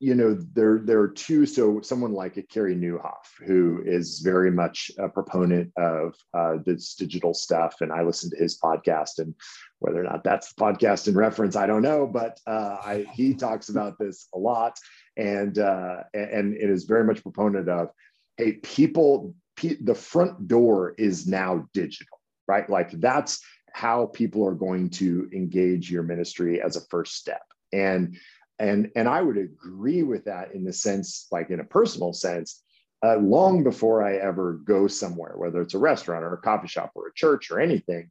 you 0.00 0.14
know 0.14 0.36
there 0.54 0.80
there 0.82 1.00
are 1.00 1.08
two 1.08 1.46
so 1.46 1.80
someone 1.82 2.12
like 2.12 2.36
a 2.36 2.42
Carey 2.42 2.74
Nieuwhof 2.74 3.26
who 3.46 3.82
is 3.84 4.20
very 4.20 4.50
much 4.50 4.90
a 4.98 5.08
proponent 5.08 5.70
of 5.76 6.14
uh, 6.34 6.56
this 6.64 6.94
digital 6.94 7.34
stuff 7.34 7.76
and 7.80 7.92
i 7.92 8.02
listen 8.02 8.30
to 8.30 8.36
his 8.36 8.58
podcast 8.58 9.18
and 9.18 9.34
whether 9.78 10.00
or 10.00 10.04
not 10.04 10.24
that's 10.24 10.52
the 10.52 10.60
podcast 10.60 11.06
in 11.06 11.14
reference 11.14 11.54
i 11.54 11.66
don't 11.66 11.82
know 11.82 12.06
but 12.06 12.40
uh, 12.46 12.76
I, 12.82 13.06
he 13.12 13.34
talks 13.34 13.68
about 13.68 13.98
this 13.98 14.26
a 14.34 14.38
lot 14.38 14.78
and 15.16 15.58
uh, 15.58 15.98
and 16.14 16.54
it 16.54 16.70
is 16.70 16.84
very 16.84 17.04
much 17.04 17.22
proponent 17.22 17.68
of 17.68 17.90
hey 18.36 18.54
people 18.54 19.34
the 19.62 19.94
front 19.94 20.48
door 20.48 20.94
is 20.96 21.26
now 21.26 21.68
digital 21.74 22.20
right? 22.50 22.68
Like 22.68 22.90
that's 22.90 23.40
how 23.72 24.06
people 24.06 24.44
are 24.44 24.54
going 24.54 24.90
to 24.90 25.30
engage 25.32 25.88
your 25.88 26.02
ministry 26.02 26.60
as 26.60 26.74
a 26.76 26.80
first 26.90 27.14
step. 27.14 27.42
And 27.72 28.18
and 28.60 28.90
and 28.94 29.08
i 29.08 29.20
would 29.20 29.38
agree 29.38 30.04
with 30.04 30.24
that 30.26 30.54
in 30.54 30.62
the 30.62 30.72
sense 30.72 31.26
like 31.32 31.50
in 31.50 31.58
a 31.58 31.64
personal 31.64 32.12
sense 32.12 32.62
uh, 33.04 33.16
long 33.16 33.64
before 33.64 34.04
i 34.04 34.16
ever 34.16 34.60
go 34.64 34.86
somewhere 34.86 35.34
whether 35.36 35.60
it's 35.60 35.74
a 35.74 35.78
restaurant 35.78 36.22
or 36.22 36.34
a 36.34 36.40
coffee 36.42 36.68
shop 36.68 36.92
or 36.94 37.08
a 37.08 37.14
church 37.14 37.50
or 37.50 37.58
anything 37.58 38.08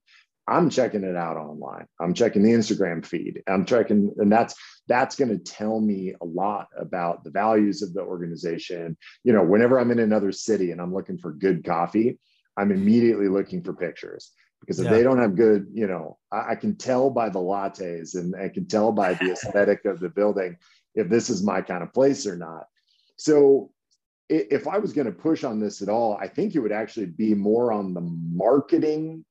i'm 0.47 0.69
checking 0.69 1.03
it 1.03 1.15
out 1.15 1.37
online. 1.37 1.85
I'm 2.01 2.13
checking 2.13 2.41
the 2.41 2.51
instagram 2.51 3.05
feed. 3.05 3.43
I'm 3.47 3.65
checking 3.65 4.11
and 4.17 4.31
that's 4.31 4.55
that's 4.87 5.15
going 5.15 5.29
to 5.29 5.37
tell 5.37 5.79
me 5.79 6.15
a 6.19 6.25
lot 6.25 6.67
about 6.75 7.23
the 7.23 7.29
values 7.29 7.83
of 7.83 7.93
the 7.93 8.01
organization. 8.01 8.97
You 9.23 9.33
know 9.33 9.43
whenever 9.43 9.79
i'm 9.79 9.91
in 9.91 9.99
another 9.99 10.31
city 10.31 10.71
and 10.71 10.81
i'm 10.81 10.93
looking 10.93 11.19
for 11.19 11.31
good 11.31 11.63
coffee 11.63 12.17
i'm 12.59 12.71
immediately 12.71 13.27
looking 13.27 13.61
for 13.63 13.73
pictures 13.73 14.31
because 14.59 14.79
if 14.79 14.85
yeah. 14.85 14.91
they 14.91 15.03
don't 15.03 15.19
have 15.19 15.35
good, 15.35 15.67
you 15.73 15.87
know, 15.87 16.17
I, 16.31 16.51
I, 16.51 16.55
can 16.55 16.75
tell 16.75 17.09
by 17.09 17.29
the 17.29 17.39
lattes 17.39 18.15
and 18.15 18.35
I 18.35 18.49
can 18.49 18.67
tell 18.67 18.91
by 18.91 19.13
the 19.13 19.31
aesthetic 19.31 19.85
of 19.85 19.99
the 19.99 20.09
building 20.09 20.57
if 20.95 21.09
this 21.09 21.29
is 21.29 21.43
my 21.43 21.61
kind 21.61 21.83
of 21.83 21.93
place 21.93 22.27
or 22.27 22.35
not. 22.35 22.67
So 23.17 23.71
if 24.29 24.67
I 24.67 24.77
was 24.77 24.93
going 24.93 25.07
to 25.07 25.11
push 25.11 25.43
on 25.43 25.59
this 25.59 25.81
at 25.81 25.89
all, 25.89 26.15
I 26.21 26.27
think 26.27 26.53
it 26.53 26.59
would 26.59 26.71
actually 26.71 27.07
be 27.07 27.33
more 27.33 27.71
on 27.71 27.93
the 27.93 28.01
marketing 28.01 29.25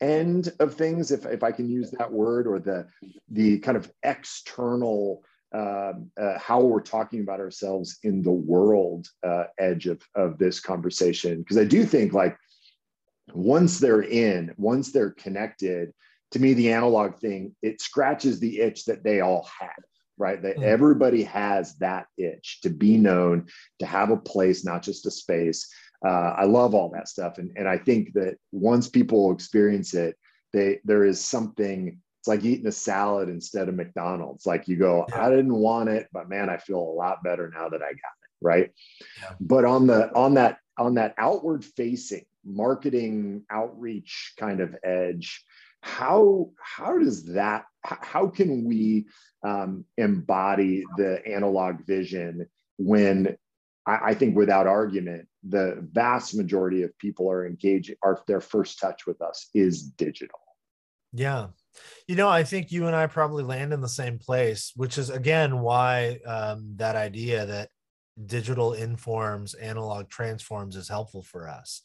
end 0.00 0.52
of 0.60 0.74
things, 0.74 1.10
if, 1.10 1.24
if 1.24 1.42
I 1.42 1.50
can 1.50 1.68
use 1.68 1.90
that 1.92 2.12
word, 2.12 2.46
or 2.46 2.58
the 2.58 2.86
the 3.30 3.58
kind 3.60 3.76
of 3.76 3.90
external 4.02 5.22
uh, 5.54 5.94
uh, 6.20 6.38
how 6.38 6.60
we're 6.60 6.82
talking 6.82 7.20
about 7.20 7.40
ourselves 7.40 7.98
in 8.02 8.22
the 8.22 8.30
world 8.30 9.08
uh, 9.26 9.44
edge 9.58 9.86
of, 9.86 10.02
of 10.14 10.36
this 10.36 10.60
conversation. 10.60 11.38
Because 11.38 11.56
I 11.56 11.64
do 11.64 11.84
think 11.86 12.12
like 12.12 12.36
once 13.32 13.78
they're 13.78 14.02
in, 14.02 14.54
once 14.56 14.92
they're 14.92 15.10
connected, 15.10 15.92
to 16.32 16.38
me, 16.38 16.52
the 16.52 16.72
analog 16.72 17.16
thing, 17.18 17.54
it 17.62 17.80
scratches 17.80 18.40
the 18.40 18.60
itch 18.60 18.86
that 18.86 19.04
they 19.04 19.20
all 19.20 19.48
have, 19.60 19.70
right? 20.18 20.42
That 20.42 20.56
mm. 20.56 20.62
everybody 20.62 21.22
has 21.24 21.76
that 21.76 22.06
itch 22.18 22.60
to 22.62 22.70
be 22.70 22.98
known, 22.98 23.46
to 23.78 23.86
have 23.86 24.10
a 24.10 24.16
place, 24.16 24.64
not 24.64 24.82
just 24.82 25.06
a 25.06 25.10
space. 25.10 25.68
Uh, 26.04 26.34
I 26.36 26.44
love 26.44 26.74
all 26.74 26.90
that 26.90 27.08
stuff. 27.08 27.38
And, 27.38 27.52
and 27.56 27.68
I 27.68 27.78
think 27.78 28.14
that 28.14 28.36
once 28.52 28.88
people 28.88 29.32
experience 29.32 29.94
it, 29.94 30.16
they 30.52 30.80
there 30.84 31.04
is 31.04 31.24
something, 31.24 32.00
it's 32.20 32.28
like 32.28 32.44
eating 32.44 32.66
a 32.66 32.72
salad 32.72 33.28
instead 33.28 33.68
of 33.68 33.74
McDonald's. 33.74 34.44
Like 34.44 34.68
you 34.68 34.76
go, 34.76 35.06
yeah. 35.08 35.26
I 35.26 35.30
didn't 35.30 35.54
want 35.54 35.88
it, 35.88 36.08
but 36.12 36.28
man, 36.28 36.50
I 36.50 36.58
feel 36.58 36.80
a 36.80 36.98
lot 36.98 37.22
better 37.22 37.50
now 37.54 37.68
that 37.68 37.82
I 37.82 37.88
got 37.88 37.92
it. 37.92 38.30
Right. 38.42 38.72
Yeah. 39.22 39.30
But 39.40 39.64
on 39.64 39.86
the 39.86 40.14
on 40.14 40.34
that 40.34 40.58
on 40.76 40.94
that 40.94 41.14
outward 41.16 41.64
facing 41.64 42.24
marketing 42.44 43.44
outreach 43.50 44.34
kind 44.38 44.60
of 44.60 44.74
edge 44.84 45.44
how 45.84 46.50
how 46.58 46.98
does 46.98 47.24
that 47.24 47.66
how 47.82 48.26
can 48.26 48.64
we 48.64 49.04
um, 49.44 49.84
embody 49.98 50.82
the 50.96 51.20
analog 51.26 51.84
vision 51.86 52.46
when 52.78 53.36
I, 53.86 53.98
I, 54.02 54.14
think 54.14 54.34
without 54.34 54.66
argument 54.66 55.28
the 55.46 55.86
vast 55.92 56.34
majority 56.34 56.84
of 56.84 56.98
people 56.98 57.30
are 57.30 57.46
engaging 57.46 57.96
are 58.02 58.22
their 58.26 58.40
first 58.40 58.78
touch 58.78 59.06
with 59.06 59.20
us 59.20 59.50
is 59.52 59.82
digital? 59.82 60.38
Yeah. 61.12 61.48
You 62.08 62.16
know 62.16 62.30
i 62.30 62.44
think 62.44 62.72
you 62.72 62.86
and 62.86 62.96
i 62.96 63.06
probably 63.06 63.44
land 63.44 63.74
in 63.74 63.82
the 63.82 63.88
same 63.88 64.18
place 64.18 64.72
which 64.76 64.96
is 64.96 65.10
again 65.10 65.58
why 65.58 66.20
um, 66.24 66.72
that 66.76 66.96
idea 66.96 67.44
that 67.44 67.68
digital 68.24 68.72
informs 68.72 69.52
analog 69.52 70.08
transforms 70.08 70.76
is 70.76 70.88
helpful 70.88 71.22
for 71.22 71.48
us 71.48 71.82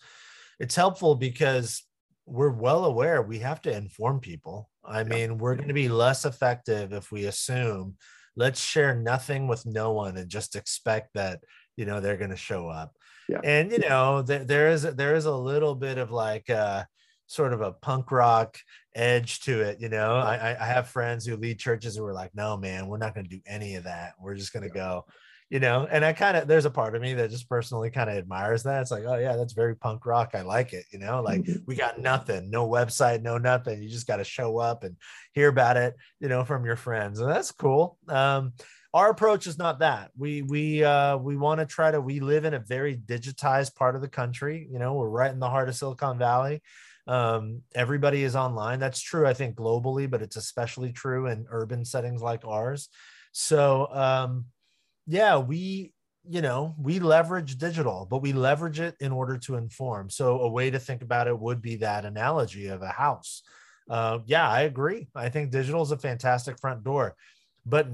it's 0.59 0.75
helpful 0.75 1.15
because 1.15 1.83
we're 2.25 2.51
well 2.51 2.85
aware 2.85 3.21
we 3.21 3.39
have 3.39 3.61
to 3.63 3.75
inform 3.75 4.19
people. 4.19 4.69
I 4.85 5.03
mean, 5.03 5.37
we're 5.37 5.55
going 5.55 5.67
to 5.67 5.73
be 5.73 5.89
less 5.89 6.25
effective 6.25 6.93
if 6.93 7.11
we 7.11 7.25
assume 7.25 7.95
let's 8.35 8.63
share 8.63 8.95
nothing 8.95 9.47
with 9.47 9.65
no 9.65 9.91
one 9.91 10.15
and 10.17 10.29
just 10.29 10.55
expect 10.55 11.13
that 11.13 11.41
you 11.75 11.85
know 11.85 11.99
they're 11.99 12.17
going 12.17 12.29
to 12.29 12.37
show 12.37 12.67
up. 12.67 12.93
Yeah. 13.27 13.41
And 13.43 13.71
you 13.71 13.79
know, 13.79 14.21
there, 14.21 14.43
there 14.43 14.69
is 14.69 14.83
there 14.83 15.15
is 15.15 15.25
a 15.25 15.35
little 15.35 15.75
bit 15.75 15.97
of 15.97 16.11
like 16.11 16.49
uh 16.49 16.83
sort 17.27 17.53
of 17.53 17.61
a 17.61 17.73
punk 17.73 18.11
rock 18.11 18.57
edge 18.95 19.41
to 19.41 19.61
it. 19.61 19.79
You 19.79 19.89
know, 19.89 20.15
I, 20.15 20.57
I 20.59 20.65
have 20.65 20.87
friends 20.87 21.25
who 21.25 21.37
lead 21.37 21.59
churches 21.59 21.95
who 21.95 22.03
are 22.05 22.13
like, 22.13 22.31
no, 22.33 22.57
man, 22.57 22.87
we're 22.87 22.97
not 22.97 23.13
going 23.13 23.27
to 23.27 23.35
do 23.35 23.41
any 23.45 23.75
of 23.75 23.83
that. 23.83 24.13
We're 24.19 24.35
just 24.35 24.51
going 24.51 24.67
to 24.67 24.75
yeah. 24.75 24.83
go 24.83 25.05
you 25.49 25.59
know 25.59 25.87
and 25.89 26.05
i 26.05 26.13
kind 26.13 26.37
of 26.37 26.47
there's 26.47 26.65
a 26.65 26.71
part 26.71 26.95
of 26.95 27.01
me 27.01 27.13
that 27.15 27.31
just 27.31 27.49
personally 27.49 27.89
kind 27.89 28.09
of 28.09 28.15
admires 28.15 28.63
that. 28.63 28.81
It's 28.81 28.91
like 28.91 29.03
oh 29.05 29.17
yeah 29.17 29.35
that's 29.35 29.53
very 29.53 29.75
punk 29.75 30.05
rock. 30.05 30.31
I 30.33 30.41
like 30.41 30.73
it 30.73 30.85
you 30.91 30.99
know 30.99 31.21
like 31.21 31.41
mm-hmm. 31.41 31.63
we 31.65 31.75
got 31.75 31.99
nothing 31.99 32.49
no 32.49 32.67
website 32.67 33.21
no 33.21 33.37
nothing. 33.37 33.81
You 33.81 33.89
just 33.89 34.07
got 34.07 34.17
to 34.17 34.23
show 34.23 34.57
up 34.59 34.83
and 34.83 34.95
hear 35.33 35.49
about 35.49 35.77
it 35.77 35.95
you 36.19 36.29
know 36.29 36.45
from 36.45 36.65
your 36.65 36.75
friends 36.75 37.19
and 37.19 37.29
that's 37.29 37.51
cool. 37.51 37.97
Um 38.07 38.53
our 38.91 39.11
approach 39.11 39.45
is 39.45 39.59
not 39.59 39.79
that. 39.79 40.11
We 40.17 40.41
we 40.41 40.83
uh 40.83 41.17
we 41.17 41.35
want 41.35 41.59
to 41.59 41.65
try 41.65 41.91
to 41.91 42.01
we 42.01 42.19
live 42.19 42.45
in 42.45 42.53
a 42.53 42.59
very 42.59 42.95
digitized 42.95 43.75
part 43.75 43.95
of 43.95 44.01
the 44.01 44.07
country 44.07 44.67
you 44.71 44.79
know 44.79 44.93
we're 44.93 45.09
right 45.09 45.31
in 45.31 45.39
the 45.39 45.49
heart 45.49 45.69
of 45.69 45.75
silicon 45.75 46.17
valley. 46.17 46.61
Um, 47.07 47.63
everybody 47.73 48.23
is 48.23 48.35
online. 48.35 48.79
That's 48.79 49.01
true 49.01 49.25
i 49.27 49.33
think 49.33 49.55
globally 49.55 50.09
but 50.09 50.21
it's 50.21 50.35
especially 50.35 50.91
true 50.91 51.25
in 51.25 51.47
urban 51.49 51.85
settings 51.85 52.21
like 52.21 52.45
ours. 52.45 52.89
So 53.31 53.87
um 53.91 54.45
yeah, 55.09 55.37
we 55.37 55.93
you 56.27 56.41
know 56.41 56.75
we 56.77 56.99
leverage 56.99 57.57
digital 57.57 58.05
but 58.09 58.21
we 58.21 58.33
leverage 58.33 58.79
it 58.79 58.95
in 58.99 59.11
order 59.11 59.37
to 59.37 59.55
inform. 59.55 60.09
So 60.09 60.41
a 60.41 60.49
way 60.49 60.69
to 60.69 60.79
think 60.79 61.01
about 61.01 61.27
it 61.27 61.37
would 61.37 61.61
be 61.61 61.77
that 61.77 62.05
analogy 62.05 62.67
of 62.67 62.81
a 62.81 62.89
house. 62.89 63.41
Uh, 63.89 64.19
yeah 64.27 64.47
i 64.47 64.61
agree. 64.61 65.07
I 65.15 65.29
think 65.29 65.49
digital 65.49 65.81
is 65.81 65.91
a 65.91 65.97
fantastic 65.97 66.59
front 66.59 66.83
door 66.83 67.15
but 67.65 67.87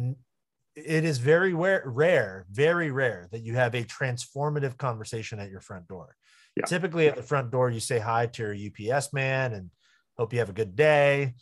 it 0.76 1.06
is 1.06 1.20
very 1.20 1.54
rare, 1.54 1.84
rare 1.86 2.46
very 2.52 2.92
rare 2.92 3.30
that 3.32 3.44
you 3.44 3.56
have 3.56 3.76
a 3.76 3.86
transformative 3.86 4.78
conversation 4.78 5.40
at 5.40 5.50
your 5.50 5.62
front 5.62 5.88
door. 5.88 6.16
Yeah. 6.58 6.66
typically 6.66 7.08
at 7.08 7.16
the 7.16 7.24
front 7.24 7.52
door 7.52 7.70
you 7.70 7.80
say 7.80 8.00
hi 8.00 8.26
to 8.28 8.52
your 8.52 8.96
ups 8.96 9.14
man 9.14 9.54
and 9.54 9.70
hope 10.18 10.34
you 10.34 10.40
have 10.40 10.50
a 10.50 10.54
good 10.54 10.76
day 10.76 11.36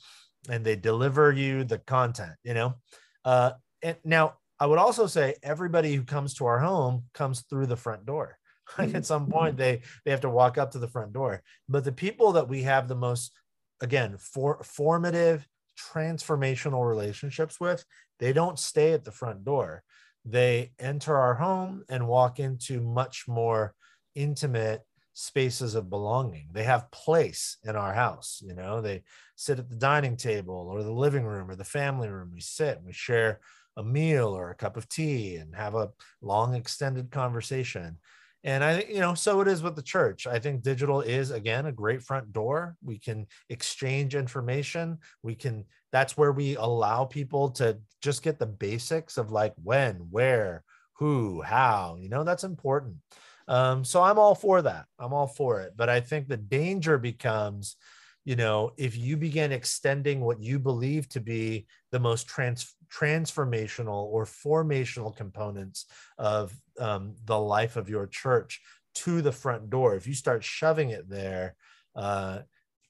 and 0.50 0.64
they 0.64 0.76
deliver 0.76 1.32
you 1.32 1.64
the 1.64 1.80
content 1.80 2.36
you 2.44 2.54
know? 2.54 2.76
Uh, 3.26 3.52
and 3.82 3.98
now 4.04 4.36
I 4.64 4.66
would 4.66 4.80
also 4.80 5.08
say 5.08 5.36
everybody 5.44 5.94
who 5.94 6.04
comes 6.04 6.36
to 6.36 6.46
our 6.46 6.58
home 6.58 7.04
comes 7.14 7.42
through 7.42 7.66
the 7.66 7.76
front 7.76 8.06
door. 8.06 8.38
Like 8.78 8.96
at 8.96 9.06
some 9.06 9.28
point 9.28 9.58
mm-hmm. 9.58 9.64
they 9.64 9.82
they 10.06 10.12
have 10.12 10.22
to 10.22 10.30
walk 10.30 10.58
up 10.58 10.72
to 10.72 10.80
the 10.80 10.88
front 10.88 11.12
door. 11.12 11.44
But 11.68 11.84
the 11.84 11.92
people 11.92 12.32
that 12.32 12.48
we 12.48 12.64
have 12.64 12.88
the 12.88 12.96
most 12.96 13.34
again 13.82 14.16
for 14.18 14.64
formative 14.64 15.46
transformational 15.78 16.88
relationships 16.88 17.60
with, 17.60 17.84
they 18.20 18.32
don't 18.32 18.58
stay 18.58 18.94
at 18.94 19.04
the 19.04 19.12
front 19.12 19.44
door. 19.44 19.84
They 20.24 20.72
enter 20.80 21.18
our 21.18 21.34
home 21.34 21.84
and 21.90 22.08
walk 22.08 22.40
into 22.40 22.80
much 22.80 23.26
more 23.28 23.76
intimate 24.16 24.82
spaces 25.14 25.76
of 25.76 25.90
belonging. 25.90 26.48
They 26.54 26.64
have 26.64 26.90
place 26.90 27.58
in 27.66 27.76
our 27.76 27.94
house. 27.94 28.42
You 28.42 28.56
know, 28.56 28.80
they 28.80 29.04
sit 29.36 29.60
at 29.60 29.70
the 29.70 29.76
dining 29.76 30.16
table 30.16 30.70
or 30.72 30.84
the 30.84 31.00
living 31.06 31.26
room 31.26 31.52
or 31.52 31.56
the 31.58 31.66
family 31.66 32.08
room. 32.08 32.32
We 32.34 32.40
sit 32.40 32.78
and 32.78 32.86
we 32.86 32.94
share 32.94 33.42
a 33.78 33.84
meal 33.84 34.28
or 34.28 34.50
a 34.52 34.56
cup 34.56 34.78
of 34.78 34.88
tea 34.88 35.36
and 35.38 35.56
have 35.56 35.76
a 35.76 35.90
long 36.22 36.54
extended 36.54 37.12
conversation. 37.12 37.98
And 38.46 38.62
i 38.64 38.76
think 38.78 38.90
you 38.90 39.00
know 39.00 39.14
so 39.14 39.40
it 39.40 39.48
is 39.48 39.64
with 39.64 39.76
the 39.76 39.82
church. 39.82 40.28
I 40.28 40.40
think 40.40 40.64
digital 40.64 41.02
is 41.02 41.32
again 41.32 41.66
a 41.66 41.72
great 41.72 42.02
front 42.04 42.34
door. 42.34 42.76
We 42.84 43.00
can 43.00 43.28
exchange 43.50 44.16
information. 44.16 44.98
We 45.22 45.36
can 45.36 45.66
that's 45.92 46.18
where 46.18 46.32
we 46.32 46.56
allow 46.58 47.06
people 47.06 47.52
to 47.52 47.78
just 48.02 48.22
get 48.22 48.40
the 48.40 48.46
basics 48.46 49.18
of 49.18 49.32
like 49.32 49.54
when 49.64 49.96
where 50.12 50.64
who 50.98 51.42
how 51.42 51.98
you 52.00 52.10
know 52.10 52.24
that's 52.24 52.44
important. 52.44 52.98
Um, 53.48 53.84
so 53.86 54.02
i'm 54.02 54.20
all 54.20 54.36
for 54.36 54.62
that. 54.62 54.86
I'm 55.00 55.14
all 55.14 55.28
for 55.28 55.62
it. 55.62 55.74
But 55.78 55.90
i 55.90 56.02
think 56.02 56.28
the 56.28 56.38
danger 56.38 56.98
becomes 56.98 57.78
you 58.26 58.36
know 58.36 58.72
if 58.78 58.98
you 58.98 59.16
begin 59.16 59.54
extending 59.54 60.20
what 60.20 60.42
you 60.42 60.60
believe 60.60 61.08
to 61.10 61.22
be 61.22 61.66
the 61.92 62.00
most 62.00 62.28
trans- 62.28 62.76
transformational 62.94 64.04
or 64.06 64.26
formational 64.26 65.16
components 65.16 65.86
of 66.18 66.54
um, 66.80 67.16
the 67.26 67.40
life 67.40 67.76
of 67.76 67.90
your 67.90 68.08
church 68.08 68.62
to 68.94 69.22
the 69.22 69.32
front 69.32 69.70
door. 69.70 69.96
If 69.96 70.08
you 70.08 70.14
start 70.14 70.44
shoving 70.44 70.92
it 70.92 71.10
there 71.10 71.56
uh, 71.96 72.40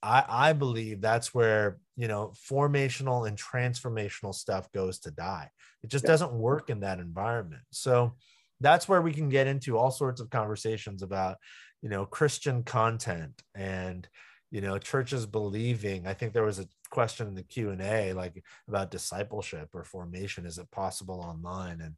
I, 0.01 0.23
I 0.27 0.53
believe 0.53 1.01
that's 1.01 1.33
where 1.33 1.77
you 1.95 2.07
know 2.07 2.33
formational 2.49 3.27
and 3.27 3.37
transformational 3.37 4.33
stuff 4.33 4.71
goes 4.71 4.99
to 4.99 5.11
die. 5.11 5.49
It 5.83 5.89
just 5.89 6.03
yeah. 6.03 6.11
doesn't 6.11 6.33
work 6.33 6.69
in 6.69 6.81
that 6.81 6.99
environment. 6.99 7.63
So 7.71 8.15
that's 8.59 8.87
where 8.87 9.01
we 9.01 9.13
can 9.13 9.29
get 9.29 9.47
into 9.47 9.77
all 9.77 9.91
sorts 9.91 10.21
of 10.21 10.29
conversations 10.29 11.03
about 11.03 11.37
you 11.81 11.89
know 11.89 12.05
christian 12.05 12.63
content 12.63 13.41
and 13.55 14.07
you 14.51 14.61
know 14.61 14.77
churches 14.77 15.25
believing. 15.25 16.07
I 16.07 16.13
think 16.13 16.33
there 16.33 16.43
was 16.43 16.59
a 16.59 16.67
question 16.93 17.27
in 17.27 17.33
the 17.33 17.41
q&a 17.41 18.13
like 18.13 18.43
about 18.67 18.91
discipleship 18.91 19.67
or 19.73 19.83
formation 19.83 20.45
is 20.45 20.59
it 20.59 20.69
possible 20.69 21.21
online 21.21 21.81
and 21.81 21.95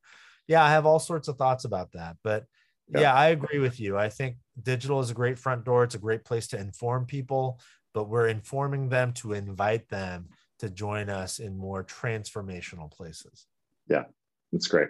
yeah 0.48 0.64
i 0.64 0.70
have 0.70 0.86
all 0.86 1.00
sorts 1.00 1.28
of 1.28 1.38
thoughts 1.38 1.66
about 1.66 1.92
that 1.92 2.16
but 2.24 2.46
yeah. 2.88 3.02
yeah 3.02 3.14
i 3.14 3.28
agree 3.28 3.60
with 3.60 3.78
you 3.78 3.98
i 3.98 4.08
think 4.08 4.38
digital 4.64 5.02
is 5.02 5.12
a 5.12 5.14
great 5.14 5.38
front 5.38 5.66
door 5.66 5.84
it's 5.84 5.96
a 5.96 6.08
great 6.08 6.24
place 6.24 6.48
to 6.48 6.58
inform 6.58 7.06
people 7.06 7.60
but 7.94 8.08
we're 8.08 8.30
informing 8.30 8.88
them 8.88 9.12
to 9.12 9.34
invite 9.34 9.90
them 9.90 10.30
to 10.60 10.70
join 10.70 11.10
us 11.10 11.40
in 11.40 11.58
more 11.58 11.84
transformational 11.84 12.90
places 12.90 13.48
yeah 13.90 14.06
that's 14.52 14.68
great. 14.68 14.88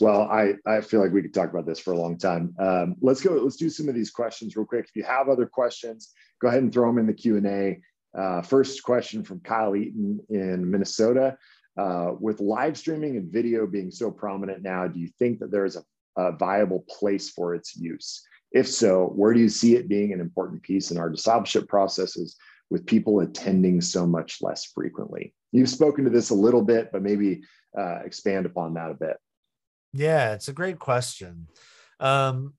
Well, 0.00 0.22
I, 0.30 0.54
I 0.66 0.80
feel 0.82 1.00
like 1.00 1.10
we 1.10 1.20
could 1.20 1.34
talk 1.34 1.50
about 1.50 1.66
this 1.66 1.80
for 1.80 1.92
a 1.92 1.98
long 1.98 2.16
time. 2.16 2.54
Um, 2.60 2.94
let's 3.00 3.20
go. 3.20 3.32
Let's 3.32 3.56
do 3.56 3.68
some 3.68 3.88
of 3.88 3.94
these 3.96 4.10
questions 4.10 4.54
real 4.54 4.66
quick. 4.66 4.84
If 4.84 4.94
you 4.94 5.02
have 5.02 5.28
other 5.28 5.46
questions, 5.46 6.12
go 6.40 6.46
ahead 6.46 6.62
and 6.62 6.72
throw 6.72 6.86
them 6.86 6.98
in 6.98 7.08
the 7.08 7.12
Q 7.12 7.36
and 7.36 7.46
A. 7.46 7.80
Uh, 8.16 8.42
first 8.42 8.82
question 8.82 9.22
from 9.22 9.40
Kyle 9.40 9.76
Eaton 9.76 10.20
in 10.28 10.70
Minnesota. 10.70 11.36
Uh, 11.76 12.12
with 12.18 12.40
live 12.40 12.76
streaming 12.76 13.16
and 13.16 13.32
video 13.32 13.66
being 13.66 13.90
so 13.90 14.10
prominent 14.10 14.62
now, 14.62 14.86
do 14.86 14.98
you 14.98 15.08
think 15.18 15.38
that 15.38 15.50
there 15.50 15.64
is 15.64 15.76
a, 15.76 15.82
a 16.20 16.32
viable 16.32 16.84
place 16.88 17.30
for 17.30 17.54
its 17.54 17.76
use? 17.76 18.22
If 18.52 18.68
so, 18.68 19.06
where 19.06 19.32
do 19.32 19.40
you 19.40 19.48
see 19.48 19.76
it 19.76 19.88
being 19.88 20.12
an 20.12 20.20
important 20.20 20.62
piece 20.62 20.90
in 20.90 20.98
our 20.98 21.08
discipleship 21.08 21.68
processes 21.68 22.36
with 22.68 22.86
people 22.86 23.20
attending 23.20 23.80
so 23.80 24.06
much 24.06 24.38
less 24.42 24.64
frequently? 24.64 25.32
You've 25.52 25.68
spoken 25.68 26.04
to 26.04 26.10
this 26.10 26.30
a 26.30 26.34
little 26.34 26.62
bit, 26.62 26.90
but 26.92 27.02
maybe 27.02 27.42
uh, 27.78 28.00
expand 28.04 28.46
upon 28.46 28.74
that 28.74 28.90
a 28.90 28.94
bit. 28.94 29.16
Yeah, 29.92 30.34
it's 30.34 30.48
a 30.48 30.52
great 30.52 30.78
question. 30.78 31.46
Um, 32.00 32.54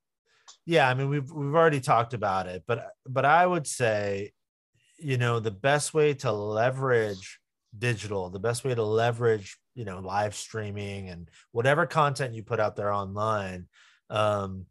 yeah, 0.66 0.88
I 0.88 0.94
mean 0.94 1.10
we've 1.10 1.32
we've 1.32 1.56
already 1.56 1.80
talked 1.80 2.14
about 2.14 2.48
it, 2.48 2.64
but 2.68 2.92
but 3.08 3.26
I 3.26 3.46
would 3.46 3.68
say, 3.68 4.32
you 5.02 5.18
know, 5.18 5.40
the 5.40 5.52
best 5.52 5.94
way 5.94 6.14
to 6.16 6.32
leverage 6.32 7.40
digital, 7.78 8.30
the 8.30 8.40
best 8.40 8.64
way 8.64 8.76
to 8.76 8.84
leverage 8.84 9.58
you 9.74 9.86
know 9.86 10.00
live 10.00 10.36
streaming 10.36 11.10
and 11.10 11.30
whatever 11.54 11.86
content 11.86 12.34
you 12.34 12.44
put 12.44 12.60
out 12.60 12.76
there 12.76 12.92
online 12.92 13.68
um, 14.12 14.66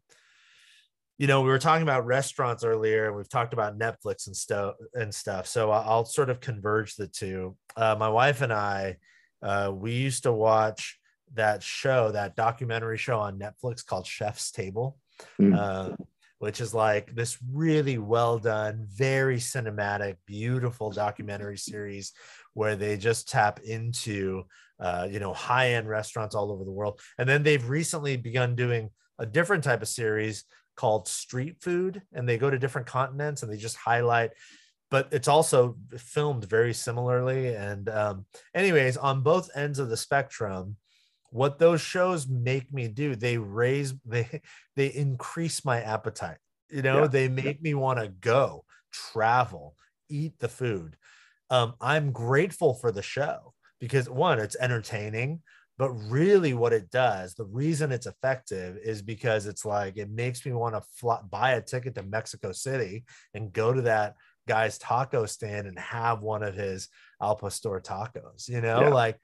you 1.17 1.27
know, 1.27 1.41
we 1.41 1.49
were 1.49 1.59
talking 1.59 1.83
about 1.83 2.07
restaurants 2.07 2.63
earlier, 2.63 3.05
and 3.05 3.15
we've 3.15 3.29
talked 3.29 3.53
about 3.53 3.77
Netflix 3.77 4.25
and 4.25 4.35
stuff 4.35 4.75
and 4.95 5.13
stuff. 5.13 5.45
So 5.45 5.69
I'll 5.69 6.05
sort 6.05 6.31
of 6.31 6.39
converge 6.39 6.95
the 6.95 7.05
two. 7.05 7.55
Uh, 7.77 7.95
my 7.99 8.09
wife 8.09 8.41
and 8.41 8.51
I, 8.51 8.97
uh, 9.43 9.71
we 9.71 9.91
used 9.91 10.23
to 10.23 10.31
watch 10.31 10.99
that 11.35 11.61
show, 11.61 12.11
that 12.11 12.35
documentary 12.35 12.97
show 12.97 13.19
on 13.19 13.37
Netflix 13.37 13.85
called 13.85 14.07
Chef's 14.07 14.49
Table, 14.49 14.97
mm. 15.39 15.55
uh, 15.55 15.95
which 16.41 16.59
is 16.59 16.73
like 16.73 17.13
this 17.13 17.37
really 17.53 17.99
well 17.99 18.39
done, 18.39 18.87
very 18.89 19.37
cinematic, 19.37 20.15
beautiful 20.25 20.89
documentary 20.89 21.55
series 21.55 22.13
where 22.55 22.75
they 22.75 22.97
just 22.97 23.29
tap 23.29 23.59
into, 23.59 24.41
uh, 24.79 25.07
you 25.07 25.19
know, 25.19 25.35
high 25.35 25.73
end 25.73 25.87
restaurants 25.87 26.33
all 26.33 26.51
over 26.51 26.63
the 26.63 26.71
world. 26.71 26.99
And 27.19 27.29
then 27.29 27.43
they've 27.43 27.69
recently 27.69 28.17
begun 28.17 28.55
doing 28.55 28.89
a 29.19 29.25
different 29.27 29.63
type 29.63 29.83
of 29.83 29.87
series 29.87 30.45
called 30.75 31.07
Street 31.07 31.61
Food, 31.61 32.01
and 32.11 32.27
they 32.27 32.39
go 32.39 32.49
to 32.49 32.57
different 32.57 32.87
continents 32.87 33.43
and 33.43 33.53
they 33.53 33.57
just 33.57 33.77
highlight. 33.77 34.31
But 34.89 35.09
it's 35.11 35.27
also 35.27 35.77
filmed 35.95 36.45
very 36.45 36.73
similarly. 36.73 37.53
And, 37.53 37.87
um, 37.87 38.25
anyways, 38.55 38.97
on 38.97 39.21
both 39.21 39.55
ends 39.55 39.77
of 39.77 39.89
the 39.89 39.95
spectrum, 39.95 40.77
what 41.31 41.59
those 41.59 41.81
shows 41.81 42.27
make 42.27 42.71
me 42.73 42.87
do, 42.87 43.15
they 43.15 43.37
raise, 43.37 43.93
they 44.05 44.41
they 44.75 44.87
increase 44.87 45.65
my 45.65 45.81
appetite. 45.81 46.37
You 46.69 46.81
know, 46.83 47.01
yeah. 47.01 47.07
they 47.07 47.27
make 47.27 47.61
me 47.61 47.73
want 47.73 47.99
to 47.99 48.07
go, 48.07 48.63
travel, 48.93 49.75
eat 50.09 50.39
the 50.39 50.47
food. 50.47 50.95
Um, 51.49 51.73
I'm 51.81 52.11
grateful 52.11 52.75
for 52.75 52.91
the 52.93 53.01
show 53.01 53.53
because 53.79 54.09
one, 54.09 54.39
it's 54.39 54.55
entertaining. 54.55 55.41
But 55.77 55.91
really, 55.91 56.53
what 56.53 56.73
it 56.73 56.91
does, 56.91 57.33
the 57.33 57.45
reason 57.45 57.91
it's 57.91 58.05
effective 58.05 58.77
is 58.83 59.01
because 59.01 59.47
it's 59.47 59.65
like 59.65 59.97
it 59.97 60.11
makes 60.11 60.45
me 60.45 60.51
want 60.53 60.75
to 60.75 60.81
fly, 60.95 61.19
buy 61.27 61.53
a 61.53 61.61
ticket 61.61 61.95
to 61.95 62.03
Mexico 62.03 62.51
City 62.51 63.03
and 63.33 63.51
go 63.51 63.73
to 63.73 63.81
that 63.83 64.15
guy's 64.47 64.77
taco 64.77 65.25
stand 65.25 65.67
and 65.67 65.79
have 65.79 66.21
one 66.21 66.43
of 66.43 66.55
his 66.55 66.89
al 67.21 67.35
pastor 67.35 67.79
tacos 67.79 68.49
you 68.49 68.59
know 68.59 68.81
Yeah. 68.81 68.89
like 68.89 69.17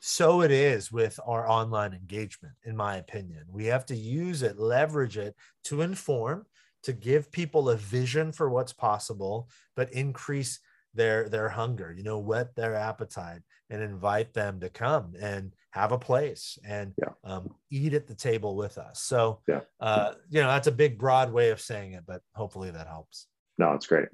so 0.00 0.40
it 0.40 0.50
is 0.50 0.90
with 0.90 1.20
our 1.26 1.46
online 1.48 1.92
engagement 1.92 2.54
in 2.64 2.74
my 2.74 2.96
opinion 2.96 3.44
we 3.48 3.66
have 3.66 3.84
to 3.84 3.94
use 3.94 4.42
it 4.42 4.58
leverage 4.58 5.18
it 5.18 5.36
to 5.62 5.82
inform 5.82 6.44
to 6.82 6.92
give 6.94 7.30
people 7.30 7.68
a 7.68 7.76
vision 7.76 8.32
for 8.32 8.48
what's 8.48 8.72
possible 8.72 9.48
but 9.76 9.92
increase 9.92 10.58
their 10.94 11.28
their 11.28 11.50
hunger 11.50 11.94
you 11.96 12.02
know 12.02 12.18
whet 12.18 12.56
their 12.56 12.74
appetite 12.74 13.42
and 13.68 13.82
invite 13.82 14.32
them 14.32 14.58
to 14.58 14.68
come 14.70 15.12
and 15.20 15.52
have 15.70 15.92
a 15.92 15.98
place 15.98 16.58
and 16.66 16.94
Yeah. 16.98 17.12
um, 17.22 17.50
eat 17.70 17.92
at 17.94 18.06
the 18.08 18.14
table 18.14 18.56
with 18.56 18.78
us 18.78 19.02
so 19.02 19.42
Yeah. 19.46 19.60
uh, 19.80 20.14
you 20.30 20.40
know 20.40 20.48
that's 20.48 20.66
a 20.66 20.72
big 20.72 20.98
broad 20.98 21.30
way 21.30 21.50
of 21.50 21.60
saying 21.60 21.92
it 21.92 22.04
but 22.06 22.22
hopefully 22.34 22.70
that 22.70 22.86
helps 22.88 23.26
No, 23.58 23.74
it's 23.74 23.86
great. 23.86 24.08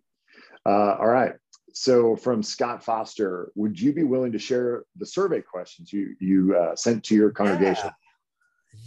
Uh, 0.67 0.97
all 0.99 1.07
right. 1.07 1.35
So 1.79 2.17
from 2.17 2.43
Scott 2.43 2.83
Foster, 2.83 3.53
would 3.55 3.79
you 3.79 3.93
be 3.93 4.03
willing 4.03 4.33
to 4.33 4.39
share 4.39 4.85
the 4.97 5.05
survey 5.05 5.43
questions 5.43 5.93
you 5.93 6.17
you 6.21 6.57
uh, 6.57 6.75
sent 6.75 7.05
to 7.05 7.15
your 7.15 7.31
congregation? 7.31 7.91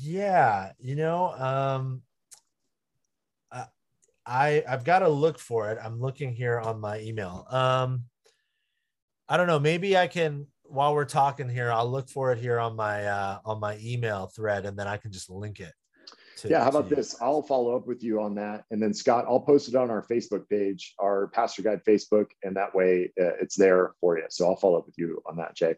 Yeah, 0.02 0.24
yeah. 0.32 0.72
you 0.80 0.96
know, 0.96 1.30
um, 1.34 2.02
I, 3.52 3.66
I 4.26 4.64
I've 4.68 4.84
got 4.84 5.00
to 5.00 5.08
look 5.08 5.38
for 5.38 5.70
it. 5.70 5.78
I'm 5.80 6.00
looking 6.02 6.34
here 6.34 6.60
on 6.60 6.82
my 6.82 7.00
email. 7.02 7.46
Um, 7.52 8.06
I 9.30 9.38
don't 9.38 9.46
know. 9.46 9.60
Maybe 9.60 9.96
I 9.96 10.08
can 10.08 10.48
while 10.64 10.96
we're 10.96 11.06
talking 11.06 11.48
here. 11.48 11.72
I'll 11.72 11.90
look 11.90 12.10
for 12.10 12.32
it 12.32 12.40
here 12.40 12.58
on 12.58 12.76
my 12.76 13.06
uh, 13.06 13.38
on 13.46 13.60
my 13.60 13.78
email 13.84 14.32
thread, 14.36 14.66
and 14.66 14.76
then 14.76 14.88
I 14.88 14.98
can 14.98 15.12
just 15.12 15.30
link 15.30 15.60
it. 15.60 15.74
To, 16.40 16.50
Yeah, 16.50 16.64
how 16.64 16.70
about 16.70 16.90
to 16.90 16.96
this? 16.96 17.22
I'll 17.22 17.42
follow 17.42 17.76
up 17.76 17.86
with 17.86 18.04
you 18.04 18.22
on 18.22 18.36
that, 18.36 18.64
and 18.72 18.82
then 18.82 18.94
Scott, 18.94 19.26
I'll 19.28 19.42
post 19.42 19.68
it 19.68 19.76
on 19.76 19.90
our 19.90 20.06
Facebook 20.06 20.48
page, 20.50 20.94
our 21.00 21.28
Pastor 21.28 21.62
Guide 21.62 21.82
Facebook, 21.88 22.28
and 22.44 22.56
that 22.56 22.74
way 22.74 23.12
uh, 23.20 23.36
it's 23.42 23.56
there 23.56 23.94
for 24.00 24.18
you. 24.18 24.26
So 24.30 24.48
I'll 24.48 24.56
follow 24.56 24.78
up 24.78 24.86
with 24.86 24.98
you 24.98 25.22
on 25.26 25.36
that, 25.38 25.56
Jay. 25.56 25.76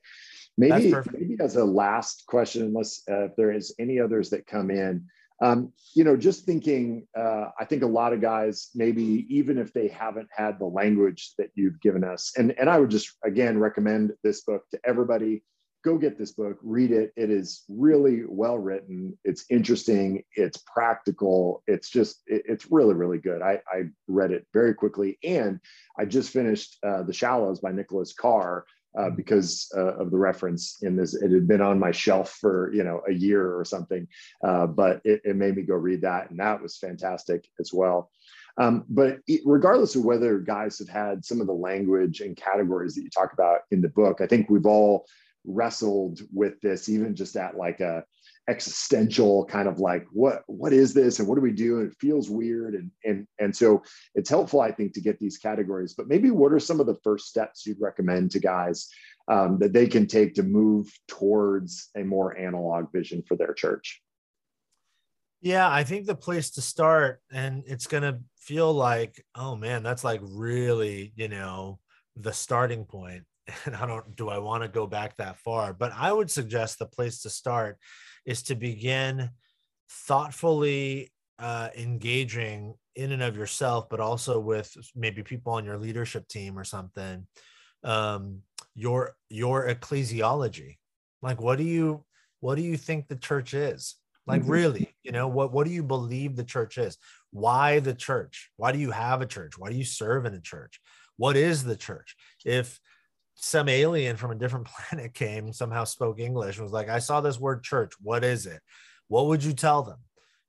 Maybe, 0.57 0.93
maybe 1.13 1.37
as 1.39 1.55
a 1.55 1.63
last 1.63 2.25
question, 2.27 2.63
unless 2.63 3.01
uh, 3.09 3.25
if 3.25 3.35
there 3.35 3.51
is 3.51 3.73
any 3.79 3.99
others 3.99 4.29
that 4.31 4.45
come 4.45 4.69
in, 4.69 5.07
um, 5.41 5.73
you 5.95 6.03
know, 6.03 6.15
just 6.15 6.45
thinking, 6.45 7.07
uh, 7.17 7.45
I 7.59 7.65
think 7.65 7.81
a 7.81 7.87
lot 7.87 8.13
of 8.13 8.21
guys, 8.21 8.69
maybe 8.75 9.25
even 9.29 9.57
if 9.57 9.73
they 9.73 9.87
haven't 9.87 10.29
had 10.31 10.59
the 10.59 10.65
language 10.65 11.33
that 11.39 11.49
you've 11.55 11.81
given 11.81 12.03
us, 12.03 12.33
and 12.37 12.53
and 12.59 12.69
I 12.69 12.79
would 12.79 12.91
just 12.91 13.17
again 13.25 13.57
recommend 13.57 14.13
this 14.23 14.41
book 14.41 14.63
to 14.71 14.79
everybody 14.85 15.43
go 15.83 15.97
get 15.97 16.17
this 16.17 16.31
book, 16.31 16.57
read 16.61 16.91
it. 16.91 17.11
It 17.15 17.29
is 17.29 17.63
really 17.69 18.23
well 18.27 18.57
written. 18.57 19.17
It's 19.23 19.45
interesting. 19.49 20.23
It's 20.35 20.57
practical. 20.57 21.63
It's 21.67 21.89
just, 21.89 22.21
it- 22.27 22.43
it's 22.47 22.71
really, 22.71 22.93
really 22.93 23.17
good. 23.17 23.41
I, 23.41 23.59
I 23.71 23.83
read 24.07 24.31
it 24.31 24.45
very 24.53 24.73
quickly. 24.73 25.17
And 25.23 25.59
I 25.97 26.05
just 26.05 26.31
finished 26.31 26.77
uh, 26.85 27.03
The 27.03 27.13
Shallows 27.13 27.59
by 27.59 27.71
Nicholas 27.71 28.13
Carr 28.13 28.65
uh, 28.97 29.09
because 29.09 29.71
uh, 29.75 29.95
of 29.95 30.11
the 30.11 30.17
reference 30.17 30.79
in 30.81 30.95
this. 30.95 31.13
It 31.15 31.31
had 31.31 31.47
been 31.47 31.61
on 31.61 31.79
my 31.79 31.91
shelf 31.91 32.37
for, 32.41 32.73
you 32.73 32.83
know, 32.83 33.01
a 33.07 33.13
year 33.13 33.55
or 33.57 33.63
something, 33.63 34.07
uh, 34.45 34.67
but 34.67 35.01
it, 35.05 35.21
it 35.23 35.35
made 35.35 35.55
me 35.55 35.63
go 35.63 35.75
read 35.75 36.01
that. 36.01 36.29
And 36.29 36.39
that 36.39 36.61
was 36.61 36.77
fantastic 36.77 37.47
as 37.59 37.71
well. 37.73 38.11
Um, 38.57 38.83
but 38.89 39.19
regardless 39.45 39.95
of 39.95 40.03
whether 40.03 40.39
guys 40.39 40.77
have 40.79 40.89
had 40.89 41.23
some 41.23 41.39
of 41.39 41.47
the 41.47 41.53
language 41.53 42.19
and 42.19 42.35
categories 42.35 42.95
that 42.95 43.03
you 43.03 43.09
talk 43.09 43.31
about 43.31 43.61
in 43.71 43.81
the 43.81 43.87
book, 43.87 44.19
I 44.19 44.27
think 44.27 44.49
we've 44.49 44.65
all 44.65 45.05
wrestled 45.45 46.21
with 46.33 46.59
this 46.61 46.89
even 46.89 47.15
just 47.15 47.35
at 47.35 47.57
like 47.57 47.79
a 47.79 48.03
existential 48.49 49.45
kind 49.45 49.67
of 49.67 49.79
like 49.79 50.05
what 50.11 50.43
what 50.47 50.73
is 50.73 50.93
this? 50.93 51.19
And 51.19 51.27
what 51.27 51.35
do 51.35 51.41
we 51.41 51.51
do? 51.51 51.79
And 51.79 51.91
it 51.91 51.97
feels 51.99 52.29
weird. 52.29 52.75
And 52.75 52.91
and 53.03 53.27
and 53.39 53.55
so 53.55 53.83
it's 54.15 54.29
helpful 54.29 54.61
i 54.61 54.71
think 54.71 54.93
to 54.93 55.01
get 55.01 55.19
these 55.19 55.37
categories. 55.37 55.93
But 55.93 56.07
maybe 56.07 56.31
what 56.31 56.53
are 56.53 56.59
some 56.59 56.79
of 56.79 56.87
the 56.87 56.97
first 57.03 57.27
steps 57.27 57.65
you'd 57.65 57.81
recommend 57.81 58.31
to 58.31 58.39
guys 58.39 58.87
um, 59.27 59.59
that 59.59 59.73
they 59.73 59.87
can 59.87 60.07
take 60.07 60.35
to 60.35 60.43
move 60.43 60.91
towards 61.07 61.89
a 61.95 62.03
more 62.03 62.37
analog 62.37 62.91
vision 62.91 63.23
for 63.27 63.35
their 63.35 63.53
church? 63.53 64.01
Yeah, 65.41 65.71
I 65.71 65.83
think 65.83 66.05
the 66.05 66.15
place 66.15 66.51
to 66.51 66.61
start, 66.61 67.19
and 67.31 67.63
it's 67.65 67.87
going 67.87 68.03
to 68.03 68.19
feel 68.37 68.71
like, 68.71 69.25
oh 69.33 69.55
man, 69.55 69.81
that's 69.81 70.03
like 70.03 70.21
really, 70.21 71.13
you 71.15 71.29
know, 71.29 71.79
the 72.15 72.31
starting 72.31 72.85
point. 72.85 73.23
And 73.65 73.75
I 73.81 73.85
don't, 73.85 74.15
do 74.15 74.29
I 74.29 74.37
want 74.37 74.63
to 74.63 74.69
go 74.69 74.87
back 74.87 75.17
that 75.17 75.37
far? 75.37 75.73
But 75.73 75.91
I 75.95 76.11
would 76.11 76.31
suggest 76.31 76.79
the 76.79 76.85
place 76.85 77.21
to 77.21 77.29
start 77.29 77.77
is 78.25 78.43
to 78.43 78.55
begin 78.55 79.29
thoughtfully 79.89 81.11
uh, 81.39 81.69
engaging 81.77 82.75
in 82.95 83.11
and 83.11 83.23
of 83.23 83.37
yourself, 83.37 83.89
but 83.89 83.99
also 83.99 84.39
with 84.39 84.71
maybe 84.95 85.23
people 85.23 85.53
on 85.53 85.65
your 85.65 85.77
leadership 85.77 86.27
team 86.27 86.57
or 86.57 86.63
something. 86.63 87.27
Um, 87.83 88.41
your 88.75 89.15
your 89.29 89.67
ecclesiology, 89.67 90.77
like 91.21 91.41
what 91.41 91.57
do 91.57 91.63
you 91.63 92.05
what 92.39 92.55
do 92.55 92.61
you 92.61 92.77
think 92.77 93.07
the 93.07 93.15
church 93.15 93.53
is? 93.53 93.95
Like 94.27 94.43
Mhm. 94.43 94.49
really, 94.49 94.95
you 95.03 95.11
know, 95.11 95.27
what 95.27 95.51
what 95.51 95.65
do 95.65 95.73
you 95.73 95.83
believe 95.83 96.35
the 96.35 96.43
church 96.43 96.77
is? 96.77 96.97
Why 97.31 97.79
the 97.79 97.93
church? 97.93 98.51
Why 98.57 98.71
do 98.71 98.77
you 98.77 98.91
have 98.91 99.21
a 99.21 99.25
church? 99.25 99.57
Why 99.57 99.69
do 99.71 99.75
you 99.75 99.83
serve 99.83 100.25
in 100.25 100.33
a 100.33 100.41
church? 100.41 100.79
What 101.17 101.35
is 101.35 101.63
the 101.63 101.75
church? 101.75 102.15
If 102.45 102.79
some 103.35 103.69
alien 103.69 104.17
from 104.17 104.31
a 104.31 104.35
different 104.35 104.67
planet 104.89 105.13
came, 105.13 105.53
somehow 105.53 105.83
spoke 105.83 106.19
English, 106.19 106.59
was 106.59 106.71
like, 106.71 106.89
I 106.89 106.99
saw 106.99 107.21
this 107.21 107.39
word 107.39 107.63
church. 107.63 107.93
What 108.01 108.23
is 108.23 108.45
it? 108.45 108.61
What 109.07 109.27
would 109.27 109.43
you 109.43 109.53
tell 109.53 109.83
them? 109.83 109.99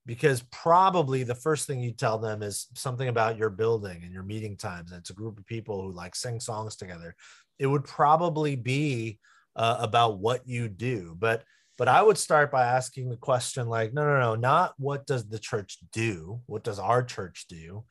Because 0.04 0.42
probably 0.50 1.22
the 1.22 1.34
first 1.34 1.66
thing 1.66 1.80
you 1.80 1.92
tell 1.92 2.18
them 2.18 2.42
is 2.42 2.66
something 2.74 3.08
about 3.08 3.38
your 3.38 3.50
building 3.50 4.02
and 4.02 4.12
your 4.12 4.24
meeting 4.24 4.56
times. 4.56 4.90
And 4.90 5.00
it's 5.00 5.10
a 5.10 5.14
group 5.14 5.38
of 5.38 5.46
people 5.46 5.80
who 5.80 5.92
like 5.92 6.16
sing 6.16 6.40
songs 6.40 6.76
together. 6.76 7.14
It 7.58 7.66
would 7.66 7.84
probably 7.84 8.56
be 8.56 9.20
uh, 9.54 9.76
about 9.80 10.18
what 10.18 10.46
you 10.46 10.68
do. 10.68 11.16
But 11.18 11.44
but 11.78 11.88
I 11.88 12.02
would 12.02 12.18
start 12.18 12.52
by 12.52 12.64
asking 12.64 13.08
the 13.08 13.16
question 13.16 13.66
like, 13.66 13.92
no, 13.94 14.04
no, 14.04 14.20
no, 14.20 14.34
not 14.34 14.74
what 14.78 15.06
does 15.06 15.28
the 15.28 15.38
church 15.38 15.78
do? 15.92 16.40
What 16.46 16.62
does 16.62 16.78
our 16.78 17.02
church 17.02 17.46
do? 17.48 17.84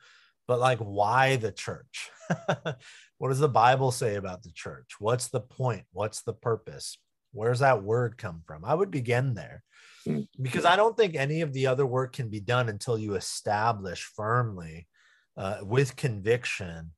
But 0.46 0.60
like, 0.60 0.78
why 0.78 1.36
the 1.36 1.52
church? 1.52 2.10
what 3.22 3.28
does 3.28 3.38
the 3.38 3.48
Bible 3.48 3.92
say 3.92 4.16
about 4.16 4.42
the 4.42 4.50
church? 4.50 4.96
What's 4.98 5.28
the 5.28 5.40
point? 5.40 5.84
What's 5.92 6.22
the 6.22 6.32
purpose? 6.32 6.98
Where's 7.30 7.60
that 7.60 7.84
word 7.84 8.18
come 8.18 8.42
from? 8.44 8.64
I 8.64 8.74
would 8.74 8.90
begin 8.90 9.34
there 9.34 9.62
Hmm. 10.04 10.22
because 10.40 10.64
I 10.64 10.74
don't 10.74 10.96
think 10.96 11.14
any 11.14 11.42
of 11.42 11.52
the 11.52 11.68
other 11.68 11.86
work 11.86 12.14
can 12.14 12.28
be 12.30 12.40
done 12.40 12.68
until 12.68 12.98
you 12.98 13.14
establish 13.14 14.10
firmly 14.16 14.88
uh, 15.36 15.58
with 15.62 15.94
conviction 15.94 16.90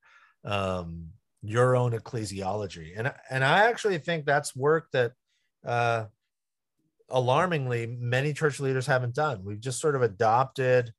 um, 0.47 1.09
your 1.43 1.77
own 1.77 1.93
ecclesiology. 1.93 2.93
And, 2.97 3.13
and 3.29 3.45
I 3.45 3.69
actually 3.69 3.99
think 3.99 4.25
that's 4.25 4.57
work 4.57 4.89
that 4.95 5.13
uh, 5.67 6.07
alarmingly 7.11 7.99
many 8.01 8.33
church 8.33 8.61
leaders 8.61 8.87
haven't 8.87 9.15
done. 9.15 9.45
We've 9.45 9.61
just 9.61 9.79
sort 9.79 9.95
of 9.95 10.01
adopted 10.01 10.91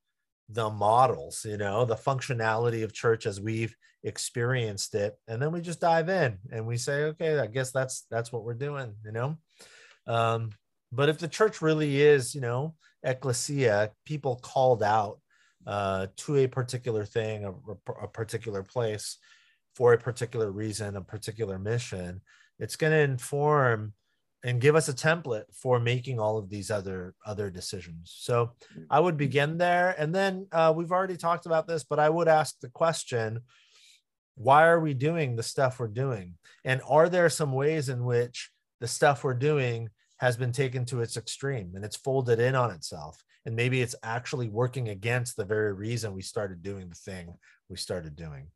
the 0.50 0.70
models, 0.70 1.46
you 1.46 1.58
know, 1.58 1.86
the 1.86 1.96
functionality 1.96 2.84
of 2.84 2.94
church 2.94 3.26
as 3.26 3.42
we've 3.42 3.76
experienced 4.04 4.94
it, 4.96 5.18
and 5.28 5.42
then 5.42 5.52
we 5.52 5.62
just 5.62 5.82
dive 5.82 6.10
in 6.10 6.38
and 6.52 6.66
we 6.66 6.78
say, 6.78 7.06
okay, 7.06 7.40
I 7.40 7.48
guess 7.48 7.72
that's 7.72 8.06
that's 8.12 8.32
what 8.32 8.44
we're 8.44 8.54
doing, 8.54 8.96
you 9.04 9.12
know. 9.12 9.38
Um, 10.08 10.52
but 10.92 11.10
if 11.10 11.18
the 11.18 11.28
church 11.28 11.62
really 11.62 12.02
is, 12.02 12.36
you 12.36 12.42
know, 12.42 12.76
ecclesia, 13.04 13.92
people 14.06 14.36
called 14.38 14.84
out 14.84 15.20
uh, 15.66 16.08
to 16.18 16.38
a 16.38 16.48
particular 16.48 17.06
thing, 17.06 17.46
a, 17.46 18.04
a 18.04 18.08
particular 18.08 18.62
place, 18.64 19.18
for 19.76 19.94
a 19.94 19.98
particular 19.98 20.52
reason, 20.52 20.96
a 20.96 21.02
particular 21.02 21.60
mission, 21.60 22.22
it's 22.60 22.76
going 22.76 22.92
to 22.94 23.00
inform 23.00 23.94
and 24.46 24.62
give 24.62 24.76
us 24.76 24.88
a 24.88 24.94
template 24.94 25.44
for 25.52 25.80
making 25.80 26.20
all 26.20 26.38
of 26.38 26.50
these 26.50 26.72
other 26.72 27.14
other 27.26 27.50
decisions. 27.50 28.14
So 28.16 28.54
i 28.90 29.00
would 29.00 29.18
begin 29.18 29.58
there 29.58 29.94
and 29.98 30.16
then 30.16 30.48
uh, 30.54 30.72
we've 30.76 30.94
already 30.94 31.18
talked 31.18 31.46
about 31.46 31.68
this 31.68 31.84
but 31.84 32.00
i 32.00 32.10
would 32.10 32.28
ask 32.28 32.60
the 32.60 32.70
question 32.70 33.42
why 34.36 34.66
are 34.68 34.80
we 34.80 34.94
doing 34.94 35.36
the 35.36 35.44
stuff 35.44 35.80
we're 35.80 35.88
doing? 35.88 36.36
And 36.64 36.82
are 36.88 37.10
there 37.10 37.30
some 37.30 37.54
ways 37.54 37.90
in 37.90 38.04
which 38.04 38.52
the 38.80 38.88
stuff 38.88 39.24
we're 39.24 39.34
doing 39.34 39.90
has 40.18 40.38
been 40.38 40.52
taken 40.52 40.86
to 40.86 41.02
its 41.02 41.18
extreme 41.18 41.72
and 41.76 41.84
it's 41.84 41.96
folded 41.96 42.40
in 42.40 42.56
on 42.56 42.72
itself? 42.72 43.24
And 43.46 43.56
maybe 43.56 43.82
it's 43.82 43.96
actually 44.04 44.50
working 44.50 44.90
against 44.90 45.38
the 45.38 45.46
very 45.46 45.74
reason 45.74 46.14
we 46.14 46.22
started 46.22 46.62
doing 46.62 46.90
the 46.90 46.96
thing 46.96 47.34
we 47.70 47.78
started 47.78 48.16
doing. 48.16 48.48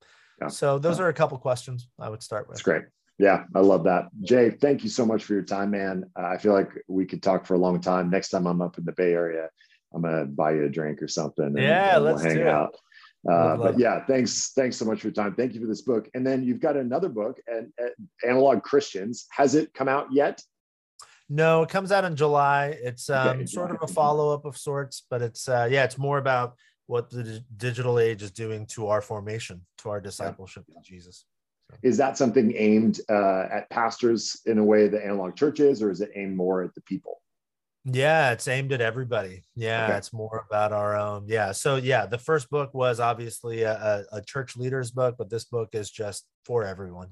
Yeah. 0.42 0.48
so 0.48 0.80
those 0.80 1.02
are 1.02 1.10
a 1.10 1.14
couple 1.14 1.38
questions 1.38 1.90
i 2.00 2.08
would 2.08 2.24
start 2.24 2.48
with. 2.48 2.58
That's 2.58 2.64
great. 2.64 2.84
Yeah, 3.20 3.44
I 3.54 3.60
love 3.60 3.84
that. 3.84 4.06
Jay, 4.22 4.50
thank 4.50 4.84
you 4.84 4.90
so 4.90 5.06
much 5.06 5.26
for 5.26 5.34
your 5.34 5.44
time, 5.44 5.72
man. 5.72 6.10
Uh, 6.18 6.26
I 6.26 6.38
feel 6.38 6.54
like 6.54 6.72
we 6.88 7.06
could 7.06 7.22
talk 7.22 7.46
for 7.46 7.54
a 7.54 7.58
long 7.58 7.82
time. 7.82 8.10
Next 8.10 8.30
time 8.30 8.48
I'm 8.48 8.62
up 8.62 8.78
in 8.78 8.86
the 8.86 8.94
Bay 8.94 9.12
Area, 9.12 9.50
I'm 9.94 10.02
gonna 10.02 10.26
buy 10.26 10.54
you 10.54 10.64
a 10.64 10.70
drink 10.70 11.02
or 11.02 11.10
something. 11.10 11.46
And, 11.46 11.58
Yeah, 11.58 11.98
and 11.98 12.06
let's 12.06 12.24
we'll 12.24 12.34
hang 12.34 12.48
out. 12.48 12.76
Uh, 13.30 13.58
but 13.58 13.78
yeah, 13.78 14.06
thanks, 14.06 14.54
thanks 14.54 14.78
so 14.78 14.86
much 14.86 15.02
for 15.02 15.08
your 15.08 15.14
time. 15.14 15.36
Thank 15.36 15.54
you 15.54 15.60
for 15.60 15.68
this 15.68 15.82
book. 15.82 16.10
And 16.14 16.26
then 16.26 16.42
you've 16.42 16.62
got 16.62 16.78
another 16.78 17.10
book, 17.10 17.38
and 17.48 17.74
Analog 18.26 18.64
Christians. 18.64 19.28
Has 19.32 19.56
it 19.56 19.74
come 19.74 19.90
out 19.90 20.08
yet? 20.14 20.42
No, 21.28 21.62
it 21.62 21.70
comes 21.70 21.92
out 21.92 22.06
in 22.06 22.16
July. 22.16 22.78
It's 22.82 23.10
um, 23.10 23.28
Okay, 23.40 23.46
sort 23.46 23.72
of 23.72 23.78
a 23.82 23.88
follow 23.88 24.34
up 24.34 24.46
of 24.46 24.58
sorts, 24.58 25.04
but 25.10 25.22
it's 25.22 25.50
uh, 25.50 25.68
yeah, 25.70 25.84
it's 25.84 25.98
more 25.98 26.18
about 26.18 26.56
what 26.88 27.10
the 27.10 27.44
digital 27.58 28.00
age 28.00 28.24
is 28.24 28.32
doing 28.32 28.66
to 28.68 28.88
our 28.88 29.02
formation, 29.02 29.66
to 29.80 29.90
our 29.90 30.00
discipleship 30.00 30.64
yeah. 30.70 30.80
Jesus. 30.84 31.26
Is 31.82 31.98
that 31.98 32.18
something 32.18 32.54
aimed 32.56 33.00
uh, 33.10 33.48
at 33.52 33.70
pastors 33.70 34.42
in 34.46 34.58
a 34.58 34.64
way 34.64 34.88
that 34.88 35.06
analog 35.06 35.36
church 35.36 35.60
is, 35.60 35.82
or 35.82 35.92
is 35.92 36.02
it 36.02 36.12
aimed 36.16 36.36
more 36.36 36.64
at 36.64 36.74
the 36.76 36.82
people? 36.82 37.22
Yeah, 37.86 38.32
it's 38.32 38.48
aimed 38.48 38.74
at 38.74 38.82
everybody. 38.82 39.44
Yeah, 39.56 39.86
okay. 39.86 39.98
it's 39.98 40.12
more 40.12 40.46
about 40.48 40.74
our 40.74 40.98
own. 40.98 41.26
Yeah. 41.28 41.54
So, 41.54 41.78
yeah, 41.78 42.06
the 42.06 42.18
first 42.18 42.50
book 42.50 42.74
was 42.74 43.00
obviously 43.00 43.64
a, 43.64 44.06
a, 44.12 44.22
church 44.22 44.58
leader's 44.58 44.92
book, 44.92 45.16
but 45.18 45.30
this 45.30 45.46
book 45.46 45.70
is 45.74 45.90
just 45.90 46.26
for 46.46 46.66
everyone. 46.66 47.10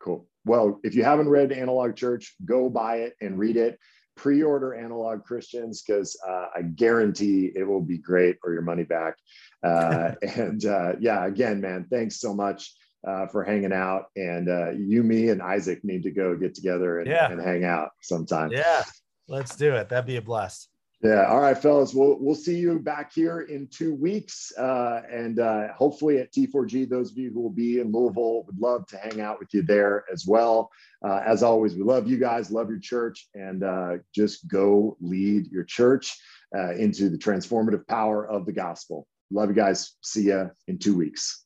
Cool. 0.00 0.26
Well, 0.44 0.80
if 0.82 0.94
you 0.94 1.04
haven't 1.04 1.28
read 1.28 1.52
Analog 1.52 1.96
Church, 1.96 2.34
go 2.44 2.68
buy 2.68 2.96
it 2.96 3.14
and 3.20 3.38
read 3.38 3.56
it. 3.56 3.78
Pre 4.16 4.42
order 4.42 4.74
Analog 4.74 5.24
Christians 5.24 5.82
because 5.82 6.18
uh, 6.28 6.46
I 6.54 6.62
guarantee 6.62 7.50
it 7.54 7.66
will 7.66 7.80
be 7.80 7.96
great 7.96 8.36
or 8.44 8.52
your 8.52 8.62
money 8.62 8.84
back. 8.84 9.14
Uh, 9.62 10.12
and 10.36 10.64
uh, 10.66 10.92
yeah, 11.00 11.24
again, 11.24 11.60
man, 11.60 11.86
thanks 11.88 12.20
so 12.20 12.34
much. 12.34 12.74
Uh, 13.04 13.26
for 13.26 13.42
hanging 13.42 13.72
out. 13.72 14.04
And 14.14 14.48
uh, 14.48 14.70
you, 14.70 15.02
me, 15.02 15.30
and 15.30 15.42
Isaac 15.42 15.82
need 15.82 16.04
to 16.04 16.12
go 16.12 16.36
get 16.36 16.54
together 16.54 17.00
and, 17.00 17.08
yeah. 17.08 17.32
and 17.32 17.40
hang 17.40 17.64
out 17.64 17.90
sometime. 18.00 18.52
Yeah, 18.52 18.84
Let's 19.28 19.56
do 19.56 19.74
it. 19.74 19.88
That'd 19.88 20.06
be 20.06 20.16
a 20.16 20.22
blast. 20.22 20.68
Yeah. 21.02 21.26
All 21.26 21.40
right, 21.40 21.56
fellas. 21.56 21.94
We'll 21.94 22.16
we'll 22.20 22.36
see 22.36 22.58
you 22.58 22.78
back 22.78 23.12
here 23.12 23.40
in 23.40 23.66
two 23.68 23.94
weeks, 23.94 24.52
uh, 24.56 25.02
and 25.10 25.40
uh, 25.40 25.72
hopefully 25.72 26.18
at 26.18 26.32
T4G. 26.32 26.88
Those 26.88 27.10
of 27.10 27.18
you 27.18 27.32
who 27.32 27.40
will 27.40 27.50
be 27.50 27.80
in 27.80 27.90
Louisville 27.90 28.44
would 28.44 28.58
love 28.58 28.86
to 28.88 28.98
hang 28.98 29.20
out 29.20 29.40
with 29.40 29.48
you 29.52 29.62
there 29.62 30.04
as 30.12 30.26
well. 30.26 30.70
Uh, 31.04 31.22
as 31.26 31.42
always, 31.42 31.74
we 31.74 31.82
love 31.82 32.06
you 32.06 32.18
guys, 32.18 32.52
love 32.52 32.68
your 32.68 32.78
church, 32.78 33.26
and 33.34 33.64
uh, 33.64 33.94
just 34.14 34.46
go 34.48 34.96
lead 35.00 35.48
your 35.48 35.64
church 35.64 36.16
uh, 36.56 36.74
into 36.74 37.08
the 37.08 37.18
transformative 37.18 37.86
power 37.88 38.28
of 38.28 38.46
the 38.46 38.52
gospel. 38.52 39.08
Love 39.32 39.48
you 39.48 39.56
guys. 39.56 39.96
See 40.02 40.24
you 40.24 40.50
in 40.68 40.78
two 40.78 40.96
weeks. 40.96 41.44